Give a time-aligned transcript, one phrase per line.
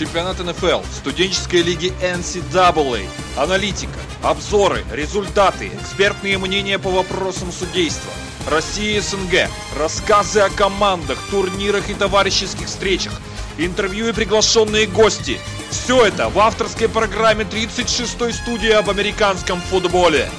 [0.00, 8.10] чемпионат НФЛ, студенческой лиги NCAA, аналитика, обзоры, результаты, экспертные мнения по вопросам судейства,
[8.48, 13.12] Россия и СНГ, рассказы о командах, турнирах и товарищеских встречах,
[13.58, 15.38] интервью и приглашенные гости.
[15.68, 20.30] Все это в авторской программе 36-й студии об американском футболе.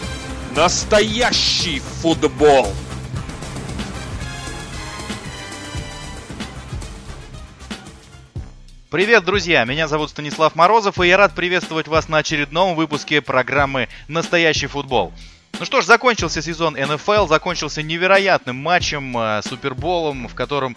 [0.55, 2.73] Настоящий футбол!
[8.91, 9.63] Привет, друзья!
[9.63, 15.13] Меня зовут Станислав Морозов, и я рад приветствовать вас на очередном выпуске программы «Настоящий футбол».
[15.57, 20.75] Ну что ж, закончился сезон НФЛ, закончился невероятным матчем, э, Суперболом, в котором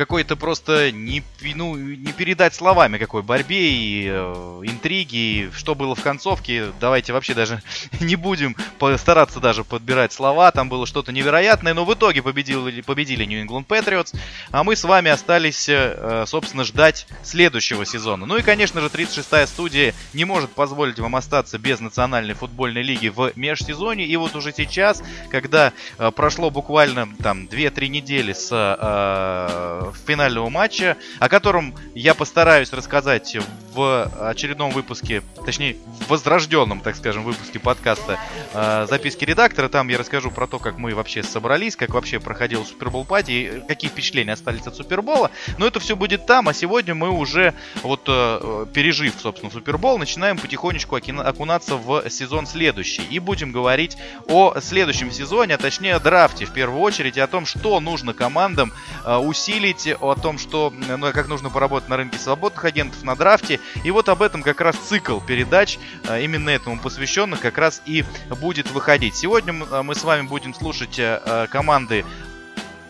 [0.00, 1.22] какой-то просто не,
[1.54, 6.72] ну, не передать словами какой борьбе и э, интриги, и что было в концовке.
[6.80, 7.62] Давайте вообще даже
[8.00, 8.56] не будем
[8.96, 10.52] стараться даже подбирать слова.
[10.52, 14.16] Там было что-то невероятное, но в итоге победили, победили New England Patriots,
[14.50, 18.24] а мы с вами остались, э, собственно, ждать следующего сезона.
[18.24, 23.08] Ну и, конечно же, 36-я студия не может позволить вам остаться без Национальной футбольной лиги
[23.08, 24.06] в межсезонье.
[24.06, 30.96] И вот уже сейчас, когда э, прошло буквально там 2-3 недели с э, финального матча,
[31.18, 33.36] о котором я постараюсь рассказать
[33.72, 38.18] в очередном выпуске, точнее, в возрожденном, так скажем, выпуске подкаста
[38.52, 39.68] э, «Записки редактора».
[39.68, 43.90] Там я расскажу про то, как мы вообще собрались, как вообще проходил Супербол пати, какие
[43.90, 45.30] впечатления остались от Супербола.
[45.58, 50.38] Но это все будет там, а сегодня мы уже, вот э, пережив, собственно, Супербол, начинаем
[50.38, 53.02] потихонечку окунаться в сезон следующий.
[53.10, 57.26] И будем говорить о следующем сезоне, а точнее о драфте в первую очередь, и о
[57.26, 58.72] том, что нужно командам
[59.04, 63.16] э, усилить говорить о том, что, ну, как нужно поработать на рынке свободных агентов, на
[63.16, 63.60] драфте.
[63.84, 68.04] И вот об этом как раз цикл передач, э, именно этому посвященных, как раз и
[68.40, 69.14] будет выходить.
[69.16, 72.04] Сегодня мы с вами будем слушать э, команды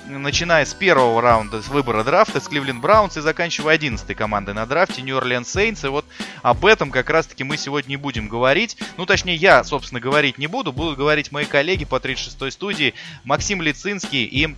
[0.07, 4.67] начиная с первого раунда с выбора драфта с Кливленд Браунс и заканчивая 11 командой на
[4.67, 5.85] драфте Нью Орлеан Сейнс.
[5.85, 6.05] И вот
[6.43, 8.77] об этом как раз-таки мы сегодня не будем говорить.
[8.97, 10.73] Ну, точнее, я, собственно, говорить не буду.
[10.73, 14.57] Будут говорить мои коллеги по 36-й студии Максим Лицинский и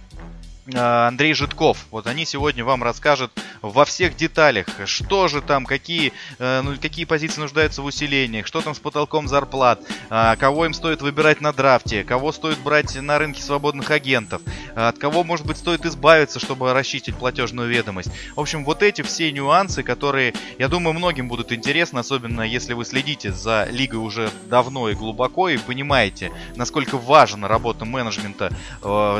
[0.75, 1.87] Андрей Житков.
[1.91, 7.05] Вот они сегодня вам расскажут во всех деталях, что же там, какие, э, ну, какие
[7.05, 11.53] позиции нуждаются в усилениях, что там с потолком зарплат, э, кого им стоит выбирать на
[11.53, 14.41] драфте, кого стоит брать на рынке свободных агентов,
[14.77, 18.11] от кого, может быть, стоит избавиться, чтобы расчистить платежную ведомость.
[18.37, 22.85] В общем, вот эти все нюансы, которые, я думаю, многим будут интересны, особенно если вы
[22.85, 28.53] следите за лигой уже давно и глубоко и понимаете, насколько важна работа менеджмента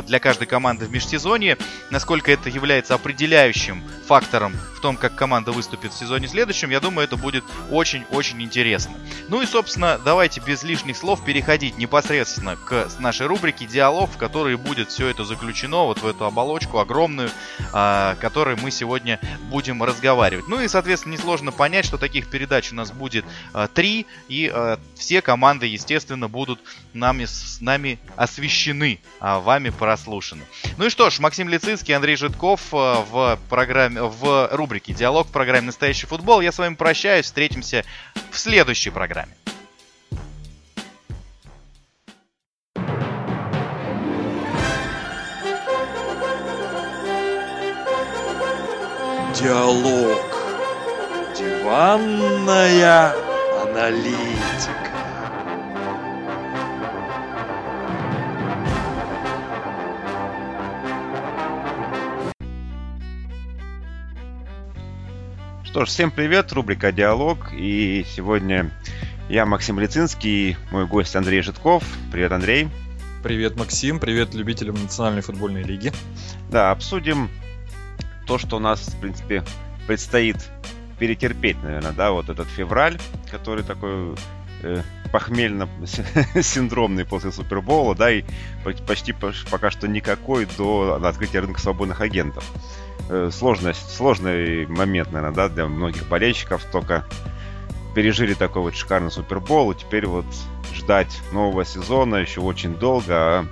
[0.05, 1.57] для каждой команды в межсезонье сезоне.
[1.89, 7.05] Насколько это является определяющим фактором в том, как команда выступит в сезоне следующем, я думаю,
[7.05, 8.93] это будет очень-очень интересно.
[9.29, 14.57] Ну и, собственно, давайте без лишних слов переходить непосредственно к нашей рубрике «Диалог», в которой
[14.57, 17.29] будет все это заключено вот в эту оболочку огромную,
[17.71, 19.19] о которой мы сегодня
[19.49, 20.47] будем разговаривать.
[20.47, 23.25] Ну и, соответственно, несложно понять, что таких передач у нас будет
[23.73, 26.59] три, и э, все команды, естественно, будут
[26.93, 30.43] нами, с нами освещены, а вами прослушаны.
[30.77, 35.31] Ну и что ж, Максим Лицинский, Андрей Житков э, в программе, в рубрике «Диалог» в
[35.31, 36.41] программе «Настоящий футбол».
[36.41, 37.85] Я с вами прощаюсь, встретимся
[38.29, 39.31] в следующей программе.
[49.39, 50.25] Диалог.
[51.37, 53.15] Диванная
[53.63, 54.92] аналитика.
[65.73, 67.51] Что ж, всем привет, рубрика «Диалог».
[67.51, 68.69] И сегодня
[69.27, 71.83] я Максим Лицинский мой гость Андрей Житков.
[72.11, 72.69] Привет, Андрей.
[73.23, 73.99] Привет, Максим.
[73.99, 75.91] Привет любителям Национальной футбольной лиги.
[76.51, 77.27] Да, обсудим
[78.27, 79.43] то, что у нас, в принципе,
[79.87, 80.37] предстоит
[80.99, 82.99] перетерпеть, наверное, да, вот этот февраль,
[83.31, 84.15] который такой
[85.11, 88.23] похмельно-синдромный после Супербола, да, и
[88.87, 89.13] почти
[89.51, 92.43] пока что никакой до открытия рынка свободных агентов.
[93.09, 96.63] Э, сложность, сложный момент, наверное, да, для многих болельщиков.
[96.71, 97.05] Только
[97.95, 100.25] пережили такой вот шикарный Супербол, и теперь вот
[100.73, 103.45] ждать нового сезона еще очень долго, а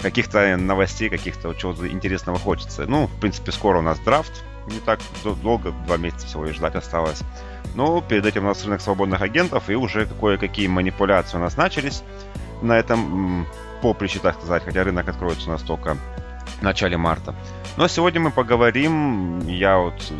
[0.00, 2.86] каких-то новостей, каких-то чего-то интересного хочется.
[2.86, 5.00] Ну, в принципе, скоро у нас драфт, не так
[5.42, 7.20] долго, два месяца всего и ждать осталось.
[7.76, 12.02] Но перед этим у нас рынок свободных агентов, и уже кое-какие манипуляции у нас начались
[12.62, 13.46] на этом
[13.82, 15.96] поприще, так сказать, хотя рынок откроется у нас только
[16.58, 17.34] в начале марта.
[17.76, 20.12] Но сегодня мы поговорим, я вот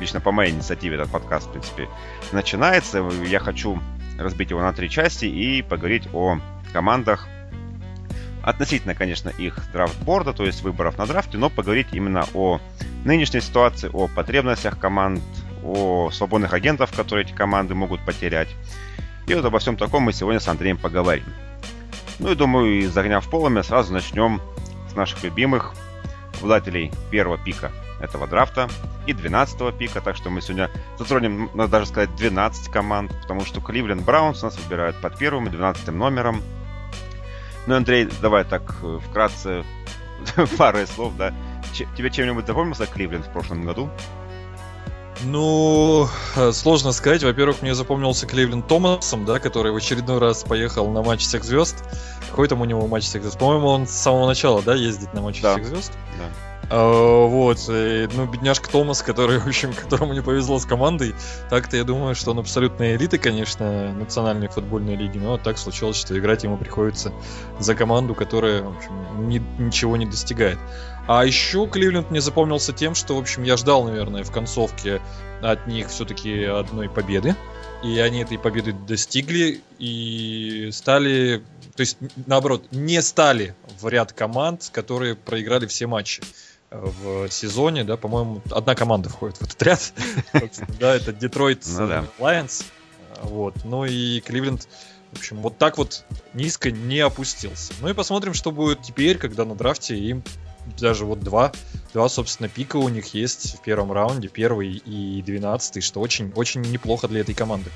[0.00, 1.88] лично по моей инициативе этот подкаст, в принципе,
[2.32, 3.06] начинается.
[3.26, 3.78] Я хочу
[4.18, 6.38] разбить его на три части и поговорить о
[6.72, 7.28] командах
[8.42, 12.60] относительно, конечно, их драфтборда, то есть выборов на драфте, но поговорить именно о
[13.04, 15.22] нынешней ситуации, о потребностях команд,
[15.64, 18.48] о свободных агентах, которые эти команды могут потерять.
[19.26, 21.24] И вот обо всем таком мы сегодня с Андреем поговорим.
[22.18, 24.40] Ну и думаю, из огня в полами сразу начнем
[24.90, 25.74] с наших любимых
[26.36, 28.68] обладателей первого пика этого драфта
[29.06, 33.60] и 12 пика, так что мы сегодня затронем, надо даже сказать, 12 команд, потому что
[33.60, 36.42] Кливленд Браунс нас выбирают под первым и 12 номером.
[37.66, 39.64] Ну, Андрей, давай так э, вкратце
[40.58, 41.32] пару слов, да.
[41.96, 43.90] Тебе чем-нибудь запомнился Кливленд в прошлом году?
[45.24, 47.22] Ну, э, сложно сказать.
[47.22, 51.76] Во-первых, мне запомнился Кливленд Томасом, да, который в очередной раз поехал на матч всех звезд.
[52.30, 53.38] Какой там у него матч всех звезд?
[53.38, 55.54] По-моему, он с самого начала, да, ездит на матч да.
[55.54, 55.92] всех звезд.
[56.18, 56.24] Да.
[56.70, 61.14] А, вот, и, ну, бедняжка Томас, который, в общем, которому не повезло с командой.
[61.50, 66.18] Так-то я думаю, что он абсолютная элита, конечно, национальной футбольной лиги, но так случилось, что
[66.18, 67.12] играть ему приходится
[67.58, 70.58] за команду, которая, в общем, ни, ничего не достигает.
[71.06, 75.02] А еще Кливленд мне запомнился тем, что, в общем, я ждал, наверное, в концовке
[75.42, 77.36] от них все-таки одной победы.
[77.82, 81.42] И они этой победы достигли и стали,
[81.76, 86.22] то есть, наоборот, не стали в ряд команд, которые проиграли все матчи
[86.70, 89.92] в сезоне, да, по-моему, одна команда входит в этот ряд.
[90.80, 92.64] Да, это Детройт Lions.
[93.22, 93.54] Вот.
[93.64, 94.66] Ну и Кливленд,
[95.12, 97.74] в общем, вот так вот низко не опустился.
[97.80, 100.24] Ну и посмотрим, что будет теперь, когда на драфте им
[100.78, 101.52] даже вот два,
[101.92, 106.62] два, собственно, пика у них есть в первом раунде, первый и двенадцатый, что очень, очень
[106.62, 107.70] неплохо для этой команды.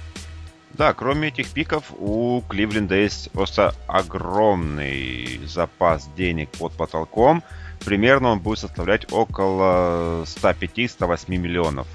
[0.75, 7.43] Да, кроме этих пиков, у Кливленда есть просто огромный запас денег под потолком
[7.85, 11.87] примерно он будет составлять около 105-108 миллионов.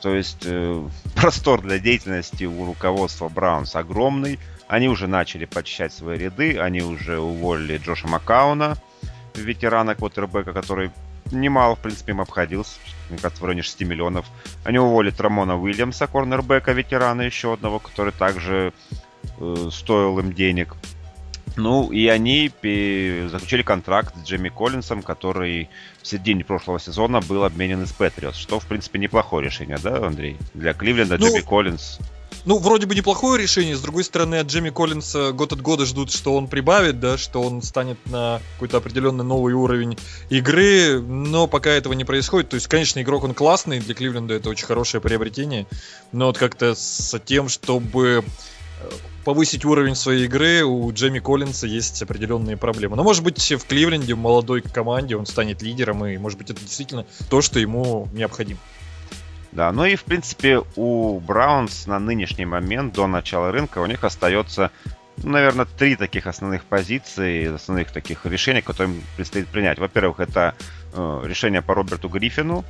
[0.00, 4.38] То есть э, простор для деятельности у руководства Браунс огромный.
[4.66, 8.76] Они уже начали почищать свои ряды, они уже уволили Джоша Маккауна,
[9.40, 10.90] ветерана квотербека, который
[11.30, 12.78] немало, в принципе, им обходился,
[13.10, 14.26] мне кажется, в районе 6 миллионов.
[14.64, 18.72] Они уволили Трамона Уильямса, корнербека, ветерана еще одного, который также
[19.38, 20.74] э, стоил им денег.
[21.56, 22.52] Ну, и они
[23.28, 25.68] заключили контракт с Джимми Коллинсом, который
[26.02, 30.36] в середине прошлого сезона был обменен из Патриотс, что, в принципе, неплохое решение, да, Андрей?
[30.54, 31.98] Для Кливленда ну, Джимми Коллинс
[32.44, 33.76] ну, вроде бы неплохое решение.
[33.76, 37.42] С другой стороны, от Джимми Коллинса год от года ждут, что он прибавит, да, что
[37.42, 39.98] он станет на какой-то определенный новый уровень
[40.30, 42.50] игры, но пока этого не происходит.
[42.50, 45.66] То есть, конечно, игрок он классный, для Кливленда это очень хорошее приобретение,
[46.12, 48.24] но вот как-то с тем, чтобы
[49.24, 52.96] повысить уровень своей игры, у Джейми Коллинса есть определенные проблемы.
[52.96, 56.60] Но, может быть, в Кливленде, в молодой команде, он станет лидером, и, может быть, это
[56.60, 58.58] действительно то, что ему необходимо.
[59.52, 64.04] Да, ну и, в принципе, у Браунс на нынешний момент, до начала рынка, у них
[64.04, 64.70] остается,
[65.18, 69.78] ну, наверное, три таких основных позиции, основных таких решений, которые им предстоит принять.
[69.78, 70.54] Во-первых, это
[70.92, 72.64] э, решение по Роберту Гриффину,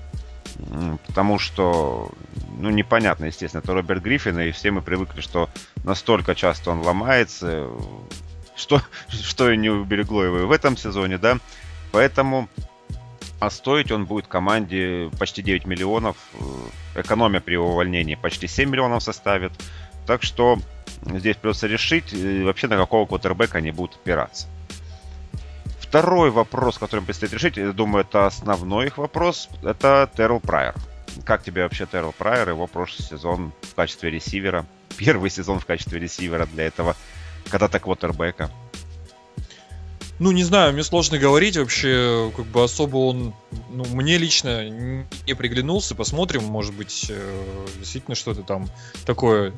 [1.07, 2.11] потому что,
[2.59, 5.51] ну, непонятно, естественно, это Роберт Гриффин, и все мы привыкли, что
[5.85, 7.69] настолько часто он ломается,
[8.57, 11.39] что, что и не уберегло его и в этом сезоне, да,
[11.93, 12.49] поэтому
[13.40, 16.17] а стоить он будет команде почти 9 миллионов,
[16.94, 19.52] экономия при его увольнении почти 7 миллионов составит,
[20.06, 20.58] так что
[21.05, 24.49] здесь придется решить э, вообще на какого квотербека они будут опираться.
[25.81, 30.74] Второй вопрос, который предстоит решить, я думаю, это основной их вопрос, это Террел Прайер.
[31.24, 34.67] Как тебе вообще Террел Прайер, его прошлый сезон в качестве ресивера?
[34.98, 36.96] Первый сезон в качестве ресивера для этого
[37.48, 38.51] когда-то квотербека.
[40.19, 43.34] Ну, не знаю, мне сложно говорить вообще, как бы особо он,
[43.70, 48.69] ну, мне лично не приглянулся, посмотрим, может быть, э, действительно что-то там
[49.06, 49.53] такое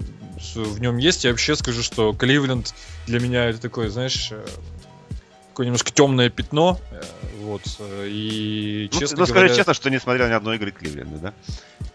[0.54, 1.24] в нем есть.
[1.24, 2.74] Я вообще скажу, что Кливленд
[3.06, 4.46] для меня это такое, знаешь, э,
[5.48, 6.78] такое немножко темное пятно.
[6.90, 7.02] Э,
[7.40, 7.62] вот.
[8.04, 9.46] И ну, честно ну, говоря...
[9.46, 11.34] скажи честно, что не смотрел ни одной игры Кливленда, да?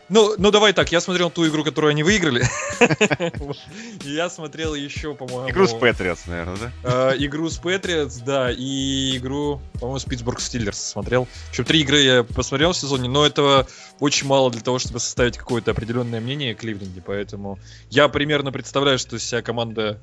[0.07, 2.45] Ну, ну давай так, я смотрел ту игру, которую они выиграли.
[4.03, 5.49] Я смотрел еще, по-моему...
[5.49, 7.13] Игру с Патриотс, наверное, да?
[7.13, 11.25] Э, игру с Патриотс, да, и игру, по-моему, с Питтсбург Стиллерс смотрел.
[11.25, 13.67] В общем, три игры я посмотрел в сезоне, но этого
[13.99, 17.57] очень мало для того, чтобы составить какое-то определенное мнение о Кливленде, поэтому
[17.89, 19.99] я примерно представляю, что вся команда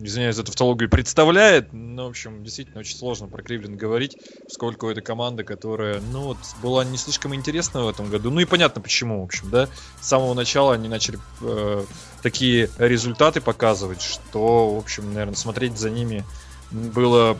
[0.00, 1.72] извиняюсь за тавтологию, представляет.
[1.72, 6.38] Но, в общем, действительно очень сложно про Кливленд говорить, поскольку это команда, которая, ну, вот,
[6.62, 8.30] была не слишком интересна в этом году.
[8.30, 9.68] Ну и понятно почему, в общем, да.
[10.00, 11.84] С самого начала они начали э,
[12.22, 16.24] такие результаты показывать, что, в общем, наверное, смотреть за ними
[16.70, 17.36] было,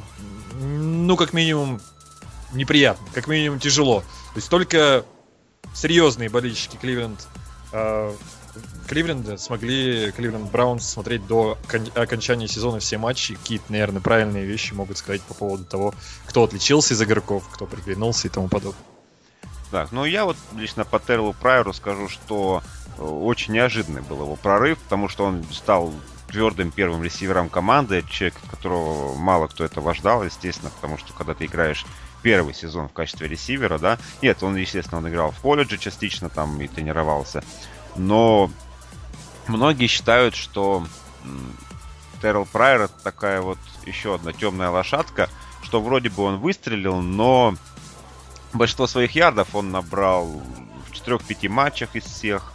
[0.61, 1.81] ну, как минимум,
[2.53, 4.01] неприятно, как минимум тяжело.
[4.01, 5.05] То есть только
[5.75, 7.27] серьезные болельщики Кливленд
[8.89, 11.59] Кливленда смогли Кливленд Браунс смотреть до
[11.95, 13.35] окончания сезона все матчи.
[13.35, 15.95] Какие-то, наверное, правильные вещи могут сказать по поводу того,
[16.27, 18.81] кто отличился из игроков, кто приглянулся и тому подобное.
[19.71, 22.63] Так, ну я вот лично по Террелу Прайеру скажу, что
[22.97, 25.93] э, очень неожиданный был его прорыв, потому что он стал
[26.29, 31.47] твердым первым ресивером команды, человек, которого мало кто этого ждал, естественно, потому что когда ты
[31.47, 31.85] играешь
[32.27, 36.61] первый сезон в качестве ресивера, да, нет, он, естественно, он играл в колледже частично там
[36.61, 37.45] и тренировался,
[37.95, 38.51] но
[39.47, 40.85] многие считают, что
[42.21, 45.31] Террел Прайер это такая вот еще одна темная лошадка,
[45.63, 47.55] что вроде бы он выстрелил, но
[48.53, 52.53] большинство своих ярдов он набрал в 4-5 матчах из всех.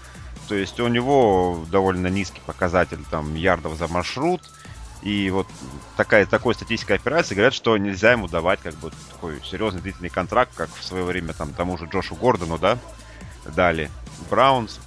[0.50, 4.42] То есть у него довольно низкий показатель там ярдов за маршрут.
[5.02, 5.48] И вот
[5.98, 10.52] такая, такой статистика операции говорят, что нельзя ему давать как бы такой серьезный длительный контракт,
[10.56, 12.78] как в свое время там тому же Джошу Гордону, да,
[13.46, 13.90] дали
[14.30, 14.80] Браунс,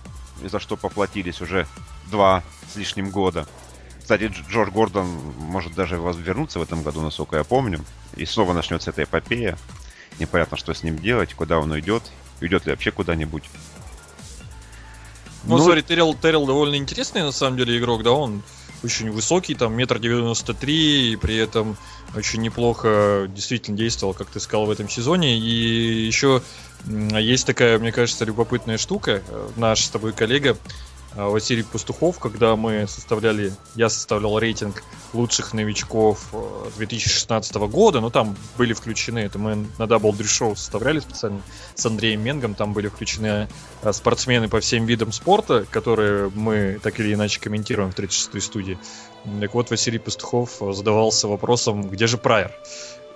[0.43, 1.67] за что поплатились уже
[2.11, 3.47] два с лишним года.
[4.01, 5.07] Кстати, Джордж Гордон
[5.39, 7.83] может даже вернуться в этом году, насколько я помню.
[8.17, 9.57] И снова начнется эта эпопея.
[10.19, 12.03] Непонятно, что с ним делать, куда он уйдет.
[12.43, 13.45] Уйдет ли вообще куда-нибудь.
[15.45, 18.43] Ну, ну, смотри, Террел, Террел довольно интересный, на самом деле, игрок, да, он
[18.85, 21.77] очень высокий, там, метр девяносто три, и при этом
[22.15, 25.39] очень неплохо действительно действовал, как ты сказал, в этом сезоне.
[25.39, 26.43] И еще
[26.87, 29.23] есть такая, мне кажется, любопытная штука.
[29.57, 30.57] Наш с тобой коллега
[31.17, 36.35] Василий Пастухов, когда мы составляли, я составлял рейтинг лучших новичков
[36.77, 41.41] 2016 э, года, ну там были включены, это мы на Double Dress Show составляли специально
[41.75, 43.49] с Андреем Менгом, там были включены
[43.83, 48.79] э, спортсмены по всем видам спорта, которые мы так или иначе комментируем в 36-й студии.
[49.41, 52.53] Так вот, Василий Пастухов задавался вопросом, где же Прайер?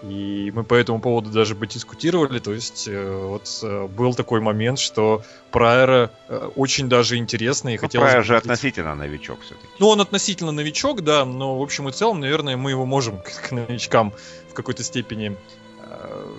[0.02, 2.38] И мы по этому поводу даже дискутировали.
[2.38, 7.74] То есть э, вот э, был такой момент, что Прайера э, очень даже интересно и
[7.76, 8.10] ну, хотелось...
[8.10, 9.66] Прайер же относительно новичок все-таки.
[9.80, 13.50] Ну, он относительно новичок, да, но в общем и целом, наверное, мы его можем к,
[13.50, 14.12] новичкам
[14.50, 15.36] в какой-то степени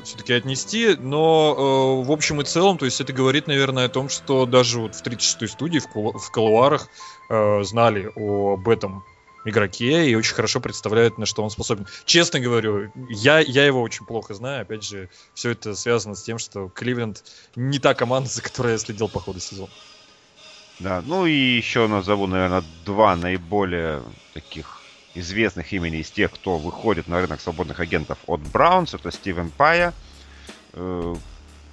[0.03, 4.45] все-таки отнести, но в общем и целом, то есть это говорит, наверное, о том, что
[4.45, 6.87] даже вот в 36-й студии в, в колуарах
[7.27, 9.03] знали об этом
[9.45, 11.87] игроке и очень хорошо представляют, на что он способен.
[12.05, 14.63] Честно говорю, я, я его очень плохо знаю.
[14.63, 17.23] Опять же, все это связано с тем, что Кливленд
[17.55, 19.71] не та команда, за которой я следил по ходу сезона.
[20.79, 24.01] Да, ну и еще назову, наверное, два наиболее
[24.33, 24.81] таких
[25.13, 28.93] известных имени из тех, кто выходит на рынок свободных агентов от Браунс.
[28.93, 29.93] Это Стивен Пая,
[30.73, 31.15] э,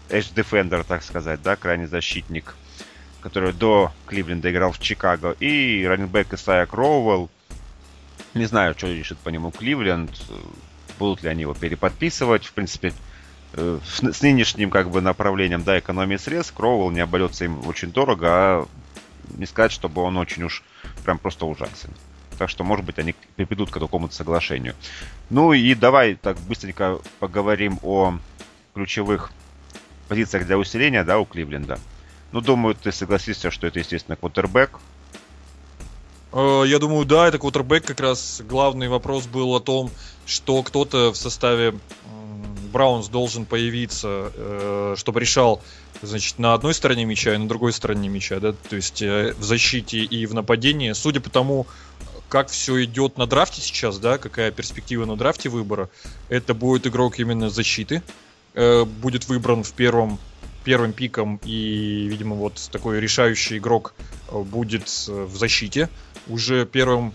[0.08, 2.56] Edge Defender, так сказать, да, крайний защитник,
[3.20, 7.30] который до Кливленда играл в Чикаго, и раненбэк Исайя Кроуэлл,
[8.36, 10.10] не знаю, что решит по нему Кливленд.
[10.98, 12.46] Будут ли они его переподписывать.
[12.46, 12.92] В принципе,
[13.52, 18.28] э, с нынешним как бы направлением да, экономии средств Кроуэлл не обойдется им очень дорого,
[18.28, 18.66] а
[19.36, 20.62] не сказать, чтобы он очень уж
[21.04, 21.90] прям просто ужасен.
[22.38, 24.74] Так что, может быть, они придут к какому-то соглашению.
[25.30, 28.18] Ну и давай так быстренько поговорим о
[28.74, 29.32] ключевых
[30.08, 31.78] позициях для усиления, да, у Кливленда.
[32.32, 34.78] Ну, думаю, ты согласишься, что это, естественно, квотербек.
[36.32, 38.42] Э, я думаю, да, это квотербек как раз.
[38.48, 39.90] Главный вопрос был о том,
[40.26, 41.74] что кто-то в составе
[42.72, 45.62] Браунс должен появиться, э, чтобы решал,
[46.02, 49.44] значит, на одной стороне мяча и на другой стороне мяча, да, то есть э, в
[49.44, 50.92] защите и в нападении.
[50.92, 51.66] Судя по тому,
[52.28, 55.88] как все идет на драфте сейчас, да, какая перспектива на драфте выбора,
[56.28, 58.02] это будет игрок именно защиты,
[58.54, 60.18] будет выбран в первом
[60.64, 63.94] первым пиком и, видимо, вот такой решающий игрок
[64.32, 65.88] будет в защите
[66.28, 67.12] уже первым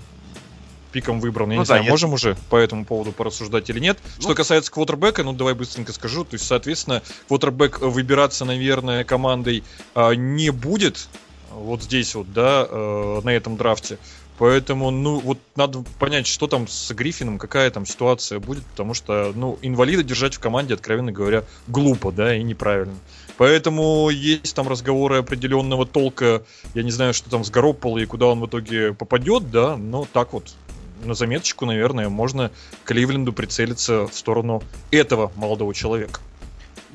[0.91, 1.50] пиком выбран.
[1.51, 1.91] Я ну, не да, знаю, нет.
[1.91, 3.98] можем уже по этому поводу порассуждать или нет.
[4.18, 6.24] Ну, Что касается квотербека, ну давай быстренько скажу.
[6.24, 9.63] То есть, соответственно, квотербек выбираться, наверное, командой
[9.96, 11.08] а, не будет.
[11.51, 13.98] Вот здесь вот, да, а, на этом драфте.
[14.41, 19.33] Поэтому, ну, вот надо понять, что там с Гриффином, какая там ситуация будет, потому что,
[19.36, 22.95] ну, инвалида держать в команде, откровенно говоря, глупо, да, и неправильно.
[23.38, 26.41] Поэтому есть там разговоры определенного толка.
[26.74, 30.07] Я не знаю, что там с Гаропполо и куда он в итоге попадет, да, но
[30.12, 30.55] так вот
[31.03, 32.50] на заметочку, наверное, можно
[32.83, 36.19] Кливленду прицелиться в сторону этого молодого человека.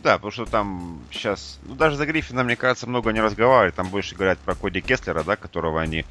[0.03, 3.77] Да, потому что там сейчас, ну даже за Гриффина, мне кажется, много не разговаривают.
[3.77, 6.05] Там больше говорят про Коди Кеслера, да, которого они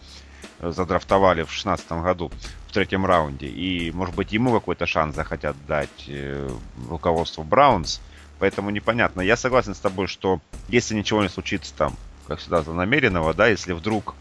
[0.62, 2.32] задрафтовали в 2016 году
[2.68, 3.48] в третьем раунде.
[3.48, 6.50] И, может быть, ему какой-то шанс захотят дать э,
[6.90, 8.02] руководству Браунс.
[8.40, 9.22] Поэтому непонятно.
[9.22, 11.96] Я согласен с тобой, что если ничего не случится там,
[12.28, 14.16] как всегда, намеренного, да, если вдруг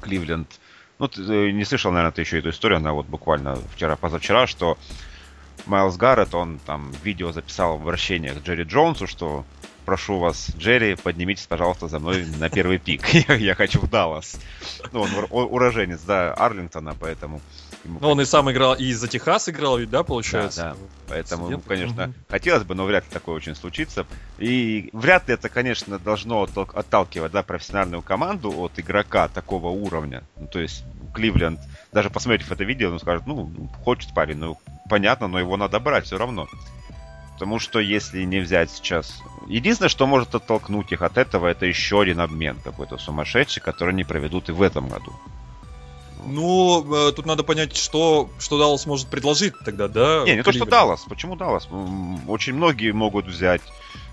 [0.00, 0.60] Кливленд...
[0.98, 4.78] Ну, ты э, не слышал, наверное, ты еще эту историю, она вот буквально вчера-позавчера, что
[5.66, 9.44] Майлз Гаррет, он там видео записал обращение к Джерри Джонсу, что
[9.84, 13.02] прошу вас, Джерри, поднимитесь, пожалуйста, за мной на первый пик.
[13.28, 14.36] я, хочу в Даллас.
[14.92, 17.40] Ну, он уроженец, да, Арлингтона, поэтому
[17.84, 20.62] Ему, Ну, он и сам играл, и за Техас играл, ведь, да, получается?
[20.62, 20.76] Да, да.
[21.08, 22.14] Поэтому, ему, конечно, Мгм.
[22.30, 24.06] хотелось бы, но вряд ли такое очень случится.
[24.38, 30.22] И вряд ли это, конечно, должно отталкивать да, профессиональную команду от игрока такого уровня.
[30.36, 31.60] Ну, то есть Кливленд,
[31.92, 33.50] даже посмотрев это видео, он скажет, ну,
[33.84, 36.48] хочет парень, ну, понятно, но его надо брать все равно.
[37.34, 39.20] Потому что если не взять сейчас...
[39.46, 44.04] Единственное, что может оттолкнуть их от этого, это еще один обмен какой-то сумасшедший, который они
[44.04, 45.12] проведут и в этом году.
[46.26, 50.24] Ну, э, тут надо понять, что, что Даллас может предложить тогда, да?
[50.24, 50.64] Не, не то, что?
[50.64, 51.04] Даллас.
[51.08, 51.68] Почему Даллас?
[52.26, 53.62] Очень многие могут взять,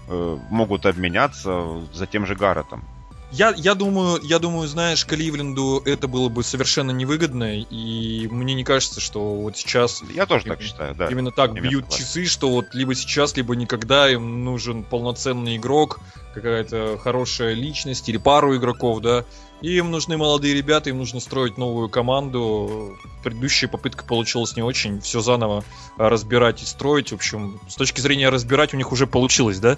[0.09, 2.83] э, могут обменяться за тем же Гарретом.
[3.31, 8.65] Я, я думаю, я думаю, знаешь, Кливленду это было бы совершенно невыгодно, и мне не
[8.65, 11.07] кажется, что вот сейчас Я тоже так считаю, да.
[11.07, 12.05] именно так именно бьют согласен.
[12.05, 15.99] часы, что вот либо сейчас, либо никогда им нужен полноценный игрок,
[16.33, 19.23] какая-то хорошая личность или пару игроков, да.
[19.61, 22.97] И им нужны молодые ребята, им нужно строить новую команду.
[23.23, 24.99] Предыдущая попытка получилась не очень.
[25.01, 25.63] Все заново
[25.97, 27.11] а, разбирать и строить.
[27.11, 29.77] В общем, с точки зрения разбирать у них уже получилось, да?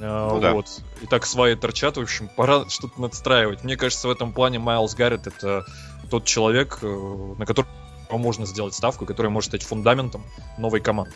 [0.00, 0.52] А, Ну да.
[0.52, 0.66] вот.
[1.02, 3.64] И так сваи торчат, в общем, пора что-то надстраивать.
[3.64, 5.64] Мне кажется, в этом плане Майлз Гаррет это
[6.10, 7.68] тот человек, э, на которого
[8.10, 10.24] можно сделать ставку, который может стать фундаментом
[10.58, 11.14] новой команды.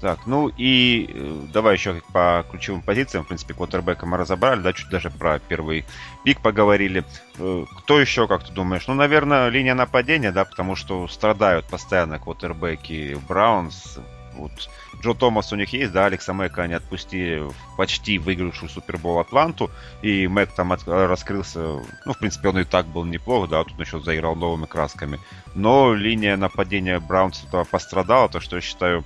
[0.00, 3.24] Так, ну и э, давай еще по ключевым позициям.
[3.24, 5.86] В принципе, квотербека мы разобрали, да, чуть даже про первый
[6.22, 7.02] пик поговорили.
[7.38, 8.86] Э, Кто еще, как ты думаешь?
[8.88, 13.98] Ну, наверное, линия нападения, да, потому что страдают постоянно квотербеки Браунс.
[14.36, 14.52] Вот
[15.00, 19.70] Джо Томас у них есть, да, Алекса Мэка они отпустили в почти выигравшую Супербол Атланту,
[20.02, 21.60] и Мэк там от- раскрылся,
[22.04, 25.20] ну, в принципе, он и так был неплох, да, тут еще заиграл новыми красками.
[25.54, 29.04] Но линия нападения Браунс пострадала, то что я считаю,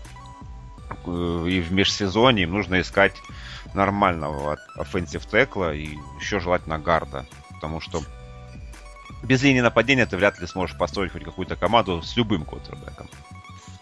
[1.07, 3.15] э, и в межсезонье им нужно искать
[3.75, 7.27] нормального offensive текла и еще желательно гарда.
[7.51, 8.03] Потому что
[9.23, 13.09] без линии нападения ты вряд ли сможешь построить хоть какую-то команду с любым квотербеком.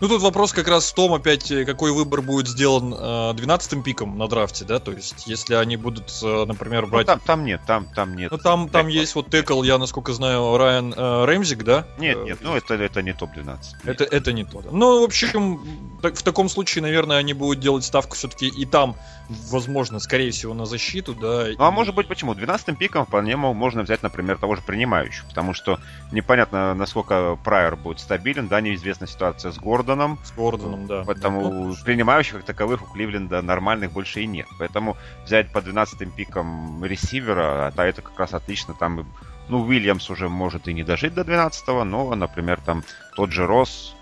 [0.00, 3.82] Ну, тут вопрос как раз в том, опять, э, какой выбор будет сделан э, 12
[3.82, 7.06] пиком на драфте, да, то есть, если они будут, э, например, Ну, брать...
[7.08, 8.30] там, там нет, там, там нет.
[8.30, 9.00] Ну, там, там текла.
[9.00, 11.84] есть вот текл, я, насколько знаю, Райан э, Рэмчик, да?
[11.98, 13.58] Нет, Э, нет, ну это, это не топ-12.
[13.86, 14.60] Это, это не то.
[14.62, 14.68] да.
[14.70, 18.94] Ну, в общем, так- в таком случае, наверное, они будут делать ставку все-таки и там,
[19.28, 21.46] возможно, скорее всего, на защиту, да.
[21.58, 22.34] Ну а и- может быть почему?
[22.34, 25.26] 12-м пиком вполне мо- можно взять, например, того же принимающего.
[25.28, 25.78] Потому что
[26.12, 28.48] непонятно, насколько Прайер будет стабилен.
[28.48, 30.18] Да, неизвестна ситуация с Гордоном.
[30.24, 31.04] С Гордоном, да.
[31.06, 34.46] Поэтому Ну, принимающих как таковых у Кливленда нормальных больше и нет.
[34.58, 38.74] Поэтому взять по 12 пикам ресивера, а это как раз отлично.
[38.74, 39.06] Там,
[39.48, 42.82] ну, Уильямс уже может и не дожить до 12 но, например, там
[43.14, 43.94] тот же Росс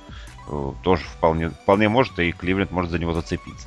[0.49, 3.67] э, тоже вполне, вполне может, и Кливленд может за него зацепиться.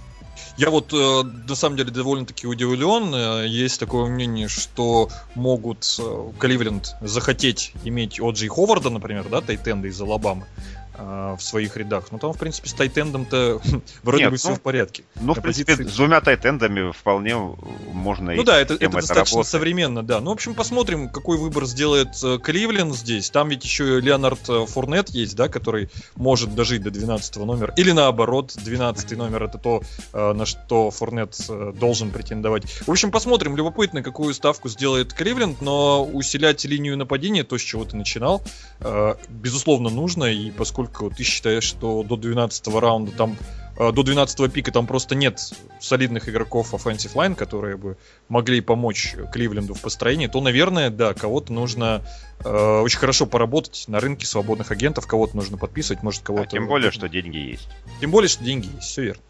[0.58, 3.46] Я вот э, на самом деле довольно-таки удивлен.
[3.46, 10.00] Есть такое мнение, что могут э, Кливленд захотеть иметь Оджи Ховарда, например, да, тайтенда из
[10.02, 10.46] Алабамы
[11.00, 12.12] э, в своих рядах.
[12.12, 13.62] Но там, в принципе, с тайтендом-то
[14.04, 15.04] вроде Нет, бы все ну, в порядке.
[15.20, 17.36] Ну, в принципе, с двумя тайтендами вполне
[17.92, 19.52] можно Ну и да, это, система это достаточно работает.
[19.52, 20.20] современно, да.
[20.20, 23.30] Ну, в общем, посмотрим, какой выбор сделает э, Кливленд здесь.
[23.30, 27.74] Там ведь еще и Леонард э, Фурнет есть, да, который может дожить до 12 номера.
[27.78, 29.82] Или наоборот, 12 номер это то,
[30.14, 31.38] э, на что Фурнет
[31.80, 32.64] должен претендовать.
[32.82, 33.56] В общем, посмотрим.
[33.56, 38.42] Любопытно, какую ставку сделает Кливленд, но усилять линию нападения, то, с чего ты начинал,
[39.30, 40.26] безусловно, нужно.
[40.26, 43.38] И поскольку ты считаешь, что до 12 раунда там
[43.78, 45.40] э, до 12 пика там просто нет
[45.80, 47.98] солидных игроков offensive line, которые бы
[48.28, 52.02] могли помочь Кливленду в построении, то, наверное, да, кого-то нужно
[52.44, 56.50] э, очень хорошо поработать на рынке свободных агентов, кого-то нужно подписывать, может А кого-то...
[56.50, 57.70] тем более, что деньги есть.
[58.02, 59.24] Тем более, что деньги есть, все верно.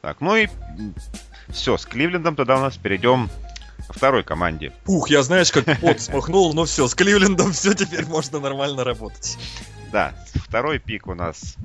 [0.00, 0.48] Так, ну и
[1.48, 3.30] все, с Кливлендом тогда у нас перейдем
[3.86, 4.72] ко второй команде.
[4.86, 9.38] Ух, я знаешь, как пот смахнул, ну все, с Кливлендом все, теперь можно нормально работать.
[9.92, 11.56] Да, второй пик у нас,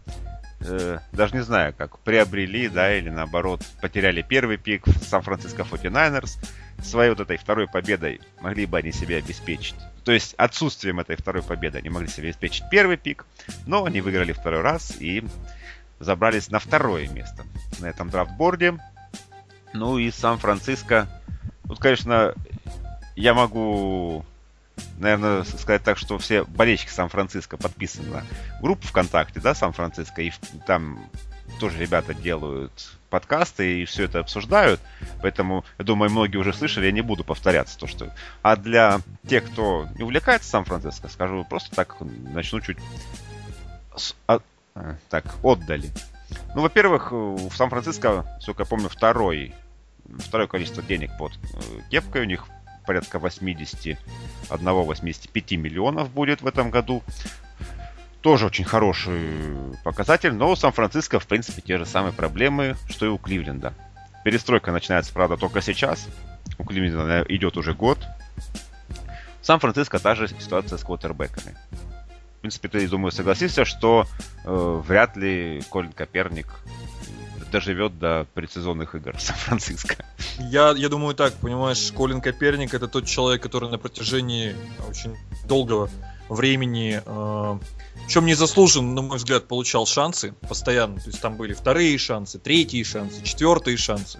[0.61, 6.37] э, даже не знаю, как приобрели, да, или наоборот, потеряли первый пик Сан-Франциско 49ers.
[6.81, 9.75] Своей вот этой второй победой могли бы они себе обеспечить.
[10.03, 13.25] То есть отсутствием этой второй победы они могли себе обеспечить первый пик,
[13.65, 15.23] но они выиграли второй раз и
[15.99, 17.43] забрались на второе место
[17.79, 18.77] на этом драфтборде.
[19.73, 21.07] Ну и Сан-Франциско.
[21.67, 22.33] Тут, конечно,
[23.15, 24.25] я могу,
[24.97, 28.23] наверное, сказать так, что все болельщики Сан-Франциско подписаны на
[28.61, 30.31] группу ВКонтакте, да, Сан-Франциско, и
[30.65, 30.99] там
[31.59, 32.71] тоже ребята делают
[33.09, 34.79] подкасты и все это обсуждают.
[35.21, 38.11] Поэтому, я думаю, многие уже слышали, я не буду повторяться то, что...
[38.41, 42.77] А для тех, кто не увлекается Сан-Франциско, скажу просто так, начну чуть
[43.95, 44.39] с- а,
[45.09, 45.91] так, отдали.
[46.55, 49.53] Ну, во-первых, в Сан-Франциско, сколько я помню, второй,
[50.19, 52.21] второе количество денег под э, кепкой.
[52.23, 52.47] У них
[52.85, 57.03] порядка 81-85 миллионов будет в этом году.
[58.21, 59.35] тоже очень хороший
[59.83, 63.73] показатель, но у Сан-Франциско, в принципе, те же самые проблемы, что и у Кливленда.
[64.23, 66.07] Перестройка начинается, правда, только сейчас.
[66.57, 67.99] У Кливленда идет уже год.
[69.41, 71.57] В Сан-Франциско та же ситуация с квотербеками.
[72.37, 74.05] В принципе, ты, думаю, согласишься, что
[74.45, 76.47] э, вряд ли Колин Коперник
[77.53, 80.03] доживет до предсезонных игр Сан-Франциско.
[80.39, 84.55] Я, я думаю так, понимаешь, Колин Коперник это тот человек, который на протяжении
[84.89, 85.15] очень
[85.47, 85.89] долгого
[86.29, 87.59] времени, э,
[88.07, 90.99] чем не заслужен, на мой взгляд, получал шансы постоянно.
[90.99, 94.19] То есть там были вторые шансы, третьи шансы, четвертые шансы.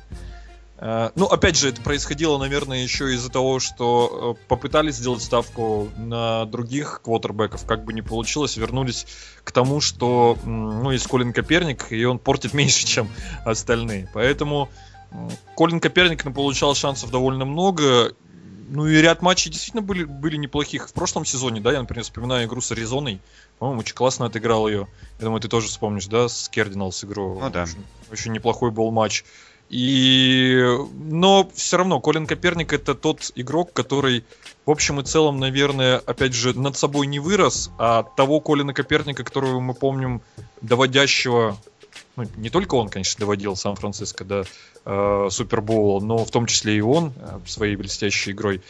[0.85, 5.87] Э, ну, опять же, это происходило, наверное, еще из-за того, что э, попытались сделать ставку
[5.95, 9.07] на других квотербеков, как бы не получилось, вернулись
[9.45, 13.07] к тому, что, ну, есть Колин Коперник, и он портит меньше, чем
[13.45, 14.09] остальные.
[14.13, 14.69] Поэтому
[15.55, 18.13] Колин Коперник получал шансов довольно много,
[18.67, 20.89] ну и ряд матчей действительно были, были неплохих.
[20.89, 23.21] В прошлом сезоне, да, я, например, вспоминаю игру с Аризоной.
[23.57, 24.89] По-моему, очень классно отыграл ее.
[25.19, 27.39] Я думаю, ты тоже вспомнишь, да, с Кердиналс игру.
[27.39, 27.63] Ну да.
[27.63, 29.23] Очень, очень неплохой был матч.
[29.73, 30.63] И...
[30.99, 34.23] Но все равно Колин Коперник это тот игрок, который
[34.67, 39.23] в общем и целом, наверное, опять же, над собой не вырос, а того Колина Коперника,
[39.23, 40.21] которого мы помним,
[40.61, 41.57] доводящего
[42.15, 44.45] ну, не только он, конечно, доводил Сан-Франциско до
[44.85, 48.61] э, Супербоула, но в том числе и он э, своей блестящей игрой.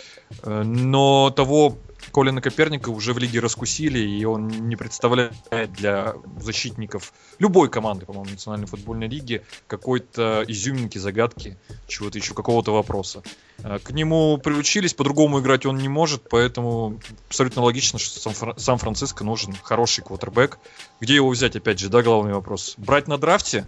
[0.43, 1.75] Э, но того
[2.13, 5.33] Колина Коперника уже в лиге раскусили, и он не представляет
[5.73, 13.23] для защитников любой команды, по-моему, Национальной футбольной лиги какой-то изюминки, загадки, чего-то еще, какого-то вопроса.
[13.63, 16.99] Э, к нему приучились, по-другому играть он не может, поэтому
[17.29, 20.59] абсолютно логично, что Сан-Франциско нужен хороший квотербек.
[21.01, 22.75] Где его взять, опять же, да, главный вопрос.
[22.77, 23.65] Брать на драфте,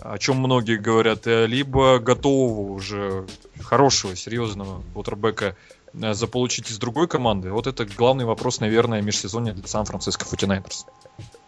[0.00, 3.26] о чем многие говорят, э, либо готового уже
[3.60, 5.56] хорошего, серьезного квотербека
[5.92, 7.50] заполучить из другой команды?
[7.50, 10.86] Вот это главный вопрос, наверное, межсезонья для Сан-Франциско 49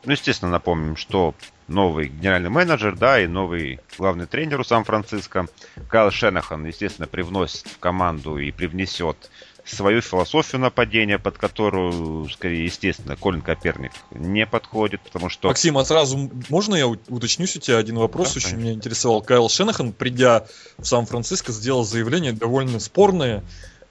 [0.04, 1.34] Ну, естественно, напомним, что
[1.68, 5.46] новый генеральный менеджер, да, и новый главный тренер у Сан-Франциско.
[5.88, 9.30] Кайл Шенахан, естественно, привносит в команду и привнесет
[9.64, 15.48] свою философию нападения, под которую, скорее, естественно, Колин Коперник не подходит, потому что...
[15.48, 18.28] Максим, а сразу можно я уточнюсь у тебя один вопрос?
[18.28, 18.62] Да, Очень конечно.
[18.62, 19.22] меня интересовал.
[19.22, 20.46] Кайл Шенахан, придя
[20.78, 23.44] в Сан-Франциско, сделал заявление довольно спорное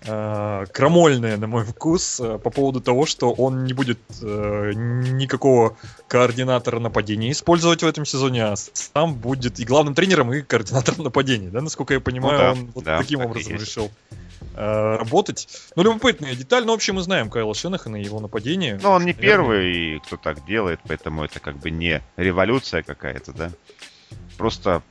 [0.05, 5.77] э, крамольное, на мой вкус, э, по поводу того, что он не будет э, никакого
[6.07, 11.49] координатора нападения использовать в этом сезоне, а сам будет и главным тренером, и координатором нападения.
[11.49, 13.91] Да, насколько я понимаю, ну, да, он вот да, таким образом решил
[14.55, 15.47] э, работать.
[15.75, 18.79] Ну, любопытная деталь, но вообще мы знаем Кайла Шенахана и его нападение.
[18.81, 19.21] Ну, он не наверное.
[19.21, 23.51] первый, кто так делает, поэтому это как бы не революция какая-то, да.
[24.37, 24.81] Просто,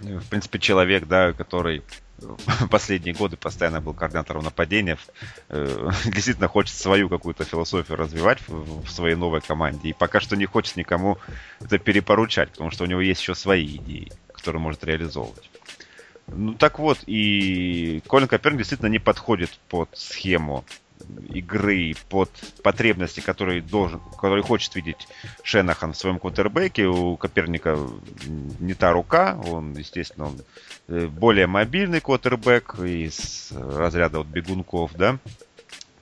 [0.00, 1.82] э, в принципе, человек, да, который
[2.70, 4.98] последние годы постоянно был координатором нападения,
[5.48, 9.90] э, действительно хочет свою какую-то философию развивать в своей новой команде.
[9.90, 11.18] И пока что не хочет никому
[11.60, 15.50] это перепоручать, потому что у него есть еще свои идеи, которые может реализовывать.
[16.28, 20.64] Ну так вот, и Колин Коперник действительно не подходит под схему
[21.28, 22.30] игры, под
[22.62, 25.08] потребности, которые, должен, которые хочет видеть
[25.42, 26.86] Шенахан в своем квотербеке.
[26.86, 27.78] У Коперника
[28.60, 30.40] не та рука, он, естественно, он
[30.88, 35.18] э, более мобильный квотербек из разряда вот бегунков, да.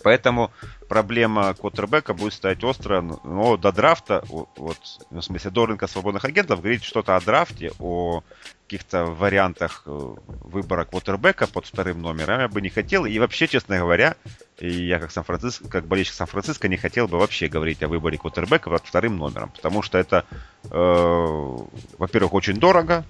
[0.04, 0.50] Поэтому
[0.88, 4.78] проблема квотербека будет стоять остро, но до драфта, вот,
[5.10, 8.22] в смысле, до рынка свободных агентов, говорить что-то о драфте, о
[8.66, 13.06] каких-то вариантах э, выбора квотербека под вторым номером я бы не хотел.
[13.06, 14.16] И вообще, честно говоря,
[14.58, 18.86] я как Сан-Франциско, как болельщик Сан-Франциско не хотел бы вообще говорить о выборе квотербека под
[18.86, 19.50] вторым номером.
[19.50, 20.24] Потому что это,
[20.70, 21.56] э,
[21.98, 23.04] во-первых, очень дорого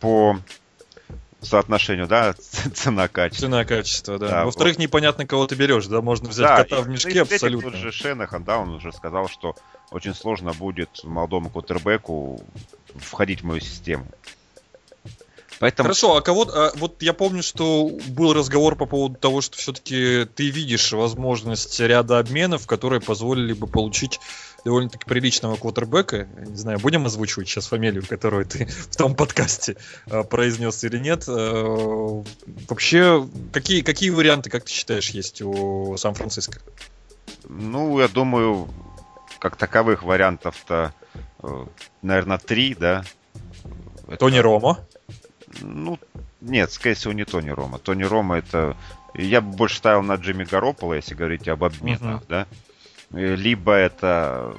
[0.00, 0.38] по
[1.42, 2.32] соотношению, да,
[2.74, 3.46] цена-качество.
[3.46, 4.28] Цена-качество, да.
[4.28, 4.44] да.
[4.44, 4.82] Во-вторых, вот.
[4.82, 7.70] непонятно, кого ты берешь, да, можно взять да, кота в мешке и, абсолютно.
[7.70, 9.54] Тот же Шенахан, да, он уже сказал, что
[9.90, 12.40] очень сложно будет молодому квотербеку
[12.96, 14.06] входить в мою систему.
[15.62, 15.84] Поэтому...
[15.86, 20.26] Хорошо, а кого а, вот я помню, что был разговор по поводу того, что все-таки
[20.34, 24.18] ты видишь возможность ряда обменов, которые позволили бы получить
[24.64, 26.26] довольно-таки приличного квотербека.
[26.48, 31.28] Не знаю, будем озвучивать сейчас фамилию, которую ты в том подкасте э, произнес или нет.
[31.28, 32.24] Э,
[32.68, 36.58] вообще, какие, какие варианты, как ты считаешь, есть у Сан-Франциско?
[37.48, 38.68] Ну, я думаю,
[39.38, 40.92] как таковых вариантов-то,
[41.40, 41.66] э,
[42.02, 43.04] наверное, три, да.
[44.18, 44.42] Тони Это...
[44.42, 44.88] Ромо?
[45.60, 45.98] Ну,
[46.40, 47.78] нет, скорее всего, не Тони Рома.
[47.78, 48.76] Тони Рома это...
[49.14, 52.26] Я бы больше ставил на Джимми Гаропола, если говорить об обменах, uh-huh.
[52.28, 52.46] да.
[53.12, 54.54] Э, либо это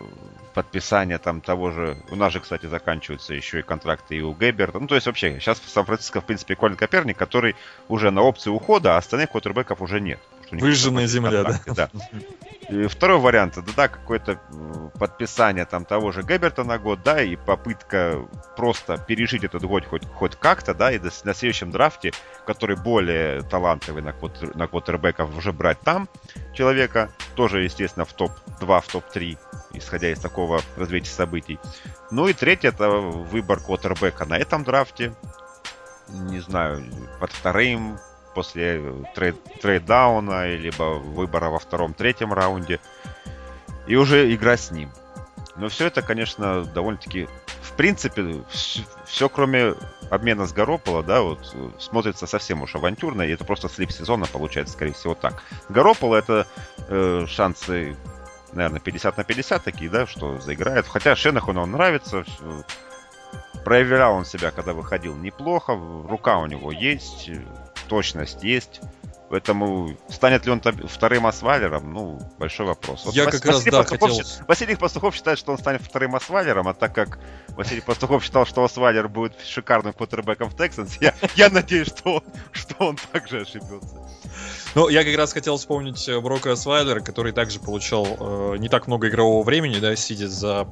[0.54, 1.98] подписание там того же...
[2.12, 4.80] У нас же, кстати, заканчиваются еще и контракты и у Геберта.
[4.80, 7.56] Ну, то есть вообще, сейчас в Сан-Франциско, в принципе, Колин Коперник, который
[7.88, 10.20] уже на опции ухода, а остальных квотербеков уже нет.
[10.54, 11.60] У них Выжженная земля, да.
[11.66, 11.90] да.
[12.70, 17.22] И второй вариант, это да, какое-то э, подписание там того же Геберта на год, да,
[17.22, 22.14] и попытка просто пережить этот год хоть, хоть как-то, да, и на следующем драфте,
[22.46, 26.08] который более талантливый на, квотер, на квотербеков, уже брать там
[26.54, 29.38] человека, тоже, естественно, в топ-2, в топ-3,
[29.74, 31.60] исходя из такого развития событий.
[32.12, 35.14] Ну и третье, это выбор квотербека на этом драфте,
[36.08, 36.86] не знаю,
[37.20, 37.98] под вторым,
[38.34, 38.82] после
[39.16, 42.80] трейд, трейддауна, либо выбора во втором-третьем раунде,
[43.88, 44.90] и уже игра с ним.
[45.56, 47.28] Но все это, конечно, довольно-таки,
[47.62, 49.76] в принципе, все, все кроме
[50.10, 54.74] обмена с Гарополо, да, вот смотрится совсем уж авантюрно, и это просто слип сезона получается,
[54.74, 55.44] скорее всего, так.
[55.70, 56.48] Гарополо это
[56.88, 57.96] э, шансы,
[58.52, 60.88] наверное, 50 на 50 такие, да, что заиграет.
[60.88, 62.26] Хотя Шенахуну он нравится,
[63.64, 67.30] проявлял он себя, когда выходил неплохо, рука у него есть,
[67.84, 68.82] точность есть.
[69.34, 73.04] Поэтому станет ли он вторым Асвалером, ну, большой вопрос.
[73.06, 74.22] Вот Я Вас, как Василий раз, да, хотел...
[74.48, 77.18] Василий Пастухов считает, что он станет вторым Асвалером, а так как
[77.50, 82.24] Василий Пастухов считал, что Асвалер будет шикарным квотербеком в Texans, я, я надеюсь, что он,
[82.52, 84.08] что он также ошибется.
[84.76, 88.86] Ну, я как раз хотел вспомнить э, Брока Асвайлера, который также получал э, не так
[88.86, 90.68] много игрового времени, да, сидя за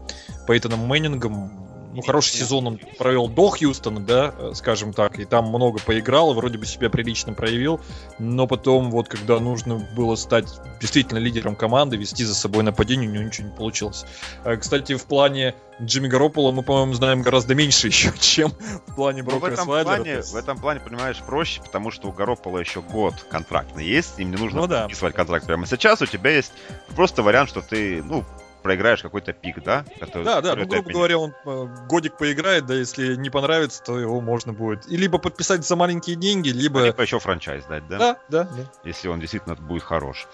[0.46, 5.48] Пейтоном Мэннингом, ну, хороший сезон он провел до Хьюстона, да, э, скажем так, и там
[5.48, 7.80] много поиграл, вроде бы себя прилично проявил,
[8.20, 10.48] но потом вот когда нужно было стать
[10.80, 14.06] действительно лидером команды, вести за собой нападение, у него ничего не получилось.
[14.44, 18.52] Э, кстати, в плане Джимми Гаропола мы, по-моему, знаем гораздо меньше еще, чем
[18.88, 22.12] в плане Брока ну, в этом плане, В этом плане, понимаешь, проще, потому что у
[22.12, 24.82] Гаропола еще год контрактный есть, им не нужно ну, да.
[24.82, 26.54] подписывать контракт прямо сейчас, у тебя есть
[26.96, 28.24] просто вариант, что ты, ну,
[28.62, 29.86] проиграешь какой-то пик, да?
[30.00, 30.94] Который, да, да, ну, грубо опять...
[30.94, 35.18] говоря, он э, годик поиграет, да, если не понравится, то его можно будет и либо
[35.18, 36.86] подписать за маленькие деньги, либо...
[36.86, 37.98] Либо еще франчайз дать, да?
[37.98, 38.72] Да, да, да.
[38.84, 40.28] Если он действительно будет хорош.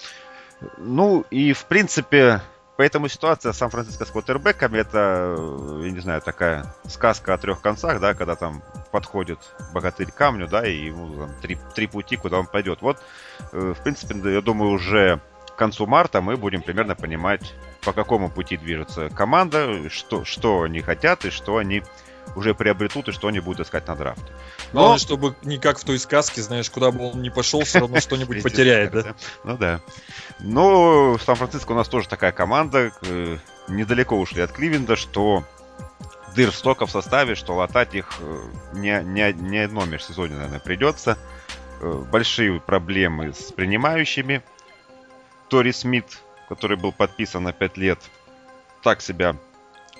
[0.78, 2.42] Ну, и, в принципе,
[2.78, 7.62] поэтому ситуация с Сан-Франциско с квотербеками, это, э, я не знаю, такая сказка о трех
[7.62, 9.40] концах, да, когда там подходит
[9.74, 12.82] богатырь к камню, да, и ему там три, три пути, куда он пойдет.
[12.82, 12.98] Вот,
[13.52, 17.54] э, в принципе, я думаю, уже к концу марта мы будем примерно понимать,
[17.88, 21.84] по какому пути движется команда, что, что они хотят и что они
[22.36, 24.30] уже приобретут и что они будут искать на драфте.
[24.74, 24.82] Но...
[24.82, 28.02] Главное, чтобы не как в той сказке, знаешь, куда бы он ни пошел, все равно
[28.02, 29.16] что-нибудь потеряет, да?
[29.46, 29.80] Ну да.
[30.40, 33.38] Но в Сан-Франциско у нас тоже такая команда, э,
[33.70, 35.46] недалеко ушли от Кливенда, что
[36.36, 38.42] дыр столько в составе, что латать их э,
[38.74, 41.18] не, не, не одно межсезонье, наверное, придется.
[41.80, 44.44] Э, большие проблемы с принимающими.
[45.48, 48.00] Тори Смит, который был подписан на 5 лет,
[48.84, 49.36] так себя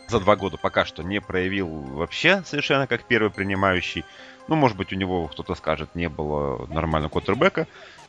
[0.08, 4.06] за два года пока что не проявил вообще совершенно как первый принимающий.
[4.48, 7.68] Ну, может быть, у него, кто-то скажет, не было нормального квотербека.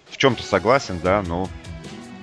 [0.08, 1.48] В чем-то согласен, да, но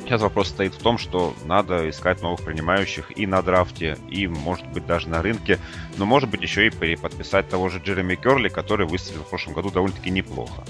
[0.03, 4.65] сейчас вопрос стоит в том, что надо искать новых принимающих и на драфте, и, может
[4.67, 5.59] быть, даже на рынке.
[5.97, 9.69] Но, может быть, еще и переподписать того же Джереми Керли, который выстрелил в прошлом году
[9.69, 10.63] довольно-таки неплохо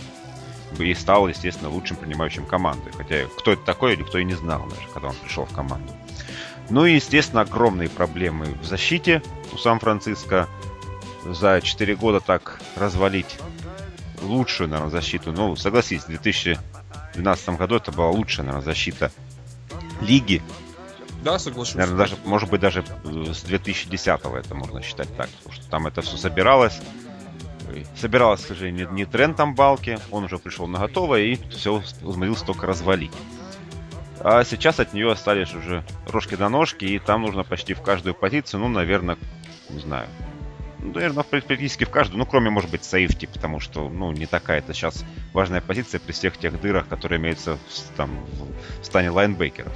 [0.83, 2.91] и стал, естественно, лучшим принимающим команды.
[2.97, 5.93] Хотя кто это такой, никто и не знал даже, когда он пришел в команду.
[6.69, 9.21] Ну и, естественно, огромные проблемы в защите
[9.53, 10.47] у Сан-Франциско.
[11.25, 13.39] За 4 года так развалить
[14.21, 15.31] лучшую, наверное, защиту.
[15.31, 19.11] Ну, согласись, в 2012 году это была лучшая, наверное, защита
[20.01, 20.43] лиги.
[21.23, 21.73] Да, соглашусь.
[21.75, 26.03] Наверное, даже, может быть, даже с 2010 это можно считать так, потому что там это
[26.03, 26.79] все собиралось
[27.95, 32.45] собиралась, к сожалению, не тренд там балки, он уже пришел на готовое и все умудрился
[32.45, 33.13] только развалить.
[34.19, 38.15] А сейчас от нее остались уже рожки до ножки, и там нужно почти в каждую
[38.15, 39.17] позицию, ну, наверное,
[39.69, 40.07] не знаю,
[40.79, 44.59] ну, наверное, практически в каждую, ну, кроме, может быть, сейфти, потому что, ну, не такая
[44.59, 48.25] это сейчас важная позиция при всех тех дырах, которые имеются в, там,
[48.81, 49.73] в стане лайнбекеров.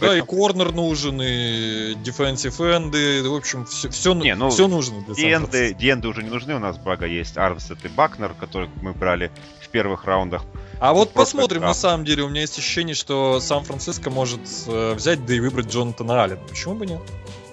[0.00, 5.02] Да, и корнер нужен, и defensive энды, в общем, все, все, не, ну, все нужно
[5.02, 8.92] для диенды, диенды уже не нужны, у нас, благо, есть Армсет и Бакнер, которых мы
[8.92, 9.30] брали
[9.60, 10.44] в первых раундах.
[10.78, 15.24] А вот посмотрим, на самом деле, у меня есть ощущение, что Сан-Франциско может э, взять,
[15.24, 16.40] да и выбрать Джонатана Аллена.
[16.46, 17.00] Почему бы нет?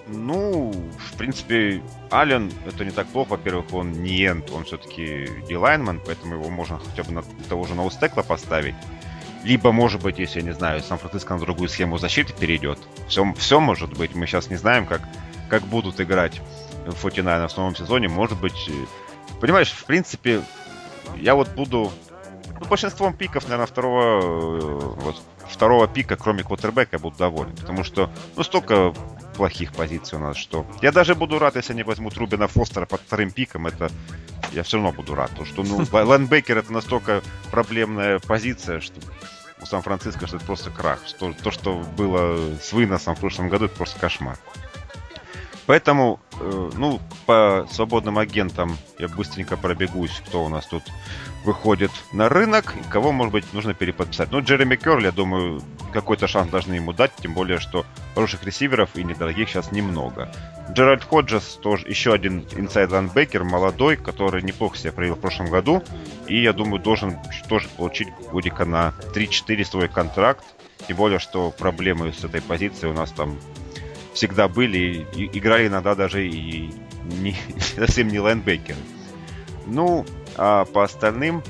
[0.07, 3.31] Ну, в принципе, Аллен это не так плохо.
[3.31, 7.75] Во-первых, он не энд, он все-таки дилайнман, поэтому его можно хотя бы на того же
[7.75, 8.75] ноустекла поставить.
[9.43, 12.79] Либо, может быть, если, я не знаю, Сан-Франциско на другую схему защиты перейдет.
[13.07, 14.15] Все, все может быть.
[14.15, 15.01] Мы сейчас не знаем, как,
[15.49, 16.41] как будут играть
[16.85, 18.07] в 49 в новом сезоне.
[18.07, 18.69] Может быть...
[18.69, 20.41] Э, понимаешь, в принципе,
[21.17, 21.91] я вот буду...
[22.59, 27.53] Ну, большинством пиков, наверное, второго, э, вот, второго пика, кроме квотербека, буду доволен.
[27.55, 28.93] Потому что, ну, столько
[29.35, 30.65] плохих позиций у нас, что...
[30.81, 33.67] Я даже буду рад, если они возьмут Рубина Фостера под вторым пиком.
[33.67, 33.91] Это
[34.53, 35.31] я все равно буду рад.
[35.31, 38.99] Потому что, ну, лайнбекер это настолько проблемная позиция, что
[39.61, 40.99] у Сан-Франциско, что это просто крах.
[41.07, 44.37] Что, то, что было с выносом в прошлом году, это просто кошмар.
[45.65, 50.83] Поэтому, э, ну, по свободным агентам я быстренько пробегусь, кто у нас тут
[51.45, 54.31] выходит на рынок кого, может быть, нужно переподписать.
[54.31, 58.89] Ну, Джереми Керли, я думаю, какой-то шанс должны ему дать, тем более, что хороших ресиверов
[58.95, 60.31] и недорогих сейчас немного.
[60.71, 65.83] Джеральд Ходжес тоже еще один инсайд лайнбекер, молодой, который неплохо себя проявил в прошлом году.
[66.27, 70.43] И, я думаю, должен тоже получить годика на 3-4 свой контракт.
[70.87, 73.37] Тем более, что проблемы с этой позицией у нас там
[74.13, 75.05] всегда были.
[75.15, 76.71] И играли иногда даже и
[77.03, 78.79] не, совсем не лайнбекеры.
[79.65, 81.43] Ну, а по остальным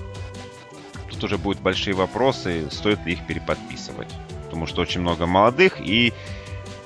[1.10, 4.10] тут уже будут большие вопросы, стоит ли их переподписывать.
[4.45, 6.13] Потому что очень много молодых и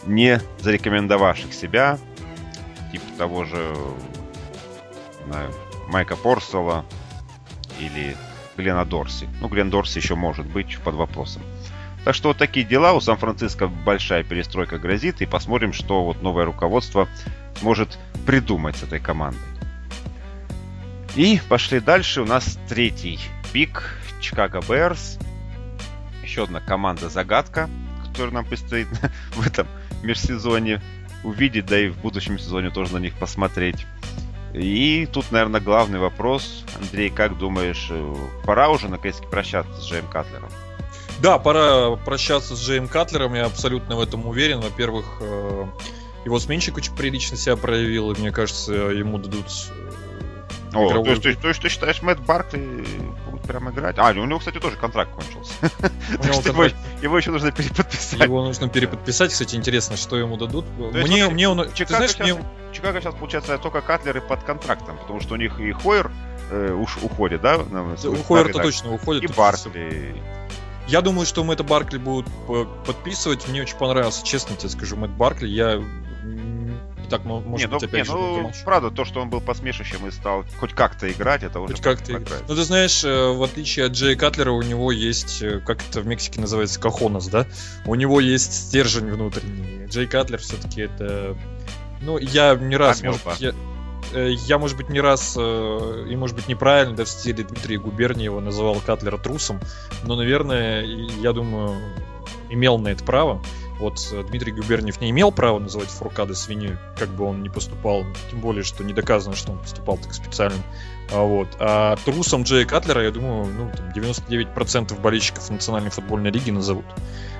[0.05, 1.97] не зарекомендовавших себя,
[2.91, 3.75] типа того же
[5.25, 5.53] знаю,
[5.89, 6.85] Майка Порсела
[7.79, 8.15] или
[8.55, 9.27] Глена Дорси.
[9.41, 11.41] Ну, Глен Дорси еще может быть под вопросом.
[12.07, 12.93] Так что вот такие дела.
[12.93, 15.21] У Сан-Франциско большая перестройка грозит.
[15.21, 17.09] И посмотрим, что вот новое руководство
[17.59, 19.41] сможет придумать с этой командой.
[21.17, 22.21] И пошли дальше.
[22.21, 23.19] У нас третий
[23.51, 23.99] пик.
[24.21, 25.19] Чикаго Берс.
[26.23, 27.69] Еще одна команда-загадка,
[28.05, 28.87] которую нам предстоит
[29.33, 29.67] в этом
[30.01, 30.81] межсезонье
[31.25, 33.85] увидеть, да и в будущем сезоне тоже на них посмотреть.
[34.53, 36.63] И тут, наверное, главный вопрос.
[36.79, 38.15] Андрей, как думаешь, э,
[38.45, 40.49] пора уже наконец-таки прощаться с Джейм Катлером?
[41.19, 44.59] Да, пора прощаться с Джейм Катлером, я абсолютно в этом уверен.
[44.59, 45.65] Во-первых, э,
[46.25, 51.19] его сменщик очень прилично себя проявил, и мне кажется, ему дадут э, о, игровую...
[51.19, 52.85] то, есть, то есть ты считаешь, Мэтт Баркли
[53.29, 53.95] будет прям играть?
[53.97, 55.53] А, у него, кстати, тоже контракт кончился.
[56.47, 56.65] Его,
[57.01, 58.19] его еще нужно переподписать.
[58.19, 59.31] Его нужно переподписать.
[59.31, 60.65] Кстати, интересно, что ему дадут.
[60.77, 61.71] Мне, мне он...
[61.73, 62.43] Чикаго, сейчас, мне...
[62.73, 66.11] Чикаго сейчас, получается, только Катлеры под контрактом, потому что у них и Хойер
[66.51, 67.57] э, уж уходит, да?
[67.57, 69.23] У Хойер-то точно уходит.
[69.23, 70.15] И Баркли.
[70.87, 72.27] Я думаю, что Мэтта Баркли будут
[72.85, 73.47] подписывать.
[73.47, 75.47] Мне очень понравился, честно тебе скажу, Мэтт Баркли.
[75.47, 75.81] Я
[77.09, 80.05] так, может не, быть, ну, опять не, же, ну, правда, то, что он был посмешищем
[80.07, 82.43] и стал хоть как-то играть, это уже хоть как-то играть.
[82.47, 86.01] Ну, ты знаешь, э, в отличие от Джей Катлера, у него есть, э, как это
[86.01, 87.45] в Мексике называется, кахонос, да?
[87.85, 89.85] У него есть стержень внутренний.
[89.87, 91.37] Джей Катлер все-таки это...
[92.01, 93.53] Ну, я не раз, может быть, я,
[94.13, 98.39] я, может быть, не раз э, и, может быть, неправильно да, в стиле Дмитрия Губерниева
[98.39, 99.59] называл Катлера трусом,
[100.03, 101.77] но, наверное, я думаю,
[102.49, 103.41] имел на это право.
[103.79, 108.05] Вот э, Дмитрий Губерниев не имел права называть Фуркада свиньей, как бы он ни поступал,
[108.31, 110.61] тем более, что не доказано, что он поступал так специально.
[111.11, 111.47] А, вот.
[111.59, 116.85] а трусом Джея Катлера, я думаю, ну, там 99% болельщиков Национальной футбольной лиги назовут.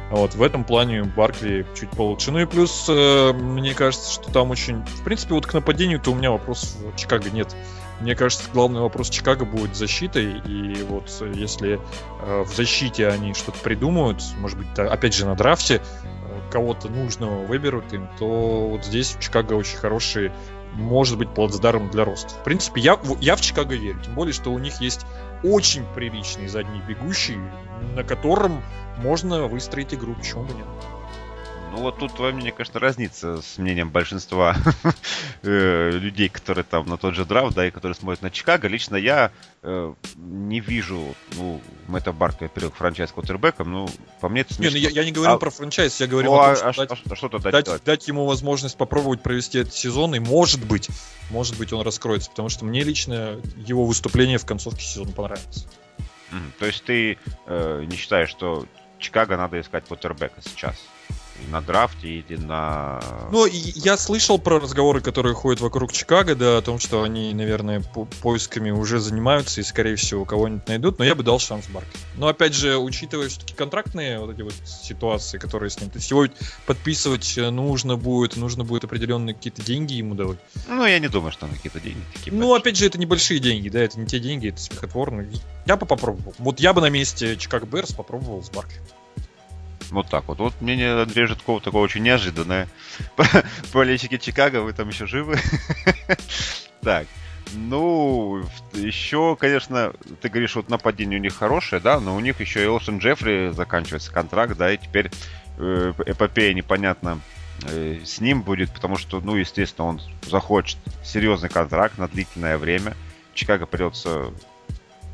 [0.09, 2.31] Вот, в этом плане Баркли чуть получше.
[2.31, 4.83] Ну и плюс, э, мне кажется, что там очень...
[4.85, 7.53] В принципе, вот к нападению-то у меня вопрос в Чикаго нет.
[7.99, 10.39] Мне кажется, главный вопрос Чикаго будет защитой.
[10.45, 11.79] И вот если
[12.21, 17.45] э, в защите они что-то придумают, может быть, опять же на драфте, э, кого-то нужного
[17.45, 20.31] выберут им, то вот здесь в Чикаго очень хорошие
[20.73, 22.29] может быть плацдарм для роста.
[22.29, 23.99] В принципе, я, я в Чикаго верю.
[24.03, 25.05] Тем более, что у них есть
[25.43, 27.37] очень приличный задний бегущий,
[27.95, 28.61] на котором
[28.97, 30.67] можно выстроить игру, почему бы нет.
[31.77, 34.55] Ну вот тут во мне, конечно, разница с мнением большинства
[35.43, 38.67] э, людей, которые там на тот же драфт, да, и которые смотрят на Чикаго.
[38.67, 39.31] Лично я
[39.61, 43.89] э, не вижу, ну, Мэтта Барка, во-первых, франчайз квотербеком, ну,
[44.21, 44.75] по мне это смешно.
[44.75, 45.37] Не, ну, я, я не говорю а...
[45.37, 47.83] про франчайз, я говорю ну, о том, а, что, а, дать, а, что дать, дать,
[47.83, 50.89] дать ему возможность попробовать провести этот сезон, и может быть,
[51.29, 55.67] может быть он раскроется, потому что мне лично его выступление в концовке сезона понравилось.
[56.59, 58.65] То есть ты э, не считаешь, что
[58.99, 60.75] Чикаго надо искать квотербека сейчас?
[61.49, 63.01] На драфте или на...
[63.31, 67.81] Ну, я слышал про разговоры, которые ходят вокруг Чикаго, да, о том, что они, наверное,
[67.81, 71.89] по поисками уже занимаются и, скорее всего, кого-нибудь найдут, но я бы дал шанс Барки.
[72.15, 76.09] Но, опять же, учитывая все-таки контрактные вот эти вот ситуации, которые с ним, то есть
[76.11, 76.25] его
[76.65, 80.39] подписывать нужно будет, нужно будет определенные какие-то деньги ему давать.
[80.67, 82.57] Ну, я не думаю, что на какие-то деньги такие Ну, большие.
[82.57, 85.25] опять же, это небольшие деньги, да, это не те деньги, это смехотворно.
[85.65, 86.33] Я бы попробовал.
[86.39, 88.75] Вот я бы на месте Чикаго Берс попробовал с Барки.
[89.91, 90.39] Вот так вот.
[90.39, 92.67] Вот мнение Андрея Житкова такое очень неожиданное.
[93.73, 95.37] Болельщики Чикаго, вы там еще живы?
[96.83, 97.07] Так.
[97.53, 98.43] Ну,
[98.73, 102.67] еще, конечно, ты говоришь, вот нападение у них хорошее, да, но у них еще и
[102.67, 105.09] Олсен Джеффри заканчивается контракт, да, и теперь
[105.57, 107.19] э, эпопея непонятно
[107.63, 112.95] э, с ним будет, потому что, ну, естественно, он захочет серьезный контракт на длительное время.
[113.33, 114.33] Чикаго придется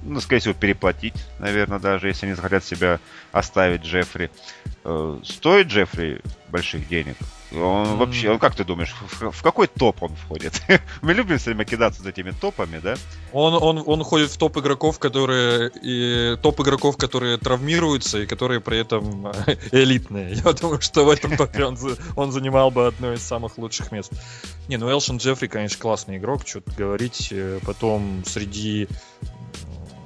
[0.05, 2.99] ну, скорее всего, переплатить, наверное, даже, если они захотят себя
[3.31, 4.29] оставить Джеффри.
[4.83, 7.15] Э, стоит Джеффри больших денег?
[7.55, 10.61] Он вообще, он, как ты думаешь, в, в какой топ он входит?
[11.01, 12.95] Мы любим все время кидаться за этими топами, да?
[13.31, 18.59] Он, он, он входит в топ игроков, которые и топ игроков, которые травмируются и которые
[18.59, 19.31] при этом
[19.71, 20.33] элитные.
[20.33, 21.77] Я думаю, что в этом топе он,
[22.15, 24.11] он занимал бы одно из самых лучших мест.
[24.67, 27.29] Не, ну Элшин Джеффри, конечно, классный игрок, что-то говорить.
[27.31, 28.87] Э, потом среди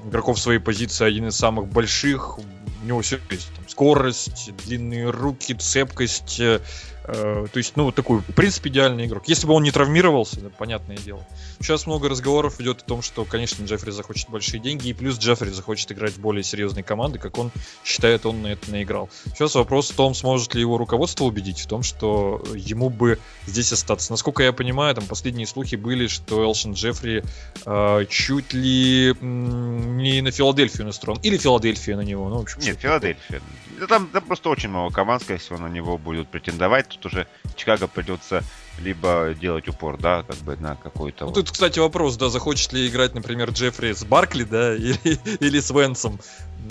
[0.08, 2.40] игроков своей позиции один из самых больших.
[2.40, 3.50] У него все есть.
[3.56, 6.62] Там, скорость, длинные руки, цепкость, э,
[7.08, 9.24] то есть, ну, такой, в принципе, идеальный игрок.
[9.28, 11.26] Если бы он не травмировался, да, понятное дело.
[11.60, 15.50] Сейчас много разговоров идет о том, что, конечно, Джеффри захочет большие деньги, и плюс Джеффри
[15.50, 17.52] захочет играть в более серьезные команды, как он
[17.86, 19.10] считает, он на это наиграл.
[19.26, 23.72] Сейчас вопрос в том, сможет ли его руководство убедить в том, что ему бы здесь
[23.72, 24.12] остаться.
[24.12, 27.24] Насколько я понимаю, там последние слухи были, что Элшин Джеффри
[27.66, 31.20] э, чуть ли м- не на Филадельфию настроен.
[31.22, 32.28] Или Филадельфия на него.
[32.30, 33.42] Ну, в общем, Нет, Филадельфия.
[33.88, 37.88] Там, там просто очень много команд, скорее всего, на него будут претендовать тут уже Чикаго
[37.88, 38.44] придется
[38.80, 41.26] либо делать упор, да, как бы на какой-то...
[41.26, 41.36] Ну, вот.
[41.36, 45.72] тут, кстати, вопрос, да, захочет ли играть, например, Джеффри с Баркли, да, или, или с
[45.72, 46.20] Венсом.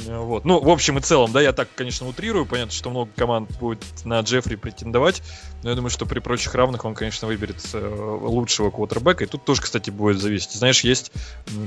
[0.04, 0.44] Вот.
[0.44, 2.46] Ну, в общем и целом, да, я так, конечно, утрирую.
[2.46, 5.22] Понятно, что много команд будет на Джеффри претендовать.
[5.62, 9.24] Но я думаю, что при прочих равных он, конечно, выберет э, лучшего квотербека.
[9.24, 10.52] И тут тоже, кстати, будет зависеть.
[10.52, 11.12] Знаешь, есть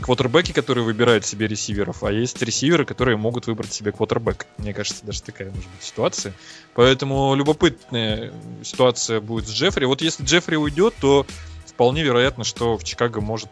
[0.01, 4.45] квотербеки, которые выбирают себе ресиверов, а есть ресиверы, которые могут выбрать себе квотербека.
[4.57, 6.33] Мне кажется, даже такая может быть ситуация.
[6.75, 9.85] Поэтому любопытная ситуация будет с Джеффри.
[9.85, 11.25] Вот если Джеффри уйдет, то
[11.65, 13.49] вполне вероятно, что в Чикаго может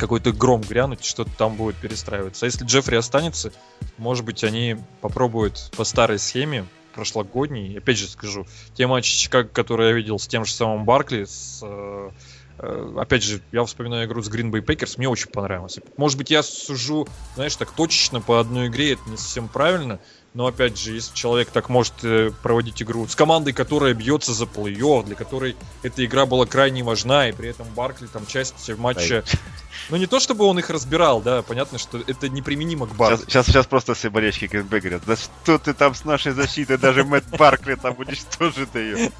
[0.00, 2.46] какой-то гром грянуть, что-то там будет перестраиваться.
[2.46, 3.52] А если Джеффри останется,
[3.98, 7.78] может быть, они попробуют по старой схеме прошлогодней.
[7.78, 11.60] Опять же скажу, те матчи Чикаго, которые я видел с тем же самым Баркли, с,
[11.62, 12.10] э,
[12.58, 15.78] э, опять же, я вспоминаю игру с Green Bay Packers, мне очень понравилось.
[15.96, 20.00] Может быть, я сужу, знаешь, так точечно по одной игре, это не совсем правильно,
[20.32, 24.44] но опять же, если человек так может э, проводить игру с командой, которая бьется за
[24.44, 29.24] плей-офф, для которой эта игра была крайне важна, и при этом Баркли там часть матча...
[29.88, 33.16] Ну не то чтобы он их разбирал, да, понятно, что это неприменимо к Баркли.
[33.16, 36.78] Сейчас, сейчас, сейчас просто все болельщики КСБ говорят, да что ты там с нашей защитой,
[36.78, 39.10] даже Мэтт Баркли там уничтожит ее.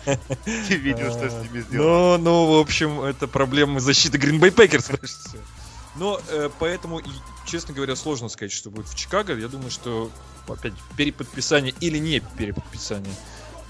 [0.45, 2.19] Ты видел, что с ними сделал.
[2.19, 4.97] Ну, ну, в общем, это проблема защиты Green Bay Packers.
[5.97, 7.01] Но э, поэтому,
[7.47, 9.35] честно говоря, сложно сказать, что будет в Чикаго.
[9.37, 10.11] Я думаю, что
[10.49, 13.15] опять переподписание или не переподписание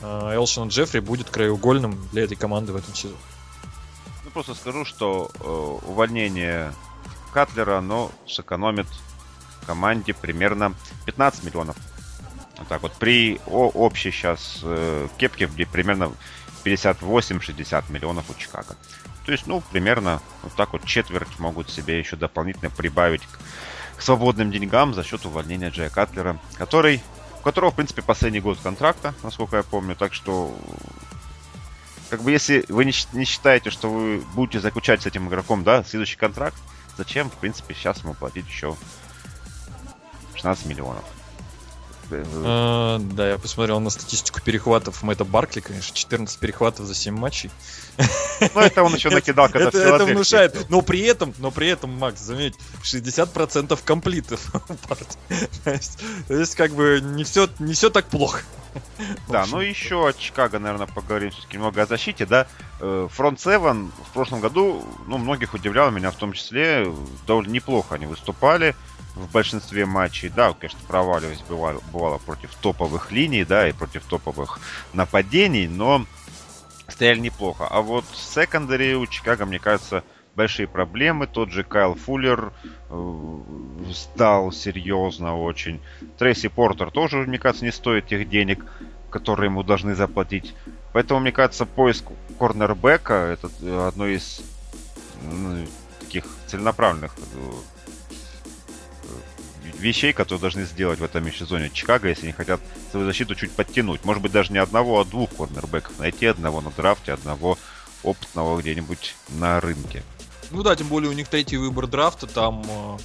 [0.03, 3.21] э, Элшина Джеффри будет краеугольным для этой команды в этом сезоне.
[4.25, 6.73] Ну просто скажу, что э, увольнение
[7.33, 8.87] Катлера, оно сэкономит
[9.67, 10.75] команде примерно
[11.07, 11.77] 15 миллионов.
[12.59, 12.93] Вот так вот.
[12.95, 16.13] При о, общей сейчас э, кепке, где примерно
[16.65, 18.77] 58-60 миллионов у Чикаго.
[19.25, 23.39] То есть, ну, примерно вот так вот четверть могут себе еще дополнительно прибавить к,
[24.03, 27.03] свободным деньгам за счет увольнения Джея Катлера, который,
[27.41, 29.97] у которого, в принципе, последний год контракта, насколько я помню.
[29.97, 30.55] Так что,
[32.09, 35.85] как бы, если вы не, не считаете, что вы будете заключать с этим игроком, да,
[35.85, 36.57] следующий контракт,
[36.97, 38.77] зачем, в принципе, сейчас ему платить еще
[40.35, 41.05] 16 миллионов?
[42.13, 47.51] А, да, я посмотрел на статистику перехватов Мэтта Баркли, конечно, 14 перехватов за 7 матчей.
[48.55, 50.71] Ну, это он еще накидал, когда это, это внушает.
[50.71, 54.53] Но при этом, но при этом, Макс, заметь, 60% комплитов.
[55.65, 58.43] То есть, как бы, не все, не все так плохо.
[59.29, 62.47] Да, ну еще о Чикаго, наверное, поговорим все-таки немного о защите, да.
[62.79, 66.93] Фронт э, 7 в прошлом году, ну, многих удивляло, меня в том числе,
[67.27, 68.75] довольно неплохо они выступали
[69.15, 74.61] в большинстве матчей, да, конечно, проваливаясь бывало, бывало против топовых линий, да, и против топовых
[74.93, 76.05] нападений, но
[76.89, 77.67] стояли неплохо.
[77.69, 80.05] А вот в секондаре у Чикаго, мне кажется,
[80.35, 81.27] большие проблемы.
[81.27, 82.53] Тот же Кайл Фуллер
[82.89, 83.51] э,
[83.93, 85.81] стал серьезно очень.
[86.19, 88.65] Трейси Портер тоже, мне кажется, не стоит тех денег,
[89.11, 90.55] которые ему должны заплатить.
[90.93, 92.07] Поэтому, мне кажется, поиск
[92.39, 94.43] корнербека это одно из
[95.23, 95.67] ну,
[96.01, 97.53] таких целенаправленных э,
[99.81, 102.61] вещей, которые должны сделать в этом межсезоне Чикаго, если они хотят
[102.91, 104.05] свою защиту чуть подтянуть.
[104.05, 105.99] Может быть, даже не одного, а двух корнербеков.
[105.99, 107.59] Найти одного на драфте, одного
[108.03, 110.03] опытного где-нибудь на рынке.
[110.51, 112.99] Ну да, тем более у них третий выбор драфта, там э,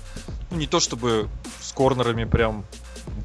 [0.51, 1.29] ну, не то чтобы
[1.61, 2.65] с корнерами прям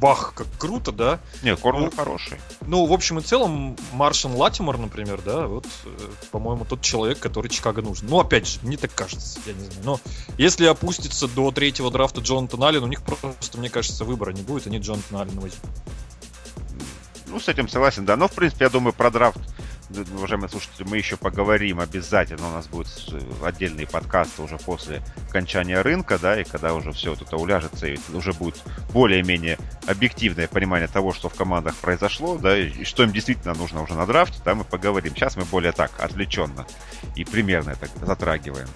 [0.00, 1.20] бах, как круто, да?
[1.42, 2.38] Нет, корнер ну, хороший.
[2.66, 5.88] Ну, в общем и целом, Маршин Латимор, например, да, вот, э,
[6.30, 8.08] по-моему, тот человек, который Чикаго нужен.
[8.08, 9.80] Ну, опять же, мне так кажется, я не знаю.
[9.84, 10.00] Но
[10.38, 14.66] если опуститься до третьего драфта Джонатан Аллен, у них просто, мне кажется, выбора не будет,
[14.66, 15.70] они Джонатан Аллен возьмут.
[17.26, 18.16] Ну, с этим согласен, да.
[18.16, 19.40] Но, в принципе, я думаю, про драфт
[20.14, 22.48] уважаемые слушатели, мы еще поговорим обязательно.
[22.48, 22.88] У нас будет
[23.42, 27.98] отдельный подкаст уже после окончания рынка, да, и когда уже все вот это уляжется, и
[28.12, 28.60] уже будет
[28.92, 33.94] более-менее объективное понимание того, что в командах произошло, да, и что им действительно нужно уже
[33.94, 35.14] на драфте, да, мы поговорим.
[35.14, 36.66] Сейчас мы более так, отвлеченно
[37.16, 38.68] и примерно это затрагиваем.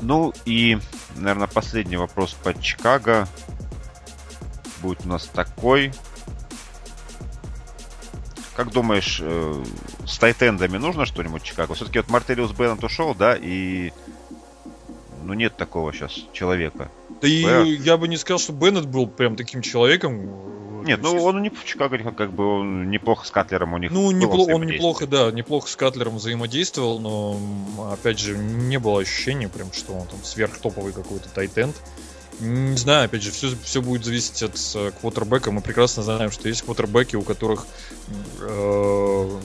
[0.00, 0.78] Ну и,
[1.16, 3.28] наверное, последний вопрос по Чикаго
[4.82, 5.92] будет у нас такой.
[8.56, 9.64] Как думаешь, э,
[10.06, 11.74] с тайтендами нужно что-нибудь Чикаго?
[11.74, 13.92] Все-таки вот Мартелиус Беннет ушел, да, и
[15.24, 16.90] ну нет такого сейчас человека.
[17.20, 20.84] Да и я бы не сказал, что Беннет был прям таким человеком.
[20.84, 23.90] Нет, ну он не в Чикаго, как бы он неплохо с Катлером у них.
[23.90, 27.40] Ну, непло- он неплохо, да, неплохо с Катлером взаимодействовал, но
[27.90, 31.74] опять же, не было ощущения, прям, что он там сверхтоповый какой-то тайтенд.
[32.40, 35.50] Не знаю, опять же, все, все будет зависеть от э, квотербека.
[35.50, 37.66] Мы прекрасно знаем, что есть квотербеки, у которых
[38.40, 39.40] э,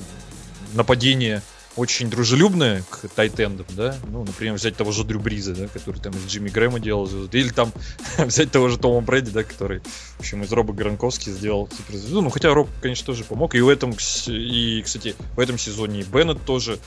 [0.74, 1.42] нападение
[1.76, 6.14] очень дружелюбные к тайтендам, да, ну, например, взять того же Дрю Бриза, да, который там
[6.14, 7.72] из Джимми Грэма делал, или там
[8.18, 9.80] взять того же Тома Брэди, да, который,
[10.18, 13.70] в общем, из Роба Гранковски сделал суперзвезду, ну, хотя Роб, конечно, тоже помог, и в
[13.70, 13.96] этом,
[14.28, 16.80] и, кстати, в этом сезоне и Беннет тоже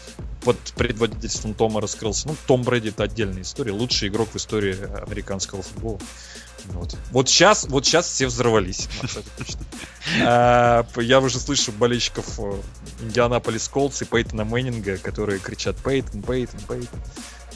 [0.44, 4.76] под предводительством Тома раскрылся, ну, Том Брэди это отдельная история, лучший игрок в истории
[5.06, 5.98] американского футбола.
[6.66, 6.96] Вот.
[7.10, 8.88] вот сейчас, вот сейчас все взорвались.
[10.20, 12.60] А, я уже слышу болельщиков э,
[13.02, 17.00] Индианаполис Колдс и Пейтона Мэннинга, которые кричат Пейтон, Пейтон, Пейтон.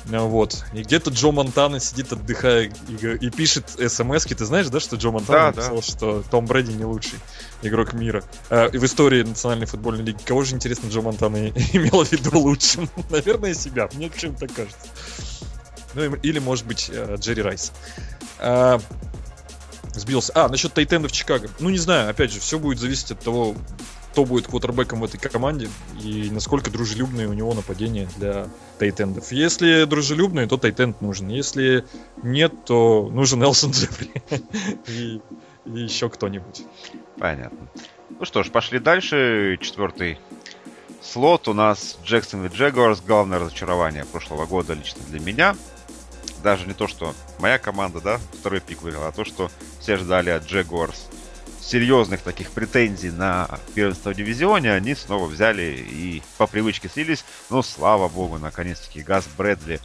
[0.09, 0.65] Ну вот.
[0.73, 4.35] И где-то Джо Монтана сидит, отдыхая, и, и пишет смс -ки.
[4.37, 5.83] Ты знаешь, да, что Джо Монтана да, написал, да.
[5.83, 7.19] что Том Брэди не лучший
[7.63, 8.23] игрок мира.
[8.51, 10.19] И в истории Национальной футбольной лиги.
[10.25, 12.89] Кого же, интересно, Джо Монтана имел в виду лучшим?
[13.11, 13.89] Наверное, себя.
[13.95, 14.87] Мне почему-то кажется.
[15.95, 17.73] Ну, или, может быть, э, Джерри Райс.
[18.39, 18.79] А,
[19.95, 20.33] сбился.
[20.35, 21.49] А, насчет Тайтенда в Чикаго.
[21.59, 23.55] Ну, не знаю, опять же, все будет зависеть от того,
[24.17, 25.69] кто будет квотербеком в этой команде
[26.03, 29.31] и насколько дружелюбные у него нападения для тайтендов.
[29.31, 31.29] Если дружелюбные, то тайтенд нужен.
[31.29, 31.85] Если
[32.23, 34.11] нет, то нужен Элсон Джеффри
[34.89, 35.21] и,
[35.67, 36.63] и еще кто-нибудь.
[37.19, 37.69] Понятно.
[38.19, 39.59] Ну что ж, пошли дальше.
[39.61, 40.19] Четвертый
[41.03, 43.03] слот у нас Джексон и Джегуарс.
[43.07, 45.55] Главное разочарование прошлого года лично для меня
[46.43, 50.31] даже не то, что моя команда, да, второй пик выиграла, а то, что все ждали
[50.31, 50.97] от Jaguars
[51.67, 57.25] серьезных таких претензий на первенство в дивизионе, они снова взяли и по привычке слились.
[57.51, 59.81] Ну, слава богу, наконец-таки Газ Брэдли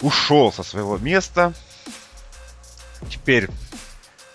[0.00, 1.52] ушел со своего места.
[3.08, 3.48] Теперь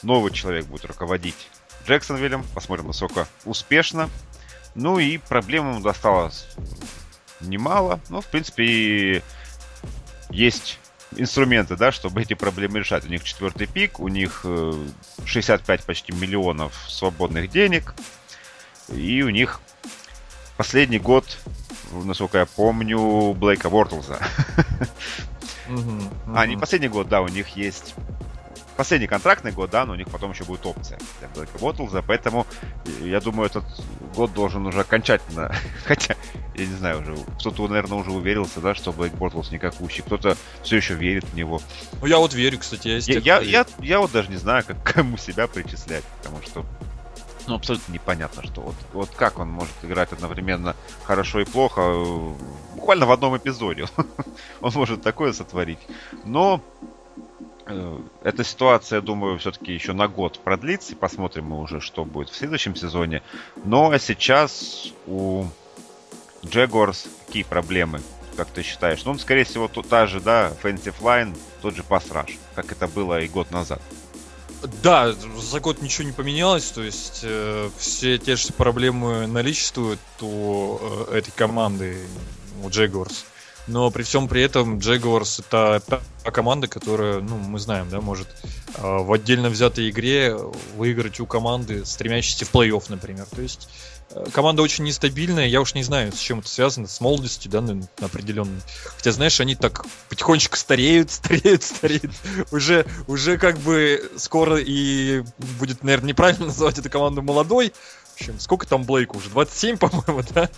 [0.04, 1.49] новый человек будет руководить
[1.86, 2.45] Джексонвиллем.
[2.54, 4.10] Посмотрим, насколько успешно.
[4.74, 6.47] Ну и проблем ему досталось
[7.41, 7.99] немало.
[8.10, 9.22] Но, в принципе,
[10.30, 10.80] есть
[11.16, 13.05] инструменты, да, чтобы эти проблемы решать.
[13.05, 14.45] У них четвертый пик, у них
[15.26, 17.95] 65 э, почти миллионов свободных денег,
[18.89, 19.62] и у них
[20.57, 21.38] последний год,
[21.91, 24.20] насколько я помню, Блейка Бортлза.
[26.34, 27.95] А, не последний год, да, у них есть
[28.82, 32.47] последний контрактный год, да, но у них потом еще будет опция для Блэка Ботлза, поэтому
[33.03, 33.63] я думаю, этот
[34.15, 35.55] год должен уже окончательно,
[35.86, 36.15] хотя,
[36.55, 40.77] я не знаю, уже кто-то, наверное, уже уверился, да, что Блэк Бортлс никакущий, кто-то все
[40.77, 41.61] еще верит в него.
[42.01, 44.82] Ну, я вот верю, кстати, я, я, я, я, я вот даже не знаю, как
[44.95, 46.65] кому себя причислять, потому что
[47.45, 52.03] ну, абсолютно непонятно, что вот, вот как он может играть одновременно хорошо и плохо,
[52.73, 53.86] буквально в одном эпизоде
[54.61, 55.79] он может такое сотворить.
[56.25, 56.86] Но Э,
[58.24, 62.30] эта ситуация, я думаю, все-таки еще на год продлится, и посмотрим мы уже, что будет
[62.30, 63.22] в следующем сезоне.
[63.63, 65.45] Но сейчас у
[66.43, 68.01] Jaguars какие проблемы,
[68.36, 69.03] как ты считаешь?
[69.05, 73.22] Ну, он, скорее всего, та же, да, offensive line, тот же пассраж, как это было
[73.22, 73.82] и год назад.
[74.84, 80.78] Да, за год ничего не поменялось, то есть э, все те же проблемы наличествуют у
[81.09, 81.97] э, этой команды,
[82.63, 83.26] у Jaguars.
[83.68, 85.82] Но при всем при этом Jaguars это
[86.24, 88.28] та команда, которая, ну, мы знаем, да, может
[88.76, 90.36] э, в отдельно взятой игре
[90.76, 93.26] выиграть у команды, стремящейся в плей-офф, например.
[93.34, 93.70] То есть
[94.12, 97.62] э, команда очень нестабильная, я уж не знаю, с чем это связано, с молодостью, да,
[97.62, 98.62] на, определенной.
[98.97, 102.12] Хотя, знаешь, они так потихонечку стареют, стареют, стареют.
[102.51, 105.24] Уже, уже как бы скоро и
[105.59, 107.74] будет, наверное, неправильно называть эту команду молодой,
[108.22, 109.30] общем, сколько там Блейку уже?
[109.30, 110.49] 27, по-моему, да?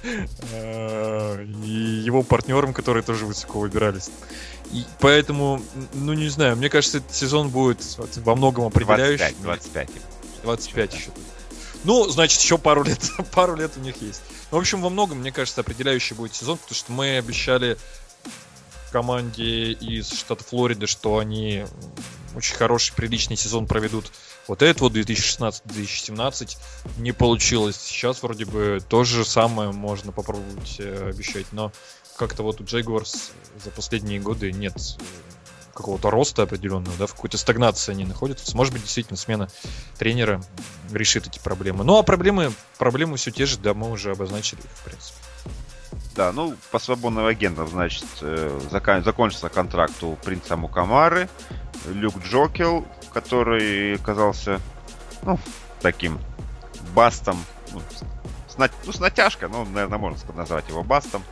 [0.52, 4.10] Э, и его партнерам, которые тоже высоко выбирались.
[4.72, 5.62] И поэтому,
[5.94, 7.80] ну не знаю, мне кажется, этот сезон будет
[8.18, 9.36] во многом определяющий.
[9.42, 9.90] 25, 25.
[10.44, 11.10] 25 еще.
[11.84, 13.00] Ну, значит, еще пару лет,
[13.34, 14.22] пару лет у них есть.
[14.52, 17.78] Ну, в общем, во многом, мне кажется, определяющий будет сезон, потому что мы обещали
[18.94, 21.66] команде из штата Флориды, что они
[22.36, 24.12] очень хороший, приличный сезон проведут.
[24.48, 26.58] Вот этот вот 2016-2017
[27.00, 27.76] не получилось.
[27.76, 31.72] Сейчас вроде бы то же самое можно попробовать э, обещать, но
[32.18, 33.32] как-то вот у Jaguars
[33.64, 35.04] за последние годы нет э,
[35.74, 38.56] какого-то роста определенного, да, в какой-то стагнации они находятся.
[38.56, 39.50] Может быть, действительно, смена
[39.98, 40.44] тренера
[40.92, 41.84] решит эти проблемы.
[41.84, 45.18] Ну, а проблемы, проблемы все те же, да, мы уже обозначили их, в принципе.
[46.16, 51.28] Да, ну, по свободным агентам, значит, э, закон, закончился контракт у принца Мукамары,
[51.88, 54.60] Люк Джокел, который оказался,
[55.24, 55.40] ну,
[55.82, 56.20] таким
[56.94, 57.38] бастом,
[57.72, 57.82] ну,
[58.48, 61.24] с, на, ну, с натяжкой, ну, наверное, можно назвать его бастом,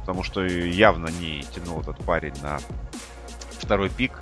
[0.00, 2.60] потому что явно не тянул этот парень на
[3.58, 4.12] второй пик.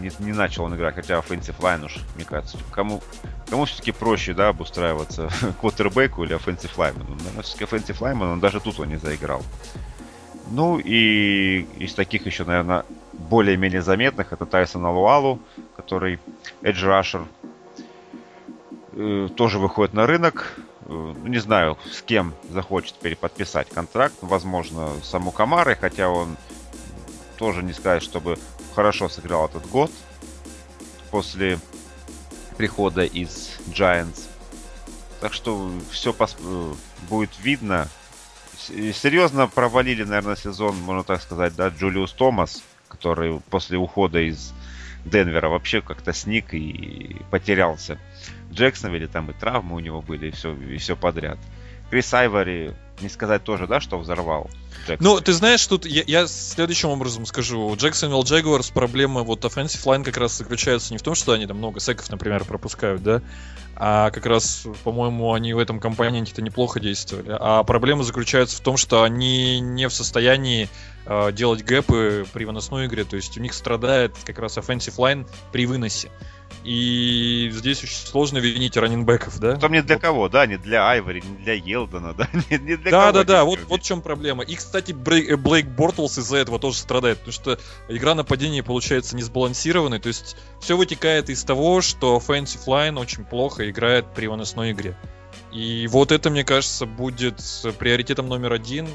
[0.00, 3.02] Не, не начал он играть, хотя offensive line уж, мне кажется, кому,
[3.48, 5.30] кому все-таки проще, да, обустраиваться,
[5.60, 7.16] квотербеку или offensive lineman.
[7.18, 9.42] Наверное, все-таки offensive lineman, он даже тут он не заиграл.
[10.50, 15.40] Ну и из таких еще, наверное, более-менее заметных, это Тайсон Алуалу,
[15.76, 16.20] который
[16.62, 17.26] Edge Rusher,
[18.92, 20.58] э, тоже выходит на рынок.
[20.84, 24.14] Э, не знаю, с кем захочет переподписать контракт.
[24.20, 26.36] Возможно, саму Камары, хотя он
[27.38, 28.38] тоже не сказать, чтобы
[28.76, 29.90] хорошо сыграл этот год
[31.10, 31.58] после
[32.58, 34.28] прихода из Giants.
[35.20, 36.36] Так что все пос...
[36.38, 36.74] Э,
[37.08, 37.88] будет видно.
[38.58, 44.52] Серьезно провалили, наверное, сезон, можно так сказать, да, Джулиус Томас, который после ухода из
[45.06, 47.98] Денвера вообще как-то сник и потерялся.
[48.50, 51.38] В Джексонвилле там и травмы у него были, и все, и все подряд.
[51.90, 54.50] Крис Айвори, не сказать тоже, да, что взорвал.
[55.00, 57.60] Ну, ты знаешь, тут я, я следующим образом скажу.
[57.60, 61.46] У Jacksonville Jaguars проблема вот offensive line как раз заключается не в том, что они
[61.46, 63.22] там много секов, например, пропускают, да,
[63.74, 67.36] а как раз, по-моему, они в этом компоненте-то неплохо действовали.
[67.38, 70.68] А проблема заключается в том, что они не в состоянии
[71.04, 75.26] э, делать гэпы при выносной игре, то есть у них страдает как раз offensive line
[75.52, 76.10] при выносе.
[76.66, 79.54] И здесь очень сложно винить раненбеков, да?
[79.54, 80.02] Там не для вот.
[80.02, 83.12] кого, да, не для Айвори, не для Елдона, да, не, не для да, кого.
[83.12, 84.42] Да, да, да, вот, вот в чем проблема.
[84.42, 89.14] И, кстати, Брейк, э, Блейк Бортлс из-за этого тоже страдает, потому что игра нападения получается
[89.14, 94.72] несбалансированной, то есть все вытекает из того, что offensive line очень плохо играет при выносной
[94.72, 94.98] игре.
[95.52, 97.40] И вот это, мне кажется, будет
[97.78, 98.88] приоритетом номер один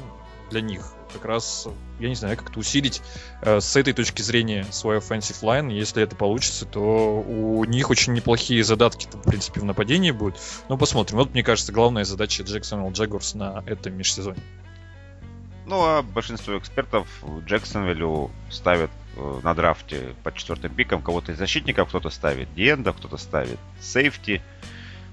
[0.50, 1.68] для них как раз,
[2.00, 3.02] я не знаю, как-то усилить
[3.42, 5.72] э, с этой точки зрения свой offensive line.
[5.72, 10.40] Если это получится, то у них очень неплохие задатки, в принципе, в нападении будут.
[10.68, 11.18] Но посмотрим.
[11.18, 14.42] Вот, мне кажется, главная задача Jacksonville Jaguars на этом межсезонье.
[15.64, 17.06] Ну, а большинство экспертов
[17.46, 23.16] Джексонвиллю ставят э, на драфте по четвертым пикам кого-то из защитников, кто-то ставит Диенда, кто-то
[23.16, 24.42] ставит сейфти.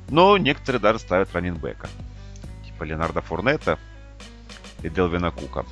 [0.10, 1.88] Но некоторые даже ставят раннинбека.
[2.66, 3.78] Типа Ленарда Фурнета
[4.82, 5.66] и Делвина Кука.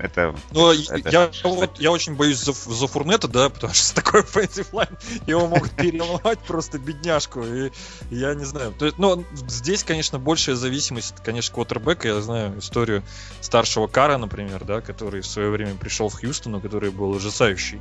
[0.00, 1.48] Это, Но это, я, это...
[1.48, 5.46] Вот, я очень боюсь за, за Фурнета, да, потому что с такой offensive line его
[5.46, 7.42] могут переломать просто бедняжку.
[7.42, 7.70] И
[8.10, 8.72] я не знаю.
[8.78, 12.08] То есть, но здесь, конечно, большая зависимость, конечно, квотербека.
[12.08, 13.02] Я знаю историю
[13.40, 17.80] старшего Кара, например, да, который в свое время пришел в Хьюстон, который был ужасающий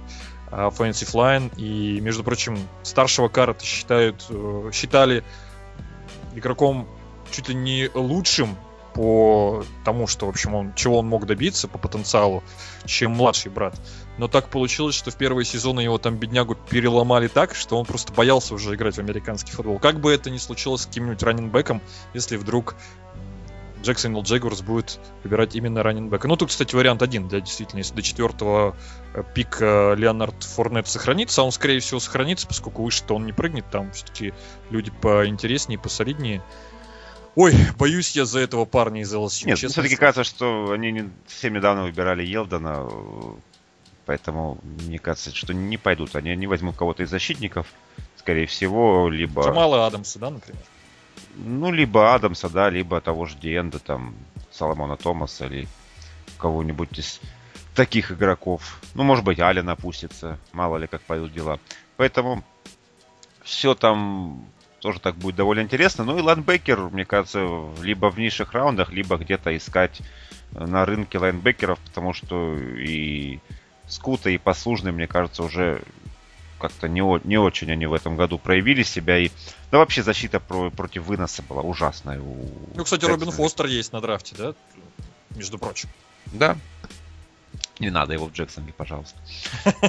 [0.52, 1.56] offensive line.
[1.58, 5.24] И, между прочим, старшего Кара считают, э, считали
[6.36, 6.88] игроком
[7.32, 8.58] чуть ли не лучшим
[9.00, 12.44] по тому, что, в общем, он, чего он мог добиться по потенциалу,
[12.84, 13.80] чем младший брат.
[14.18, 18.12] Но так получилось, что в первые сезоны его там беднягу переломали так, что он просто
[18.12, 19.80] боялся уже играть в американский футбол.
[19.80, 21.82] Как бы это ни случилось с каким-нибудь раннинбеком,
[22.14, 22.76] если вдруг
[23.84, 26.28] Джексон Джегорс будет выбирать именно раннинбека.
[26.28, 28.76] Ну, тут, кстати, вариант один, да, действительно, если до четвертого
[29.14, 33.64] э, пика Леонард Форнет сохранится, а он, скорее всего, сохранится, поскольку выше-то он не прыгнет,
[33.72, 34.34] там все-таки
[34.70, 36.44] люди поинтереснее, посолиднее.
[37.36, 39.48] Ой, боюсь я за этого парня из LSU.
[39.48, 42.90] Нет, все-таки кажется, что они не, совсем недавно выбирали Елдона,
[44.06, 46.16] поэтому мне кажется, что не пойдут.
[46.16, 47.68] Они не возьмут кого-то из защитников,
[48.18, 49.44] скорее всего, либо...
[49.44, 50.62] Джамала Адамса, да, например?
[51.36, 54.16] Ну, либо Адамса, да, либо того же Диэнда, там,
[54.52, 55.68] Соломона Томаса, или
[56.38, 57.22] кого-нибудь из
[57.76, 58.82] таких игроков.
[58.96, 61.60] Ну, может быть, Ален опустится, мало ли как пойдут дела.
[61.96, 62.44] Поэтому
[63.44, 64.46] все там
[64.80, 66.04] тоже так будет довольно интересно.
[66.04, 70.02] Ну и лайнбекер, мне кажется, либо в низших раундах, либо где-то искать
[70.52, 73.40] на рынке лайнбекеров, потому что и
[73.88, 75.82] Скута, и Послужный, мне кажется, уже
[76.60, 79.18] как-то не, не очень они в этом году проявили себя.
[79.18, 79.30] И,
[79.72, 82.20] да вообще защита про, против выноса была ужасная.
[82.20, 83.20] У ну, кстати, Джексона.
[83.20, 84.54] Робин Фостер есть на драфте, да?
[85.36, 85.90] Между прочим.
[86.28, 86.58] Да.
[87.80, 89.18] Не надо его в Джексонге, пожалуйста.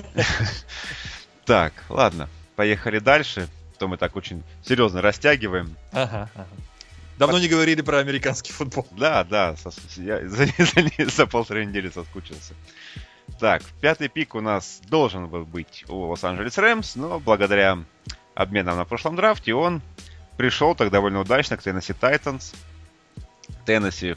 [1.46, 3.48] Так, ладно, поехали дальше
[3.80, 5.74] то мы так очень серьезно растягиваем.
[5.92, 6.46] Ага, ага.
[7.18, 8.86] Давно не говорили про американский футбол.
[8.90, 9.56] Да, да,
[9.96, 12.52] я за, за, за полторы недели соскучился.
[13.38, 17.78] Так, пятый пик у нас должен был быть у Лос-Анджелес Рэмс, но благодаря
[18.34, 19.80] обменам на прошлом драфте он
[20.36, 22.52] пришел так довольно удачно к Теннесси Тайтанс.
[23.64, 24.14] Теннесси,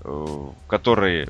[0.00, 1.28] э, которые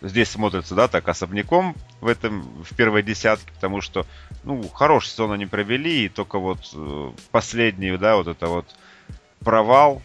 [0.00, 1.76] здесь смотрятся, да, так особняком
[2.06, 4.06] в этом, в первой десятке, потому что,
[4.44, 8.76] ну, хороший сезон они провели, и только вот э, последний, да, вот это вот
[9.40, 10.00] провал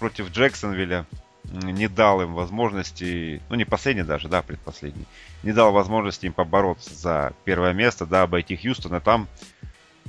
[0.00, 1.06] против Джексонвилля
[1.44, 5.06] не дал им возможности, ну не последний даже, да, предпоследний,
[5.44, 9.28] не дал возможности им побороться за первое место, да, обойти Хьюстон, и там,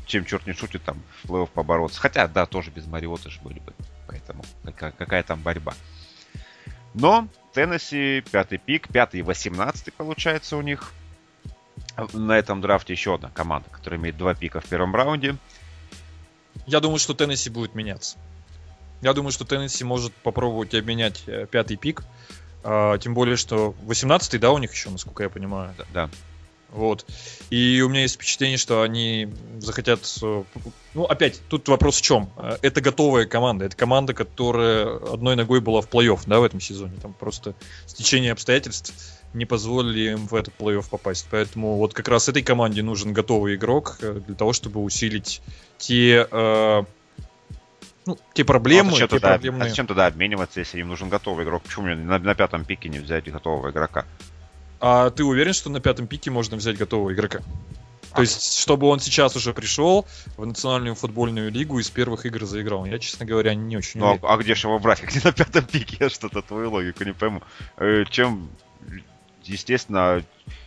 [0.07, 2.01] чем черт не шутит, там в плей-офф побороться.
[2.01, 3.73] Хотя, да, тоже без Мариота же были бы,
[4.07, 5.75] поэтому какая, какая там борьба.
[6.95, 10.91] Но Теннесси, пятый пик, пятый и восемнадцатый получается у них.
[12.13, 15.35] На этом драфте еще одна команда, которая имеет два пика в первом раунде.
[16.67, 18.17] Я думаю, что Теннесси будет меняться.
[19.01, 22.03] Я думаю, что Теннесси может попробовать обменять э, пятый пик.
[22.63, 25.73] А, тем более, что 18-й, да, у них еще, насколько я понимаю.
[25.77, 26.09] Да, да.
[26.71, 27.05] Вот.
[27.51, 30.01] И у меня есть впечатление, что они захотят...
[30.23, 30.43] э,
[30.93, 32.29] Ну, опять, тут вопрос в чем?
[32.37, 33.65] Э, Это готовая команда.
[33.65, 36.97] Это команда, которая одной ногой была в плей-офф, да, в этом сезоне.
[37.01, 37.53] Там просто
[37.85, 38.93] стечение обстоятельств
[39.35, 41.27] не позволили им в этот плей-офф попасть.
[41.29, 45.41] Поэтому вот как раз этой команде нужен готовый игрок э, для того, чтобы усилить
[45.77, 46.27] те...
[46.31, 46.83] э,
[48.07, 49.65] ну, те проблемы, Ну, а зачем, те тогда, проблемные...
[49.65, 51.63] а зачем тогда обмениваться, если им нужен готовый игрок?
[51.63, 54.05] Почему мне на, на пятом пике не взять готового игрока?
[54.79, 57.39] А ты уверен, что на пятом пике можно взять готового игрока?
[58.13, 60.05] То есть, чтобы он сейчас уже пришел
[60.37, 62.85] в национальную футбольную лигу и с первых игр заиграл.
[62.85, 64.25] Я, честно говоря, не очень Ну, уверен.
[64.25, 65.97] а, а где же его брать, как не на пятом пике?
[65.99, 67.41] Я что-то твою логику не пойму.
[67.77, 68.49] Э, чем,
[69.47, 70.23] естественно,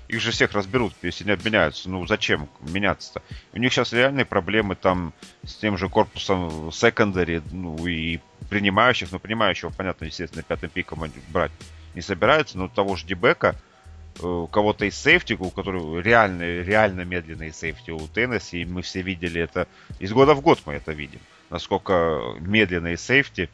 [0.08, 1.88] их же всех разберут, если не обменяются.
[1.90, 3.22] Ну, зачем меняться-то?
[3.52, 5.12] У них сейчас реальные проблемы там
[5.44, 9.12] с тем же корпусом секондари, ну, и принимающих.
[9.12, 11.52] Ну, принимающего, понятно, естественно, пятым пиком они брать
[11.94, 13.56] не собираются, но того же Дебека,
[14.22, 19.02] э, кого-то из сейфти, у которого реально, реально медленные сейфти у Теннесси, и мы все
[19.02, 19.66] видели это,
[19.98, 21.20] из года в год мы это видим,
[21.50, 23.50] насколько медленные сейфти,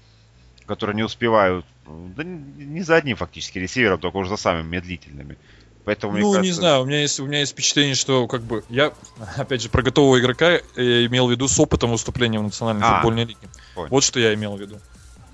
[0.66, 5.36] которые не успевают, да не не за одним фактически ресивером, только уже за самыми медлительными.
[5.84, 8.64] Поэтому, Ну, не кажется, знаю, у меня есть у меня есть впечатление, что как бы
[8.70, 8.92] я,
[9.36, 10.60] опять же, про готового игрока э,
[11.06, 13.48] имел в виду с опытом выступления в национальной А, футбольной лиге.
[13.74, 13.88] понял.
[13.90, 14.80] Вот что я имел в виду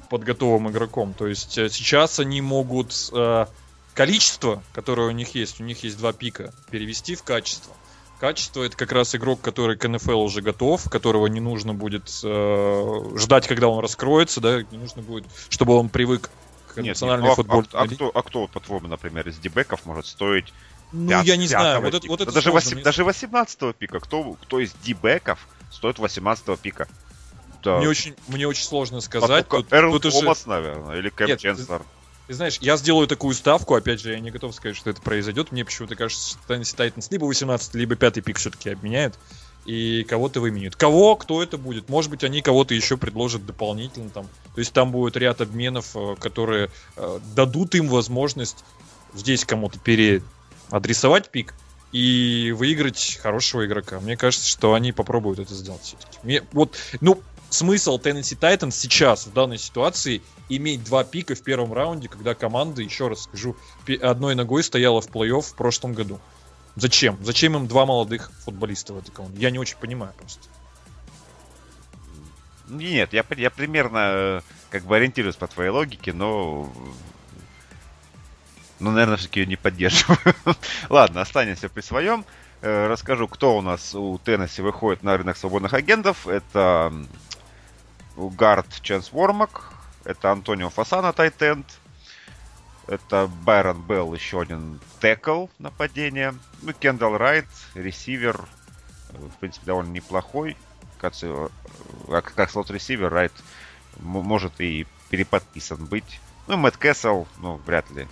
[0.08, 1.14] под готовым игроком.
[1.14, 3.46] То есть э, сейчас они могут э,
[3.94, 7.72] количество, которое у них есть, у них есть два пика, перевести в качество.
[8.20, 13.02] Качество это как раз игрок, который к НФЛ уже готов, которого не нужно будет э,
[13.16, 16.30] ждать, когда он раскроется, да, не нужно будет, чтобы он привык
[16.68, 19.86] к Нет, национальной нет, ну, а- а, а кто, а кто, по-твоему, например, из дебеков
[19.86, 20.52] может стоить
[20.92, 22.68] Ну, я не знаю, вот это, вот это Да даже, сложно.
[22.68, 24.00] восем- Мне- даже 18 пика.
[24.00, 26.88] Кто, кто из дебеков стоит 18 пика?
[27.62, 27.78] Да.
[27.78, 29.46] Мне очень, мне очень сложно сказать.
[29.48, 31.82] А Тут- Эрл тут уже- Томас, наверное, или Кэм Нет, Ченслер.
[32.30, 35.50] Ты знаешь, я сделаю такую ставку, опять же, я не готов сказать, что это произойдет.
[35.50, 39.18] Мне почему-то кажется, что Теннесси Тайтанс либо 18, либо 5 пик все-таки обменяют.
[39.66, 40.76] И кого-то выменят.
[40.76, 41.88] Кого, кто это будет?
[41.88, 44.28] Может быть, они кого-то еще предложат дополнительно там.
[44.54, 48.64] То есть там будет ряд обменов, э, которые э, дадут им возможность
[49.12, 51.52] здесь кому-то переадресовать пик
[51.90, 53.98] и выиграть хорошего игрока.
[53.98, 56.20] Мне кажется, что они попробуют это сделать все-таки.
[56.22, 57.20] Мне, вот, ну,
[57.50, 62.82] смысл Tennessee Titans сейчас в данной ситуации иметь два пика в первом раунде, когда команда,
[62.82, 63.56] еще раз скажу,
[64.00, 66.18] одной ногой стояла в плей-офф в прошлом году.
[66.76, 67.18] Зачем?
[67.22, 69.40] Зачем им два молодых футболиста в этой команде?
[69.40, 70.48] Я не очень понимаю просто.
[72.68, 74.40] Нет, я, я примерно э,
[74.70, 76.72] как бы ориентируюсь по твоей логике, но...
[78.78, 80.18] Ну, наверное, все-таки ее не поддерживаю.
[80.88, 82.24] Ладно, останемся при своем.
[82.62, 86.28] Э, Расскажу, кто у нас у Теннесси выходит на рынок свободных агентов.
[86.28, 86.92] Это
[88.28, 89.72] Гард Ченс Вормак,
[90.04, 91.66] это Антонио Фасана Тайтенд,
[92.86, 96.34] это Байрон Белл, еще один текл нападения.
[96.62, 98.44] Ну, Кендалл Райт, ресивер,
[99.10, 100.56] э, в принципе, довольно неплохой.
[100.98, 101.48] Кажется, э,
[102.08, 103.32] как, как слот-ресивер Райт
[104.00, 106.20] может и переподписан быть.
[106.48, 108.08] Ну, Мэтт Кэссел, ну, вряд ли.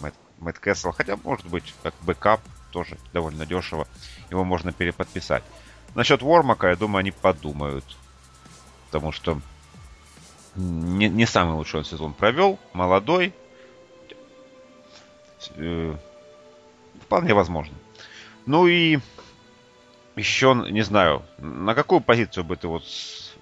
[0.00, 2.40] Мэтт, Мэтт Кэссел, хотя, может быть, как бэкап,
[2.72, 3.86] тоже довольно дешево.
[4.30, 5.44] Его можно переподписать.
[5.94, 7.84] Насчет Вормака, я думаю, они подумают.
[8.86, 9.40] Потому что
[10.54, 12.58] не, не самый лучший он сезон провел.
[12.72, 13.32] Молодой.
[15.56, 15.94] Э,
[17.02, 17.74] Вполне возможно.
[18.46, 18.98] Ну и
[20.16, 22.84] еще, не знаю, на какую позицию бы ты вот,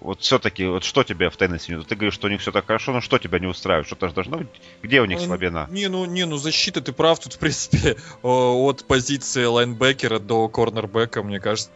[0.01, 2.67] вот все-таки, вот что тебя в Теннесси не- Ты говоришь, что у них все так
[2.67, 3.87] хорошо, но что тебя не устраивает?
[3.87, 4.49] Что-то же должно быть?
[4.83, 5.67] Где у них Ну, слабина?
[5.71, 11.23] Не, ну, не, ну защита, ты прав, тут, в принципе, от позиции лайнбекера до корнербека,
[11.23, 11.71] мне кажется,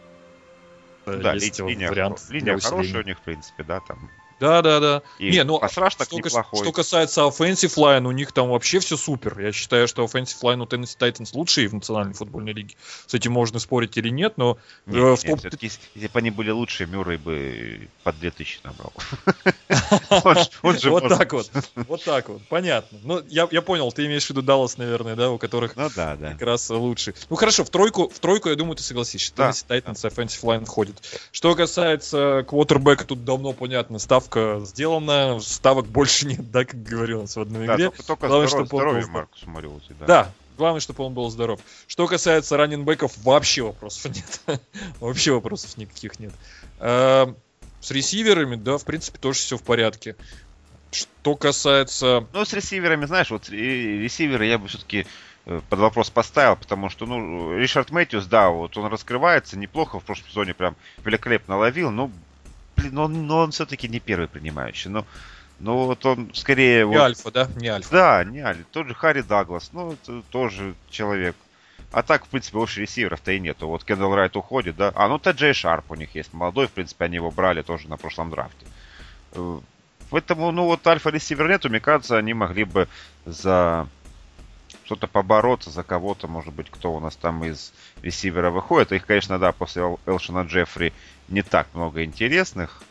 [1.17, 4.09] Да, ли- есть линия, вариант линия хорошая у них, в принципе, да, там
[4.39, 5.01] Да, да, да.
[5.17, 6.59] И не, ну, так что, неплохой.
[6.59, 9.39] что касается offensive line, у них там вообще все супер.
[9.39, 12.75] Я считаю, что offensive line у Tennessee Titans лучший в национальной футбольной лиге.
[13.05, 16.31] С этим можно спорить или нет, но э, Нет, в нет, топ- если бы они
[16.31, 18.93] были лучше, Мюррей бы под 2000 набрал.
[20.89, 21.51] Вот так вот.
[21.75, 22.41] Вот так вот.
[22.47, 22.99] Понятно.
[23.03, 25.75] Ну, я, понял, ты имеешь в виду Даллас, наверное, да, у которых
[26.31, 27.13] Ну как раз лучше.
[27.29, 29.33] Ну хорошо, в тройку, в тройку, я думаю, ты согласишься.
[29.35, 30.95] Tennessee Titans offensive line входит.
[31.31, 33.99] Что касается квотербека, тут давно понятно,
[34.29, 37.89] ставка сделана, ставок больше нет, да, как говорилось в одной Да, игре.
[37.89, 40.05] только, только Главное, здоров- чтобы здоровье был- Маркусу Мариоте, да.
[40.05, 41.59] Да, главное, чтобы он был здоров.
[41.87, 44.41] Что касается раненбеков, вообще вопросов нет.
[44.99, 46.33] вообще вопросов никаких нет.
[46.79, 47.35] Эм,
[47.81, 50.15] С ресиверами, да, в принципе, тоже все в порядке.
[50.91, 52.25] Что касается...
[52.33, 55.05] Ну, с ресиверами, знаешь, вот ресиверы я бы все-таки
[55.69, 60.27] под вопрос поставил, потому что, ну, Ришард Мэтьюс, да, вот он раскрывается неплохо, в прошлом
[60.29, 60.75] сезоне прям
[61.05, 62.11] великолепно ловил, но,
[62.79, 65.05] блин, он, но он все-таки не первый принимающий, ну,
[65.59, 66.79] ну, вот он скорее...
[66.85, 67.49] Не вот- альфа, да?
[67.57, 67.91] Не альфа.
[67.91, 68.63] Да, не Али.
[68.71, 69.97] Тот же Харри Даглас, ну,
[70.31, 71.35] тоже человек.
[71.91, 73.67] А так, в принципе, больше ресиверов-то и нету.
[73.67, 74.91] Вот Кендалл Райт уходит, да.
[74.95, 77.97] А, ну, Таджей Шарп у них есть молодой, в принципе, они его брали тоже на
[77.97, 78.65] прошлом драфте.
[79.33, 79.59] Э,
[80.11, 82.87] Поэтому, ну, вот альфа-ресивер нету, мне кажется, они могли бы
[83.25, 83.87] за
[84.85, 88.91] что-то побороться, за кого-то, может быть, кто у нас там из ресивера выходит.
[88.91, 90.93] Их, конечно, да, после Эл- Элшина Джеффри
[91.29, 92.81] не так много интересных.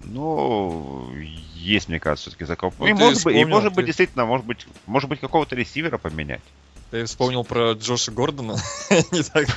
[0.00, 1.10] Но
[1.54, 2.72] есть, мне кажется, все-таки за кого.
[2.78, 5.54] Вот и, может быть, и вспомнил, может быть, ты- действительно, может быть, может быть, какого-то
[5.56, 6.42] ресивера поменять.
[6.90, 8.56] Ты вспомнил про Джоша Гордона.
[8.90, 9.48] Не так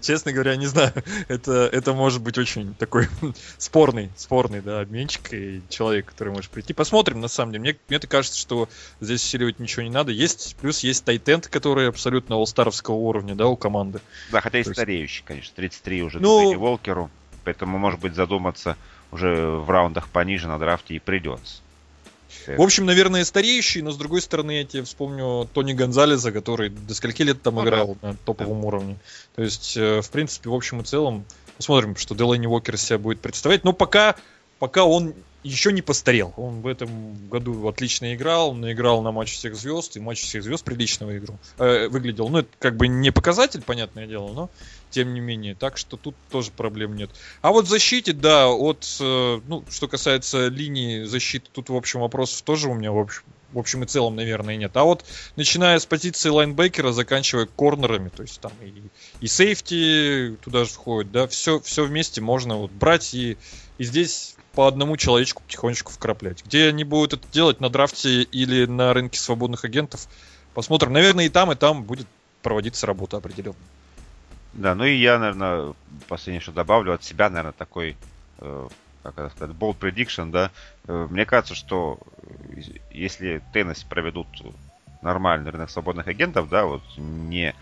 [0.00, 0.92] Честно говоря, не знаю.
[1.28, 3.08] Это, это может быть очень такой
[3.58, 6.72] спорный, спорный, да, обменчик и человек, который может прийти.
[6.72, 7.60] Посмотрим, на самом деле.
[7.62, 8.68] Мне, мне кажется, что
[9.00, 10.12] здесь усиливать ничего не надо.
[10.12, 14.00] Есть, плюс есть тайтенд, который абсолютно олстаровского уровня, да, у команды.
[14.30, 17.10] Да, хотя и стареющий, конечно, 33 уже Ну- Волкеру.
[17.44, 18.76] Поэтому, может быть, задуматься
[19.10, 21.62] уже в раундах пониже на драфте и придется.
[22.46, 26.94] В общем, наверное, стареющий, но с другой стороны, я тебе вспомню Тони Гонзалеса, который до
[26.94, 28.96] скольки лет там Ну играл на топовом уровне.
[29.34, 31.24] То есть, э, в принципе, в общем и целом,
[31.56, 33.64] посмотрим, что Делани Уокер себя будет представлять.
[33.64, 34.16] Но пока,
[34.58, 36.32] пока он еще не постарел.
[36.36, 40.42] Он в этом году отлично играл, он играл на матч всех звезд, и матч всех
[40.42, 41.38] звезд прилично выиграл.
[41.58, 42.28] Э, выглядел.
[42.28, 44.50] Ну, это как бы не показатель, понятное дело, но
[44.90, 45.54] тем не менее.
[45.54, 47.10] Так что тут тоже проблем нет.
[47.40, 52.00] А вот в защите, да, от, э, ну, что касается линии защиты, тут, в общем,
[52.00, 53.22] вопросов тоже у меня, в общем,
[53.52, 54.76] в общем и целом, наверное, нет.
[54.76, 55.04] А вот
[55.36, 58.72] начиная с позиции лайнбекера, заканчивая корнерами, то есть там и,
[59.20, 63.36] и сейфти туда же входит, да, все, все вместе можно вот брать и,
[63.78, 66.44] и здесь по одному человечку потихонечку вкраплять.
[66.44, 70.06] Где они будут это делать, на драфте или на рынке свободных агентов,
[70.54, 70.92] посмотрим.
[70.92, 72.06] Наверное, и там, и там будет
[72.42, 73.56] проводиться работа определенно.
[74.52, 75.74] Да, ну и я, наверное,
[76.08, 77.96] последнее, что добавлю от себя, наверное, такой,
[78.38, 78.68] э,
[79.02, 80.50] как это сказать, bold prediction, да.
[80.86, 84.26] Э, мне кажется, что э, если Теннесси проведут
[85.00, 87.54] нормальный рынок свободных агентов, да, вот не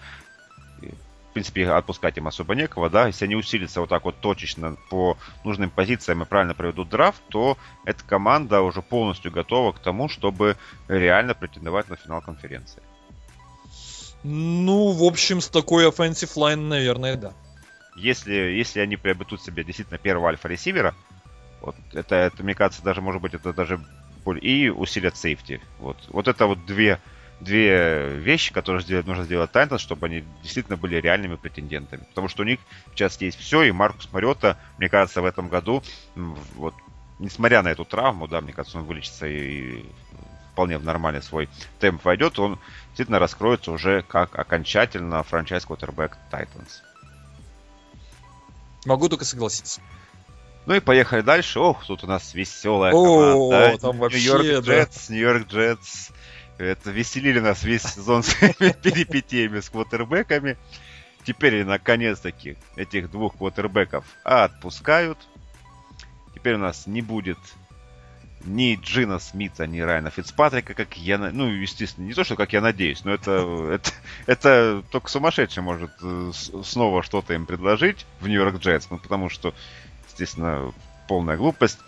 [1.31, 5.17] в принципе, отпускать им особо некого, да, если они усилятся вот так вот точечно по
[5.45, 10.57] нужным позициям и правильно проведут драфт, то эта команда уже полностью готова к тому, чтобы
[10.89, 12.83] реально претендовать на финал конференции.
[14.25, 17.33] Ну, в общем, с такой offensive line, наверное, да.
[17.95, 20.97] Если, если они приобретут себе действительно первого альфа-ресивера,
[21.61, 23.81] вот это, это, мне кажется, даже, может быть, это даже
[24.25, 24.43] более...
[24.43, 25.61] И усилят сейфти.
[25.79, 26.99] Вот, вот это вот две,
[27.41, 32.05] две вещи, которые сделать, нужно сделать Тайтанс, чтобы они действительно были реальными претендентами.
[32.09, 32.61] Потому что у них
[32.95, 35.83] сейчас есть все, и Маркус Мариота, мне кажется, в этом году,
[36.15, 36.75] вот,
[37.19, 39.85] несмотря на эту травму, да, мне кажется, он вылечится и
[40.53, 46.83] вполне в нормальный свой темп войдет, он действительно раскроется уже как окончательно франчайз квотербек Тайтанс.
[48.85, 49.81] Могу только согласиться.
[50.67, 51.59] Ну и поехали дальше.
[51.59, 53.79] Ох, тут у нас веселая О, команда.
[53.79, 54.73] там вообще, Нью-Йорк да.
[54.73, 56.11] Джетс, Нью-Йорк Джетс.
[56.61, 60.59] Это веселили нас весь сезон своими перипетиями с квотербеками.
[61.25, 65.19] Теперь, наконец-таки, этих двух квотербеков отпускают.
[66.35, 67.39] Теперь у нас не будет
[68.45, 71.19] ни Джина Смита, ни Райана Фицпатрика, как я...
[71.19, 73.33] Ну, естественно, не то, что как я надеюсь, но это,
[73.73, 73.91] это,
[74.27, 79.29] это только сумасшедший может э, с- снова что-то им предложить в Нью-Йорк Джетс, ну, потому
[79.29, 79.55] что,
[80.09, 80.73] естественно,
[81.09, 81.79] полная глупость.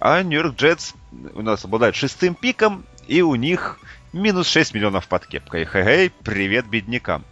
[0.00, 0.94] А Нью-Йорк Джетс
[1.34, 3.78] у нас обладает шестым пиком, и у них
[4.12, 5.64] минус 6 миллионов под кепкой.
[5.64, 7.24] Хе-хей, привет беднякам.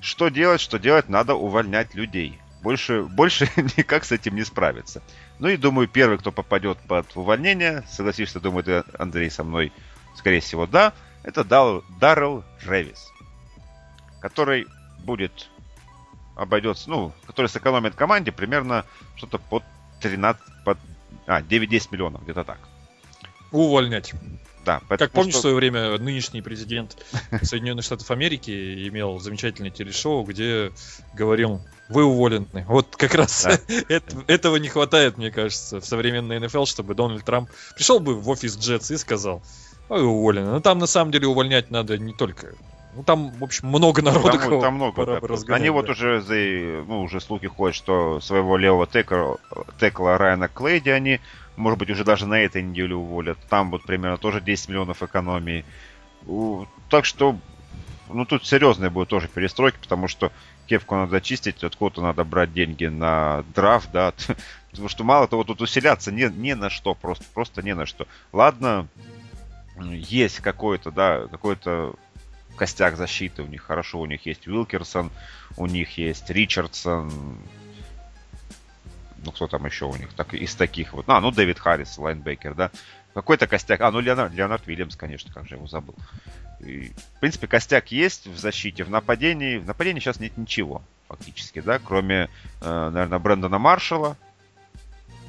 [0.00, 2.38] Что делать, что делать, надо увольнять людей.
[2.62, 5.02] Больше, больше никак с этим не справиться.
[5.38, 9.72] Ну и думаю, первый, кто попадет под увольнение, согласишься, думаю, ты, Андрей, со мной,
[10.16, 10.92] скорее всего, да,
[11.22, 13.08] это Даррелл Ревис,
[14.20, 14.66] который
[15.00, 15.48] будет
[16.34, 18.84] обойдется, ну, который сэкономит команде примерно
[19.16, 19.64] что-то под
[20.00, 20.78] 13, под
[21.26, 22.58] А, 9-10 миллионов, где-то так.
[23.50, 24.14] Увольнять.
[24.68, 25.38] Да, как помнишь, что...
[25.38, 26.96] в свое время нынешний президент
[27.42, 30.72] Соединенных Штатов Америки имел замечательное телешоу, где
[31.14, 32.66] говорил, вы уволены.
[32.68, 33.58] Вот как раз да.
[33.88, 38.28] это, этого не хватает, мне кажется, в современной НФЛ, чтобы Дональд Трамп пришел бы в
[38.28, 39.42] офис Джетс и сказал,
[39.88, 40.50] вы уволены.
[40.50, 42.54] Но там на самом деле увольнять надо не только
[42.94, 44.38] ну там, в общем, много народу.
[44.38, 45.06] Там, там много.
[45.06, 45.54] Да.
[45.54, 45.72] Они да.
[45.72, 46.34] вот уже, за,
[46.84, 49.36] ну, уже слухи ходят, что своего левого текла,
[49.78, 51.20] текла Райана Клейди они
[51.58, 53.38] может быть, уже даже на этой неделе уволят.
[53.48, 55.64] Там вот примерно тоже 10 миллионов экономии.
[56.88, 57.36] Так что,
[58.08, 60.32] ну тут серьезные будут тоже перестройки, потому что
[60.66, 64.12] кепку надо чистить, откуда-то надо брать деньги на драфт, да,
[64.70, 68.06] потому что мало того, тут усиляться не, не на что, просто, просто не на что.
[68.32, 68.86] Ладно,
[69.80, 71.94] есть какой-то, да, какой-то
[72.56, 75.10] костяк защиты у них, хорошо, у них есть Уилкерсон,
[75.56, 77.38] у них есть Ричардсон,
[79.24, 82.54] ну кто там еще у них, так, из таких вот, а, ну Дэвид Харрис, лайнбекер,
[82.54, 82.70] да,
[83.14, 85.94] какой-то костяк, а, ну Леонард, Леонард Вильямс, конечно, как же его забыл.
[86.60, 91.60] И, в принципе, костяк есть в защите, в нападении, в нападении сейчас нет ничего, фактически,
[91.60, 92.28] да, кроме,
[92.60, 94.16] э, наверное, Брэндона Маршалла,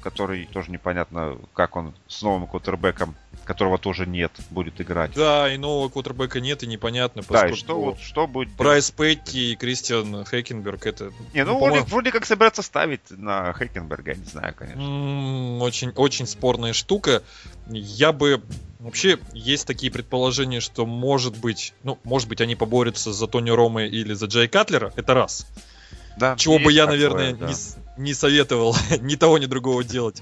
[0.02, 3.16] который тоже непонятно, как он с новым квотербеком,
[3.50, 5.14] которого тоже нет, будет играть.
[5.16, 8.52] Да, и нового квотербека нет, и непонятно, Да, и что, вот, что будет...
[8.52, 11.12] Брайс Петти и Кристиан Хекенберг, это...
[11.34, 14.80] Не, ну, ну вроде, вроде как собираться ставить на Хекенберга, я не знаю, конечно.
[14.80, 17.24] М-м, очень, очень спорная штука.
[17.72, 18.43] Я бы...
[18.78, 23.88] Вообще, есть такие предположения, что может быть, ну, может быть, они поборются за Тони Ромы
[23.88, 25.47] или за Джей Катлера, это раз.
[26.18, 27.47] Да, Чего бы я, такое, наверное, да.
[27.47, 27.56] не,
[27.97, 30.22] не советовал ни того, ни другого делать.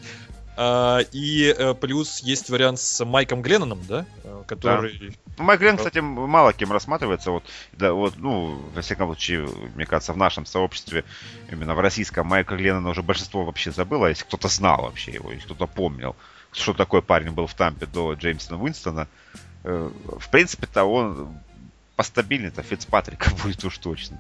[0.60, 4.08] А, и а, плюс есть вариант с Майком Гленноном, да?
[4.24, 4.98] Э, который...
[4.98, 5.16] Да.
[5.38, 7.30] Ну, Майк Гленнон, кстати, мало кем рассматривается.
[7.30, 7.44] Вот,
[7.74, 11.06] да, вот, ну, во всяком случае, мне кажется, в нашем сообществе,
[11.52, 15.46] именно в российском, Майка Гленнона уже большинство вообще забыло, если кто-то знал вообще его, если
[15.46, 16.16] кто-то помнил,
[16.52, 19.08] что такой парень был в Тампе до Джеймсона Уинстона.
[19.64, 21.38] Э, в принципе-то он
[21.96, 24.20] постабильный-то Фицпатрика будет уж точно.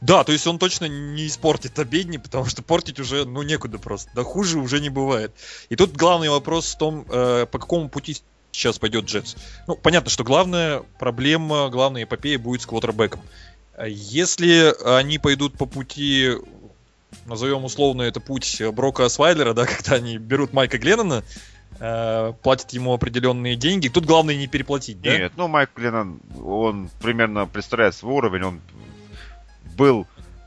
[0.00, 4.10] Да, то есть он точно не испортит обедни, потому что портить уже, ну, некуда просто.
[4.14, 5.32] Да хуже уже не бывает.
[5.68, 8.16] И тут главный вопрос в том, э, по какому пути
[8.52, 9.36] сейчас пойдет Джетс.
[9.66, 13.20] Ну, понятно, что главная проблема, главная эпопея будет с квотербеком.
[13.86, 16.30] Если они пойдут по пути,
[17.26, 21.22] назовем условно это путь Брока Освайлера, да, когда они берут Майка Гленнона,
[21.78, 23.88] э, платят ему определенные деньги.
[23.88, 25.16] Тут главное не переплатить, да?
[25.16, 28.60] Нет, ну Майк Гленнон, он примерно представляет свой уровень, он
[29.76, 30.06] был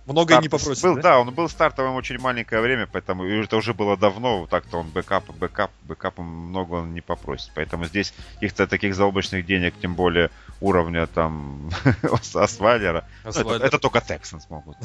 [0.10, 1.02] Многое старт, не попросит, был, да?
[1.02, 5.30] да, он был стартовым очень маленькое время, поэтому это уже было давно, так-то он бэкап,
[5.30, 7.52] бэкап, бэкапом много он не попросит.
[7.54, 11.70] Поэтому здесь каких-то таких заоблачных денег, тем более уровня там
[12.34, 14.78] Асвайлера, ну, это, это только Тексанс могут.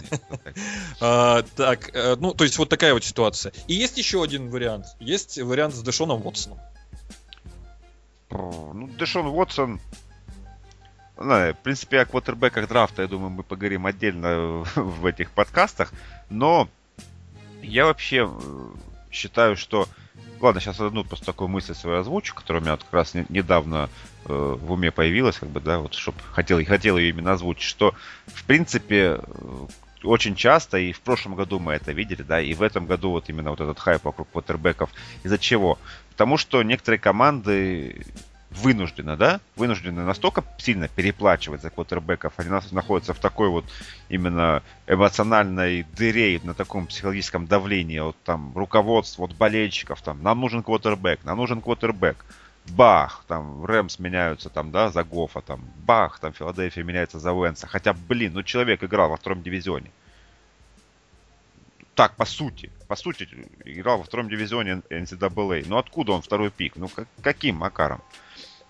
[1.01, 3.53] а, так, э, ну, то есть вот такая вот ситуация.
[3.67, 4.87] И есть еще один вариант.
[5.01, 6.59] Есть вариант с Дэшоном Уотсоном.
[8.31, 9.81] Ну, Дэшон Уотсон,
[11.17, 15.93] ну, в принципе, о квотербеках драфта, я думаю, мы поговорим отдельно в этих подкастах.
[16.31, 16.69] Но
[17.63, 18.69] я вообще э,
[19.11, 19.89] считаю, что...
[20.41, 23.89] Ладно, сейчас одну просто такую мысль свою озвучу, которая у меня вот как раз недавно
[24.27, 27.95] э, в уме появилась, как бы, да, вот, чтобы хотел, хотел ее именно озвучить, что,
[28.27, 29.67] в принципе, э,
[30.03, 33.29] очень часто, и в прошлом году мы это видели, да, и в этом году вот
[33.29, 34.91] именно вот этот хайп вокруг квотербеков.
[35.23, 35.79] Из-за чего?
[36.11, 38.05] Потому что некоторые команды
[38.55, 43.65] вынуждены, да, вынуждены настолько сильно переплачивать за квотербеков, они находятся в такой вот
[44.09, 50.63] именно эмоциональной дыре, на таком психологическом давлении от там руководства, от болельщиков, там, нам нужен
[50.63, 52.25] квотербек, нам нужен квотербек.
[52.67, 57.67] Бах, там, Рэмс меняются там, да, за Гофа, там, бах, там, Филадельфия меняется за Уэнса.
[57.67, 59.91] Хотя, блин, ну человек играл во втором дивизионе.
[61.95, 63.29] Так, по сути, по сути,
[63.65, 65.65] играл во втором дивизионе NCAA.
[65.69, 66.77] Ну откуда он второй пик?
[66.77, 68.03] Ну как, каким макаром?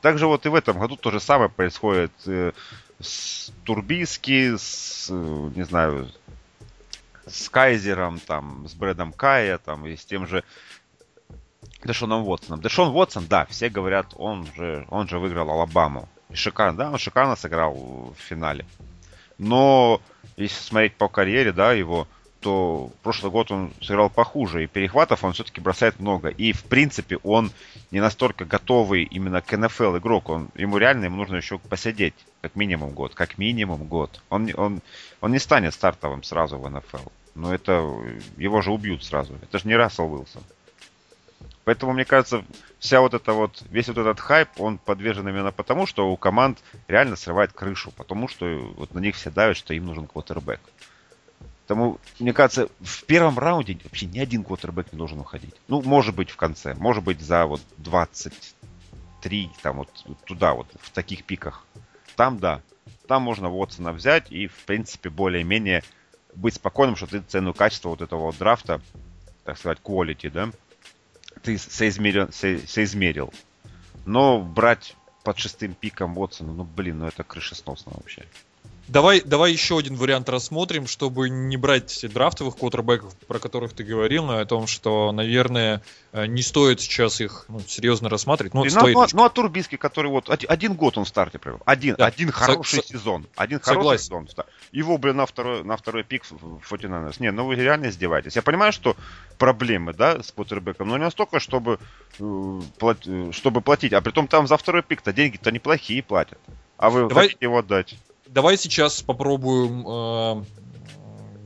[0.05, 2.53] Также вот и в этом году то же самое происходит э,
[3.01, 6.11] с Турбиски, с, э, не знаю,
[7.27, 10.45] с Кайзером, там, с Брэдом Кая, там, и с тем же
[11.85, 12.61] Дэшоном Уотсоном.
[12.61, 16.07] Дэшон Уотсон, да, все говорят, он же, он же выиграл Алабаму.
[16.29, 18.67] И шикарно, да, он шикарно сыграл в финале.
[19.39, 20.03] Но
[20.37, 22.07] если смотреть по карьере, да, его,
[22.45, 26.29] что прошлый год он сыграл похуже, и перехватов он все-таки бросает много.
[26.29, 27.51] И, в принципе, он
[27.91, 30.29] не настолько готовый именно к НФЛ игрок.
[30.29, 33.15] Он, ему реально ему нужно еще посидеть, как минимум год.
[33.15, 34.21] Как минимум год.
[34.29, 34.83] Он, он,
[35.23, 37.09] он не станет стартовым сразу в НФЛ.
[37.35, 37.91] Но это
[38.37, 39.33] его же убьют сразу.
[39.43, 40.43] Это же не Рассел Уилсон.
[41.65, 42.45] Поэтому, мне кажется,
[42.79, 46.59] вся вот эта вот, весь вот этот хайп, он подвержен именно потому, что у команд
[46.89, 47.91] реально срывает крышу.
[47.97, 48.45] Потому что
[48.77, 50.61] вот на них все давят, что им нужен квотербек.
[51.67, 55.55] Потому, мне кажется, в первом раунде вообще ни один квотербек не должен уходить.
[55.69, 56.75] Ну, может быть, в конце.
[56.75, 59.89] Может быть, за вот 23, там вот
[60.27, 61.65] туда вот, в таких пиках.
[62.17, 62.61] Там, да.
[63.09, 65.83] Там можно Уотсона взять и, в принципе, более-менее
[66.35, 68.81] быть спокойным, что ты цену качества вот этого вот драфта,
[69.45, 70.51] так сказать, quality, да,
[71.43, 73.33] ты соизмерил, со, соизмерил.
[74.07, 78.27] Но брать под шестым пиком Уотсона, ну, блин, ну это крышесносно вообще.
[78.87, 84.27] Давай, давай еще один вариант рассмотрим, чтобы не брать драфтовых квотербеков, про которых ты говорил,
[84.27, 85.83] но о том, что, наверное,
[86.13, 88.53] э, не стоит сейчас их ну, серьезно рассматривать.
[88.53, 91.61] Ну, ну, ну, ну, а Турбиский, который вот один, год он в старте провел.
[91.65, 92.07] Один, да.
[92.07, 93.27] один хороший Со- сезон.
[93.37, 94.29] Один хороший сезон.
[94.71, 98.37] Его, блин, на второй, на второй пик в 49 Не, ну вы реально издеваетесь.
[98.37, 98.97] Я понимаю, что
[99.39, 101.79] проблемы, да, с квотербеком, но не настолько, чтобы,
[102.19, 103.95] э, э, чтобы платить.
[103.95, 106.39] А при том там за второй пик-то деньги-то неплохие платят.
[106.77, 107.29] А вы Давай...
[107.29, 107.97] хотите его отдать?
[108.35, 110.45] Давай сейчас попробуем э,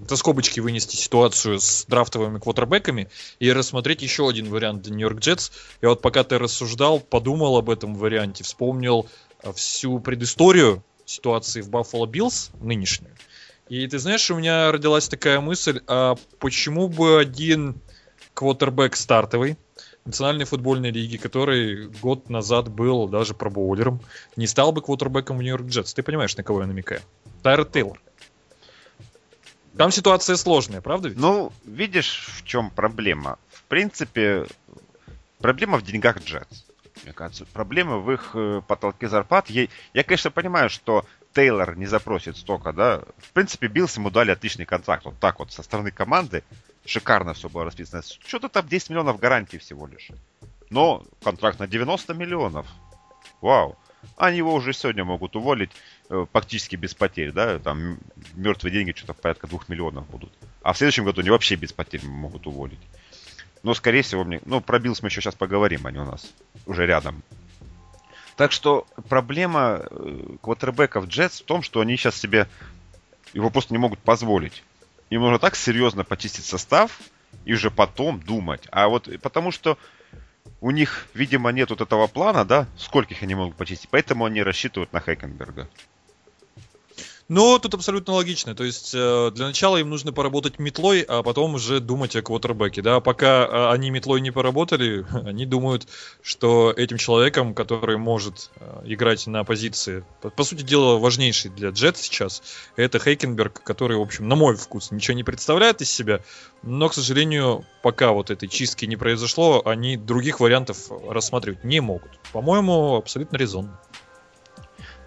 [0.09, 3.09] за скобочки вынести ситуацию с драфтовыми квотербеками
[3.39, 5.51] и рассмотреть еще один вариант для Нью-Йорк Джетс.
[5.83, 9.07] Я вот пока ты рассуждал, подумал об этом варианте, вспомнил
[9.43, 13.15] э, всю предысторию ситуации в Buffalo Bills нынешнюю.
[13.69, 17.83] И ты знаешь, у меня родилась такая мысль, а почему бы один
[18.33, 19.59] квотербек стартовый,
[20.09, 24.01] Национальной футбольной лиги, который год назад был даже пробоулером,
[24.37, 25.93] не стал бы квотербеком в Нью-Йорк Джетс.
[25.93, 27.03] Ты понимаешь, на кого я намекаю?
[27.43, 28.01] Тайр Тейлор.
[29.77, 31.19] Там ситуация сложная, правда ведь?
[31.19, 33.39] Ну, видишь, в чем проблема?
[33.51, 34.47] В принципе,
[35.41, 36.65] проблема в деньгах Джетс.
[37.05, 39.51] Мне кажется, проблема в их э, потолке зарплат.
[39.51, 41.05] Я, я, конечно, понимаю, что
[41.35, 43.03] Тейлор не запросит столько, да.
[43.19, 45.05] В принципе, Биллс ему дали отличный контракт.
[45.05, 46.45] Вот так вот, со стороны команды
[46.89, 48.03] шикарно все было расписано.
[48.03, 50.09] Что-то там 10 миллионов гарантии всего лишь.
[50.71, 52.67] Но контракт на 90 миллионов.
[53.41, 53.77] Вау.
[54.17, 55.71] Они его уже сегодня могут уволить
[56.09, 57.99] э, практически без потерь, да, там
[58.35, 60.33] мертвые деньги что-то порядка 2 миллионов будут.
[60.63, 62.79] А в следующем году они вообще без потерь могут уволить.
[63.63, 64.41] Но, скорее всего, мне...
[64.45, 66.33] Ну, про Биллс мы еще сейчас поговорим, они у нас
[66.67, 67.23] уже рядом.
[68.37, 72.47] Так что проблема э, квотербеков Джетс в том, что они сейчас себе
[73.35, 74.63] его просто не могут позволить
[75.11, 77.01] им нужно так серьезно почистить состав
[77.45, 78.67] и уже потом думать.
[78.71, 79.79] А вот потому что
[80.61, 84.93] у них, видимо, нет вот этого плана, да, скольких они могут почистить, поэтому они рассчитывают
[84.93, 85.69] на Хейкенберга.
[87.29, 88.55] Ну, тут абсолютно логично.
[88.55, 92.81] То есть э, для начала им нужно поработать метлой, а потом уже думать о квотербеке.
[92.81, 93.01] Да?
[93.01, 95.87] Пока э, они метлой не поработали, они думают,
[96.23, 101.69] что этим человеком, который может э, играть на позиции, по, по сути дела, важнейший для
[101.69, 102.43] Джет сейчас,
[102.77, 106.21] это Хейкенберг, который, в общем, на мой вкус, ничего не представляет из себя.
[106.63, 112.19] Но, к сожалению, пока вот этой чистки не произошло, они других вариантов рассматривать не могут.
[112.33, 113.79] По-моему, абсолютно резонно.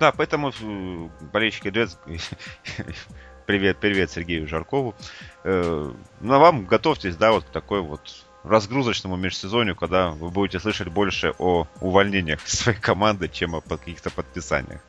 [0.02, 1.96] Да, поэтому э, болельщики Джетс,
[3.46, 4.96] привет, привет Сергею Жаркову.
[5.44, 10.60] Э, ну, а вам готовьтесь, да, вот к такой вот разгрузочному межсезонью, когда вы будете
[10.60, 14.82] слышать больше о увольнениях своей команды, чем о каких-то подписаниях.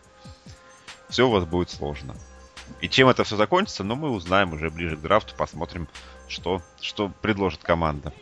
[1.10, 2.16] Все у вас будет сложно.
[2.80, 5.88] И чем это все закончится, ну, мы узнаем уже ближе к драфту, посмотрим,
[6.26, 8.14] что, что предложит команда.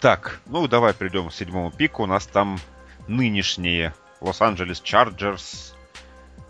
[0.00, 2.02] Так, ну давай перейдем к седьмому пику.
[2.02, 2.58] У нас там
[3.06, 5.74] нынешние Лос-Анджелес Чарджерс.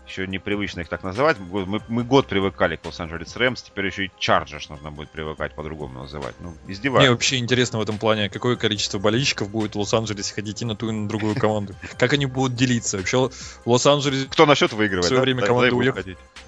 [0.09, 1.37] Еще непривычно их так называть.
[1.37, 5.99] Мы, мы год привыкали к Лос-Анджелес Рэмс, теперь еще и Чарджерс нужно будет привыкать по-другому
[5.99, 6.33] называть.
[6.39, 7.03] Ну, издеваюсь.
[7.03, 10.75] Мне вообще интересно в этом плане, какое количество болельщиков будет в Лос-Анджелесе ходить и на
[10.75, 11.75] ту, и на другую команду.
[11.99, 12.97] Как они будут делиться?
[12.97, 13.29] Вообще
[13.65, 14.27] в Лос-Анджелесе...
[14.31, 15.05] Кто на счет выигрывает?
[15.05, 16.03] В свое время команда уехала.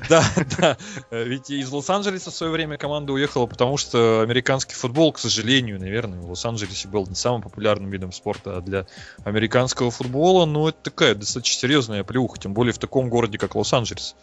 [0.09, 0.23] Да,
[0.57, 0.77] да.
[1.11, 6.19] Ведь из Лос-Анджелеса в свое время команда уехала, потому что американский футбол, к сожалению, наверное,
[6.19, 8.87] в Лос-Анджелесе был не самым популярным видом спорта, а для
[9.23, 14.15] американского футбола, ну, это такая достаточно серьезная плюха, тем более в таком городе, как Лос-Анджелес.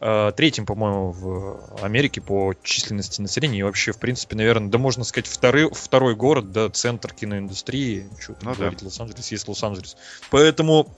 [0.00, 3.58] А, третьим, по-моему, в Америке по численности населения.
[3.60, 8.08] И вообще, в принципе, наверное, да можно сказать, второй, второй город, да, центр киноиндустрии.
[8.18, 8.86] Что ну, говорить, да.
[8.86, 9.96] Лос-Анджелес есть Лос-Анджелес.
[10.30, 10.88] Поэтому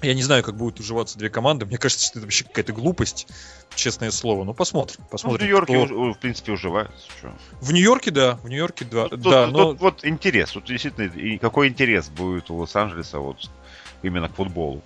[0.00, 1.66] я не знаю, как будут уживаться две команды.
[1.66, 3.28] Мне кажется, что это вообще какая-то глупость,
[3.74, 4.42] честное слово.
[4.44, 5.04] Ну, посмотрим.
[5.10, 6.12] посмотрим ну, в Нью-Йорке, кто...
[6.12, 7.08] в принципе, уживаются.
[7.18, 7.32] Что?
[7.60, 8.36] В Нью-Йорке, да.
[8.42, 9.08] В Нью-Йорке, да.
[9.08, 9.64] Тут, да тут, но...
[9.72, 10.50] тут вот интерес.
[10.50, 13.50] Тут действительно, и какой интерес будет у Лос-Анджелеса вот
[14.02, 14.82] именно к футболу?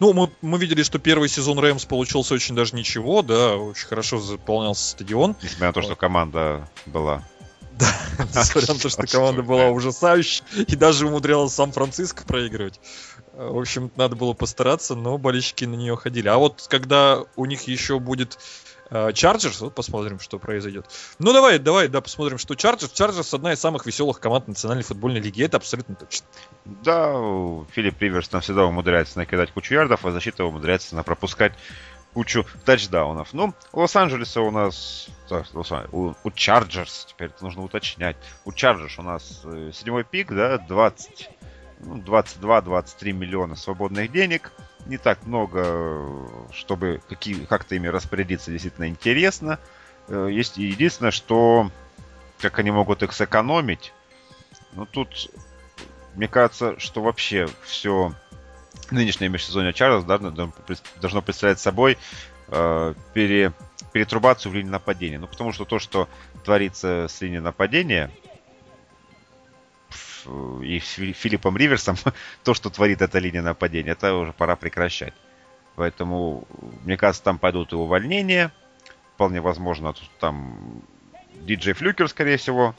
[0.00, 4.18] Ну, мы, мы видели, что первый сезон Рэмс получился очень даже ничего, да, очень хорошо
[4.20, 5.34] заполнялся стадион.
[5.42, 7.24] Несмотря на то, что команда была
[7.78, 12.80] да, несмотря на то, что команда была ужасающей и даже умудрялась Сан-Франциско проигрывать.
[13.32, 16.26] В общем, надо было постараться, но болельщики на нее ходили.
[16.26, 18.38] А вот когда у них еще будет
[18.90, 20.86] Чарджерс, вот посмотрим, что произойдет.
[21.18, 22.92] Ну давай, давай, да, посмотрим, что Чарджерс.
[22.92, 26.26] Чарджерс одна из самых веселых команд Национальной футбольной лиги, это абсолютно точно.
[26.64, 27.12] Да,
[27.72, 31.52] Филипп Риверс там всегда умудряется накидать кучу ярдов, а защита умудряется напропускать
[32.14, 33.32] кучу тачдаунов.
[33.32, 35.08] Ну, у Лос-Анджелеса у нас...
[35.92, 38.16] У, у Чарджерс, теперь это нужно уточнять.
[38.44, 41.30] У Чарджерс у нас э, седьмой пик, да, 20,
[41.80, 44.52] ну, 22-23 миллиона свободных денег.
[44.88, 49.58] Не так много, чтобы какие, как-то ими распорядиться действительно интересно.
[50.08, 51.70] Э, есть единственное, что
[52.40, 53.92] как они могут их сэкономить.
[54.72, 55.30] Ну, тут,
[56.14, 58.14] мне кажется, что вообще все
[58.90, 61.98] нынешнее межсезонье Чарльз да, должно представлять собой
[62.48, 63.52] э, пере,
[63.92, 65.18] перетрубацию в линии нападения.
[65.18, 66.08] Ну, потому что то, что
[66.44, 68.10] творится с линией нападения,
[70.62, 71.96] и с Филиппом Риверсом,
[72.44, 75.14] то, что творит эта линия нападения, это уже пора прекращать.
[75.76, 76.46] Поэтому,
[76.84, 78.52] мне кажется, там пойдут и увольнения.
[79.14, 80.82] Вполне возможно, там
[81.42, 82.74] диджей Флюкер, скорее всего,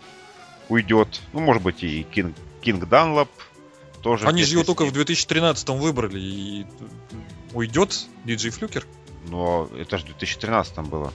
[0.68, 1.22] уйдет.
[1.34, 3.30] Ну, может быть, и Кинг, Кинг Данлоп
[4.02, 4.28] тоже.
[4.28, 6.66] Они же его только в 2013 выбрали, и
[7.54, 8.86] уйдет диджей Флюкер?
[9.28, 11.14] Но это же в 2013 было.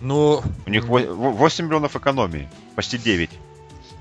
[0.00, 0.42] Но...
[0.66, 3.30] У них 8 миллионов экономии, почти 9.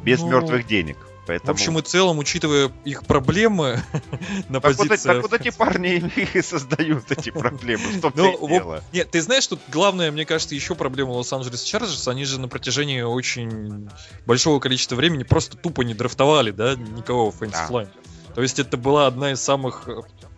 [0.02, 0.30] Без Но...
[0.30, 0.98] мертвых денег.
[1.30, 1.54] Поэтому...
[1.54, 3.80] В общем и целом, учитывая их проблемы
[4.50, 4.90] на так позиции...
[4.90, 8.84] Вот, так вот эти парни и создают эти проблемы, что ну, дело.
[8.92, 13.02] Нет, ты знаешь, тут главное, мне кажется, еще проблема Лос-Анджелес Чарджерс, они же на протяжении
[13.02, 13.92] очень
[14.26, 17.88] большого количества времени просто тупо не драфтовали, да, никого в фэнтези
[18.34, 19.88] То есть это была одна из самых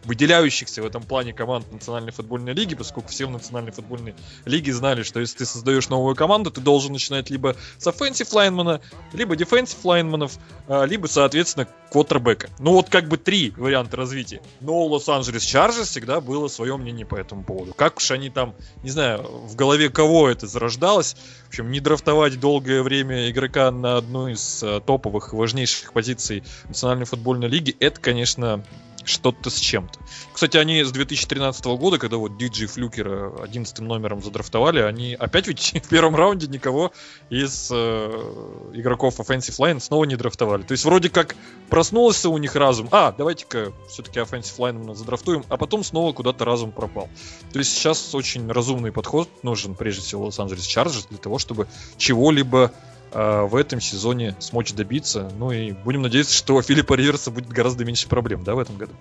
[0.03, 4.15] выделяющихся в этом плане команд Национальной футбольной лиги, поскольку все в Национальной футбольной
[4.45, 8.81] лиге знали, что если ты создаешь новую команду, ты должен начинать либо с offensive лайнмана,
[9.13, 10.37] либо defensive лайнманов,
[10.67, 12.49] а, либо, соответственно, квотербека.
[12.59, 14.41] Ну вот как бы три варианта развития.
[14.61, 17.73] Но у Лос-Анджелес Чарджерс всегда было свое мнение по этому поводу.
[17.73, 21.15] Как уж они там, не знаю, в голове кого это зарождалось.
[21.45, 27.05] В общем, не драфтовать долгое время игрока на одну из а, топовых, важнейших позиций Национальной
[27.05, 28.63] футбольной лиги, это, конечно,
[29.03, 29.99] что-то с чем-то.
[30.33, 35.73] Кстати, они с 2013 года, когда вот DJ Флюкера 11 номером задрафтовали, они опять ведь
[35.83, 36.91] в первом раунде никого
[37.29, 40.63] из э, игроков Offensive Line снова не драфтовали.
[40.63, 41.35] То есть вроде как
[41.69, 42.87] проснулся у них разум.
[42.91, 47.09] А, давайте-ка все-таки Offensive Line задрафтуем, а потом снова куда-то разум пропал.
[47.51, 51.67] То есть сейчас очень разумный подход нужен прежде всего Лос-Анджелес Чарджерс для того, чтобы
[51.97, 55.31] чего-либо э, в этом сезоне смочь добиться.
[55.37, 58.77] Ну и будем надеяться, что у Филиппа Риверса будет гораздо меньше проблем, да, в этом
[58.77, 58.93] году.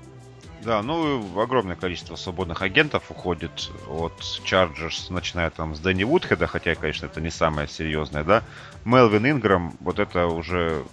[0.63, 4.13] Да, ну огромное количество свободных агентов уходит от
[4.45, 8.43] Chargers, начиная там с Дэнни Вудхеда, хотя, конечно, это не самое серьезное, да.
[8.85, 10.85] Мелвин Инграм, вот это уже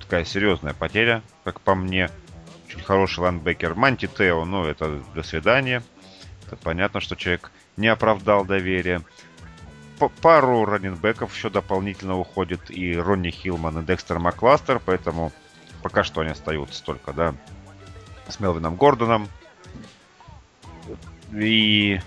[0.00, 2.10] такая серьезная потеря, как по мне.
[2.66, 3.74] Очень хороший ландбекер.
[3.74, 5.84] Манти Тео, ну это до свидания.
[6.46, 9.02] Это понятно, что человек не оправдал доверия
[10.08, 12.70] пару раненбеков еще дополнительно уходит.
[12.70, 15.32] И Ронни Хилман, и Декстер Макластер, поэтому
[15.82, 17.34] пока что они остаются только, да,
[18.28, 19.28] с Мелвином Гордоном.
[21.32, 22.00] И,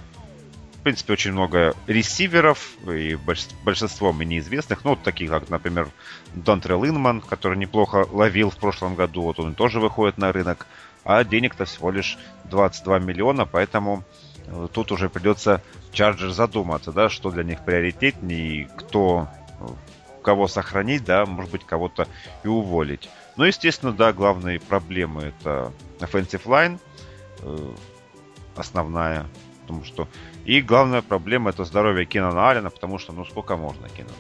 [0.75, 3.17] в принципе, очень много ресиверов, и
[3.63, 5.89] большинство мне неизвестных, ну, вот таких, как, например,
[6.33, 10.67] Донтрел Инман, который неплохо ловил в прошлом году, вот он тоже выходит на рынок,
[11.03, 14.03] а денег-то всего лишь 22 миллиона, поэтому
[14.45, 15.61] э, тут уже придется
[15.95, 19.27] Charger задуматься, да, что для них приоритетнее, кто,
[20.21, 22.07] кого сохранить, да, может быть, кого-то
[22.43, 23.09] и уволить.
[23.37, 26.79] Но, естественно, да, главные проблемы это offensive line,
[27.39, 27.73] э,
[28.55, 29.25] основная,
[29.61, 30.07] потому что...
[30.45, 34.13] И главная проблема это здоровье Кинана Аллена, потому что, ну, сколько можно Кинан?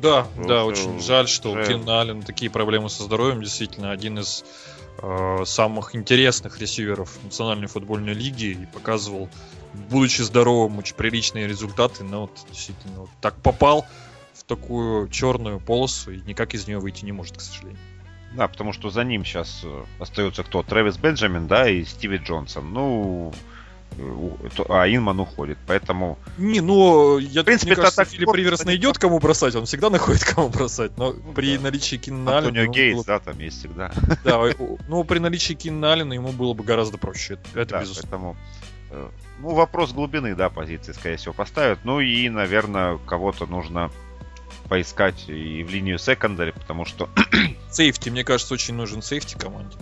[0.00, 1.62] Да, Просто да, очень жаль, что уже...
[1.62, 4.44] у Кина Аллена такие проблемы со здоровьем, действительно, один из
[4.98, 9.28] э, самых интересных ресиверов Национальной футбольной лиги и показывал
[9.72, 13.86] будучи здоровым, очень приличные результаты, но вот действительно вот так попал
[14.34, 17.78] в такую черную полосу и никак из нее выйти не может, к сожалению.
[18.34, 20.62] Да, потому что за ним сейчас э, остается кто?
[20.62, 22.72] Трэвис Бенджамин, да, и Стиви Джонсон.
[22.72, 23.34] Ну,
[24.68, 26.18] а Инман уходит, поэтому...
[26.38, 29.90] Не, ну, я, в принципе, мне кажется, так Филипп Риверс найдет, кому бросать, он всегда
[29.90, 31.64] находит, кому бросать, но ну, при да.
[31.64, 33.04] наличии Кинна Антонио ну, Гейтс, было...
[33.04, 33.92] да, там есть всегда.
[34.24, 34.40] Да,
[34.88, 38.10] ну, при наличии Кинна ему было бы гораздо проще, это да, безусловно.
[38.10, 38.36] Поэтому
[38.92, 39.08] Э,
[39.40, 41.80] ну, вопрос глубины, да, позиции, скорее всего, поставят.
[41.84, 43.90] Ну и, наверное, кого-то нужно
[44.68, 47.08] поискать и в линию секондари, потому что...
[47.70, 49.76] Сейфти, мне кажется, очень нужен сейфти команде.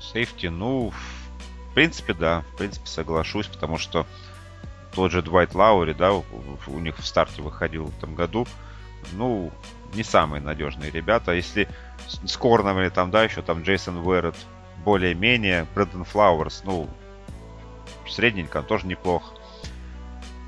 [0.00, 1.17] Сейфти, ну, в
[1.78, 4.04] принципе, да, в принципе, соглашусь, потому что
[4.96, 6.24] тот же Двайт Лаури, да, у,
[6.66, 8.48] у них в старте выходил в этом году,
[9.12, 9.52] ну,
[9.94, 11.34] не самые надежные ребята.
[11.34, 11.68] Если
[12.24, 14.34] с Корнами там, да, еще там Джейсон Уэррет
[14.84, 16.90] более-менее, Брэндон Флауэрс, ну,
[18.08, 19.36] средненько, тоже неплохо.